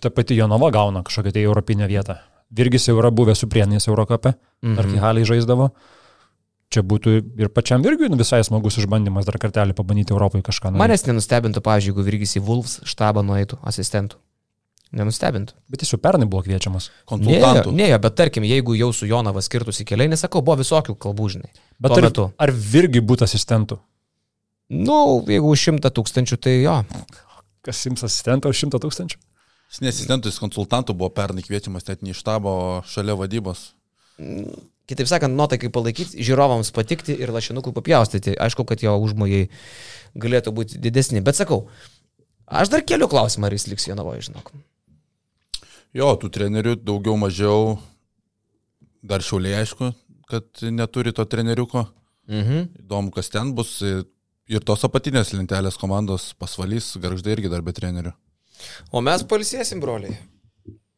[0.00, 2.16] Ta pati Jonava gauna kažkokią tai europinę vietą.
[2.54, 4.78] Virgis jau yra buvęs su prienais Eurocape, Mhm.
[4.80, 5.70] ar Kihaliai žaisdavo.
[6.72, 10.72] Čia būtų ir pačiam Virgiui nu, visai smagus išbandymas dar kartelį pabandyti Europoje kažką.
[10.72, 10.80] nuveikti.
[10.80, 14.16] Manęs nenustebintų, pavyzdžiui, jeigu Virgis į Wolves štabą nueitų asistentų.
[14.94, 15.56] Nenustebintų.
[15.72, 16.86] Bet jis jau pernai buvo kviečiamas.
[16.90, 17.72] Ne, Konsultantų.
[17.74, 21.50] ne, bet tarkim, jeigu jau su Jonava skirtusi keliai, nesakau, buvo visokių kalbų, žinai.
[21.82, 22.26] Bet Tuo ar, metu.
[22.38, 23.80] ar Virgiui būtų asistentų?
[24.70, 26.76] Nu, jeigu už šimtą tūkstančių, tai jo.
[27.64, 29.18] Kas sims asistentą už šimtą tūkstančių?
[29.74, 33.72] Jis nesistentų, jis konsultantų buvo pernai kviečiamas net ne iš štabo, o šalia vadybos.
[34.86, 38.36] Kitaip sakant, nuotaikai palaikyti, žiūrovams patikti ir lašinukų papjaustyti.
[38.38, 39.48] Aišku, kad jo užmojai
[40.20, 41.24] galėtų būti didesni.
[41.24, 41.64] Bet sakau,
[42.46, 44.52] aš dar keliu klausimą, ar jis liks Jonavoje, žinok.
[45.94, 47.76] Jo, tų trenerių daugiau mažiau,
[49.06, 49.92] dar šiauliai aišku,
[50.30, 51.86] kad neturi to treneriuko.
[52.30, 52.68] Mhm.
[52.82, 53.78] Įdomu, kas ten bus.
[54.44, 58.10] Ir tos apatinės lentelės komandos pasvalys, garždai irgi dar be trenerių.
[58.92, 60.18] O mes palsėsim, broliai.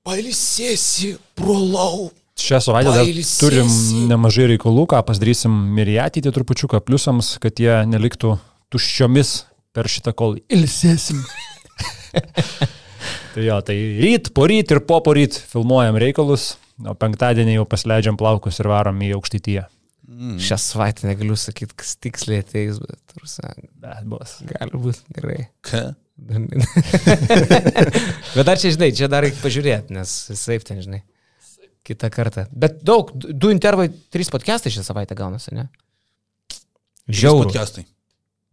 [0.07, 2.09] Palsėsi, brolau.
[2.37, 3.71] Šią savaitę dar turim
[4.11, 8.35] nemažai reikalų, ką pasidarysim ir į ateitį trupučiuką pliusams, kad jie neliktų
[8.75, 9.37] tuščiomis
[9.77, 11.23] per šitą kol ilsėsim.
[13.37, 18.61] tai jo, tai ryt, poryt ir po poryt filmuojam reikalus, o penktadienį jau pasileidžiam plaukus
[18.63, 19.67] ir varom į aukštytyje.
[20.07, 20.39] Mm.
[20.41, 24.39] Šią savaitę negaliu sakyti, kas tiksliai ateis, bet tursa, Bet bus.
[24.49, 25.41] gali būti gerai.
[25.67, 25.83] Ką?
[28.37, 31.03] bet dar čia, žinai, čia dar reikia pažiūrėti, nes jisai ten, žinai,
[31.85, 32.47] kitą kartą.
[32.57, 35.69] Bet daug, du intervai, trys podcastai šią savaitę gaunasi, ne?
[37.13, 37.51] Žiauru.
[37.51, 37.85] Podcastai.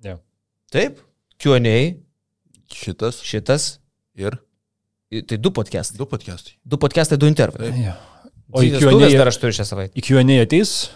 [0.04, 0.18] Ja.
[0.76, 1.00] Taip,
[1.40, 1.78] Q&A,
[2.74, 3.78] Šitas šitas,
[4.18, 4.36] ir
[5.22, 5.98] tai du podcastai.
[5.98, 6.56] du podcastai.
[6.66, 7.70] Du podcastai, du intervai.
[7.70, 7.78] Taip.
[7.84, 7.98] Ja.
[8.54, 9.94] O į Q&A dar aš turiu šią savaitę.
[9.98, 10.90] į Q&A ateis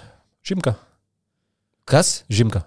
[0.48, 0.76] Žimka.
[1.88, 2.24] Kas?
[2.30, 2.64] Žimka.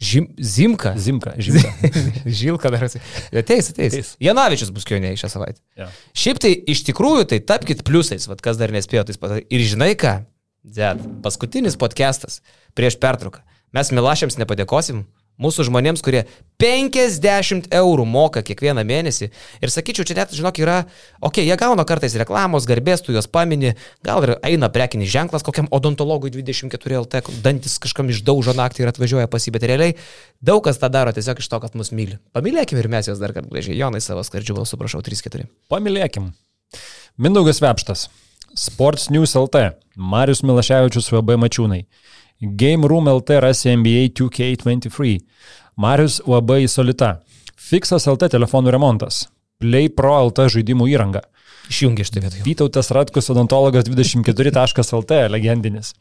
[0.00, 0.94] Žim, Zimka.
[0.96, 1.34] Zimka.
[1.36, 1.70] Žimka.
[2.40, 3.02] Žilka dar ateis.
[3.36, 3.92] Ateis, ateis.
[3.92, 4.12] Ateis.
[4.22, 5.60] Janavičius bus Q&A šią savaitę.
[5.76, 5.90] Ja.
[6.16, 9.50] Šiaip tai iš tikrųjų, tai tapkite pliusais, vad kas dar nespėjo tai padaryti.
[9.52, 10.14] Ir žinai ką?
[10.64, 12.40] Zed, paskutinis podcastas
[12.76, 13.44] prieš pertrauką.
[13.76, 15.04] Mes Milašiams nepadėkosim.
[15.40, 16.26] Mūsų žmonėms, kurie
[16.60, 19.30] 50 eurų moka kiekvieną mėnesį.
[19.64, 20.76] Ir sakyčiau, čia net, žinok, yra,
[21.18, 23.72] okei, okay, jie gauna kartais reklamos, garbės, tu juos pamini,
[24.04, 29.30] gal ir eina prekinis ženklas kokiam odontologui 24 LT, dantis kažkam išdaužo naktį ir atvažiuoja
[29.32, 29.96] pas jį, bet realiai
[30.44, 32.20] daug kas tą daro tiesiog iš to, kad mus myli.
[32.36, 33.78] Pamylėkime ir mes juos dar kartą gražiai.
[33.80, 35.48] Jonai savo skardžiu balsu, prašau, 3-4.
[35.72, 36.34] Pamilėkim.
[37.16, 38.10] Mindaugas Vepštas.
[38.54, 39.70] Sports News LT.
[39.96, 41.84] Marius Milaševičius VB Mačiūnai.
[42.40, 45.18] Game Room LT rasi NBA 2K23.
[45.76, 47.18] Marius UAB į Solita.
[47.60, 49.26] Fixas LT telefonų remontas.
[49.60, 51.20] Play Pro LT žaidimų įranga.
[51.70, 52.40] Išjungi šitą vietą.
[52.46, 55.92] Vytautas Ratkus odontologas 24.lt legendinis.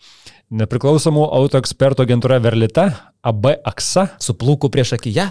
[0.49, 2.87] Nepriklausomų auto ekspertų agentūra Verlita,
[3.21, 5.27] AB AXA, Su plūku prieš akiją.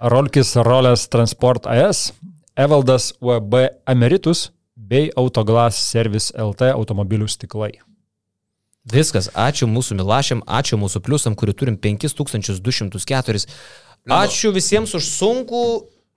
[0.00, 2.10] Rolkis Rolės Transport AS,
[2.58, 3.54] Evaldas UAB
[3.88, 7.72] Emeritus bei Autoglas Service LT automobilių stiklai.
[8.88, 13.44] Viskas, ačiū mūsų Milašiam, ačiū mūsų pliusam, kurių turim 5204.
[14.08, 15.64] Ačiū visiems už sunkų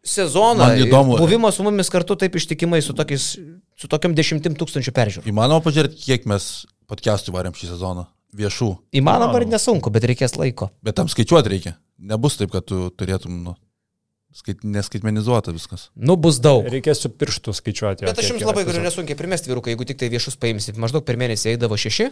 [0.03, 0.63] sezoną.
[0.71, 3.35] Man įdomu- Buvimą su mumis kartu taip ištikimai su, tokiais,
[3.75, 5.27] su tokiam dešimtim tūkstančių peržiūrų.
[5.27, 8.07] Įmanoma pažiūrėti, kiek mes podcastų varėm šį sezoną.
[8.33, 8.77] Viešų.
[8.93, 10.71] Įmanoma ir nesunku, bet reikės laiko.
[10.81, 11.75] Bet tam skaičiuoti reikia.
[11.99, 13.55] Nebus taip, kad tu turėtum, nu,
[14.33, 15.89] skait, neskaitmenizuota viskas.
[15.95, 16.65] Nu, bus daug.
[16.65, 18.07] Reikės su pirštu skaičiuoti.
[18.07, 20.77] Bet aš jums labai galiu nesunkiai primesti vyruką, jeigu tik tai viešus paimsit.
[20.81, 22.09] Maždaug per mėnesį eidavo 6,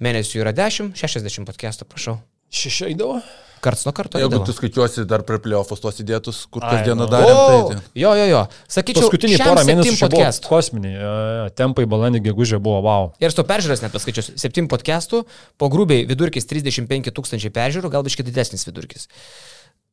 [0.00, 2.20] mėnesių yra 10, 60 podcastų, prašau.
[2.52, 3.20] Šeši eidavo?
[3.62, 4.18] Karts nuo karto.
[4.18, 4.46] Jeigu eidavo.
[4.48, 7.06] tu skaičiuosi dar prie pliofos tos įdėtus, kur kasdieną nu.
[7.12, 7.92] darėm, tai, tai.
[8.02, 8.40] jo, jo, jo.
[8.74, 10.50] Sakyčiau, Paskutiniai šiam porą mėnesių podcastų.
[10.50, 10.96] kosminiai.
[10.96, 11.44] jo, jo, jo.
[11.60, 13.12] Tempai balandį gegužė buvo wow.
[13.22, 15.22] Ir su peržiūras net paskaičius, 7 podcastų,
[15.62, 19.06] po grubiai vidurkis 35 tūkstančiai peržiūrų, gal biškai didesnis vidurkis.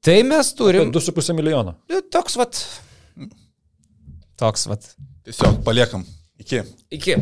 [0.02, 1.76] Tai mes turim 2,5 milijono.
[1.94, 2.64] nu, toks vat.
[4.41, 4.90] Toks vat.
[5.30, 6.07] Tiesiog paliekam.
[6.41, 6.64] Iki.
[6.95, 7.22] Iki.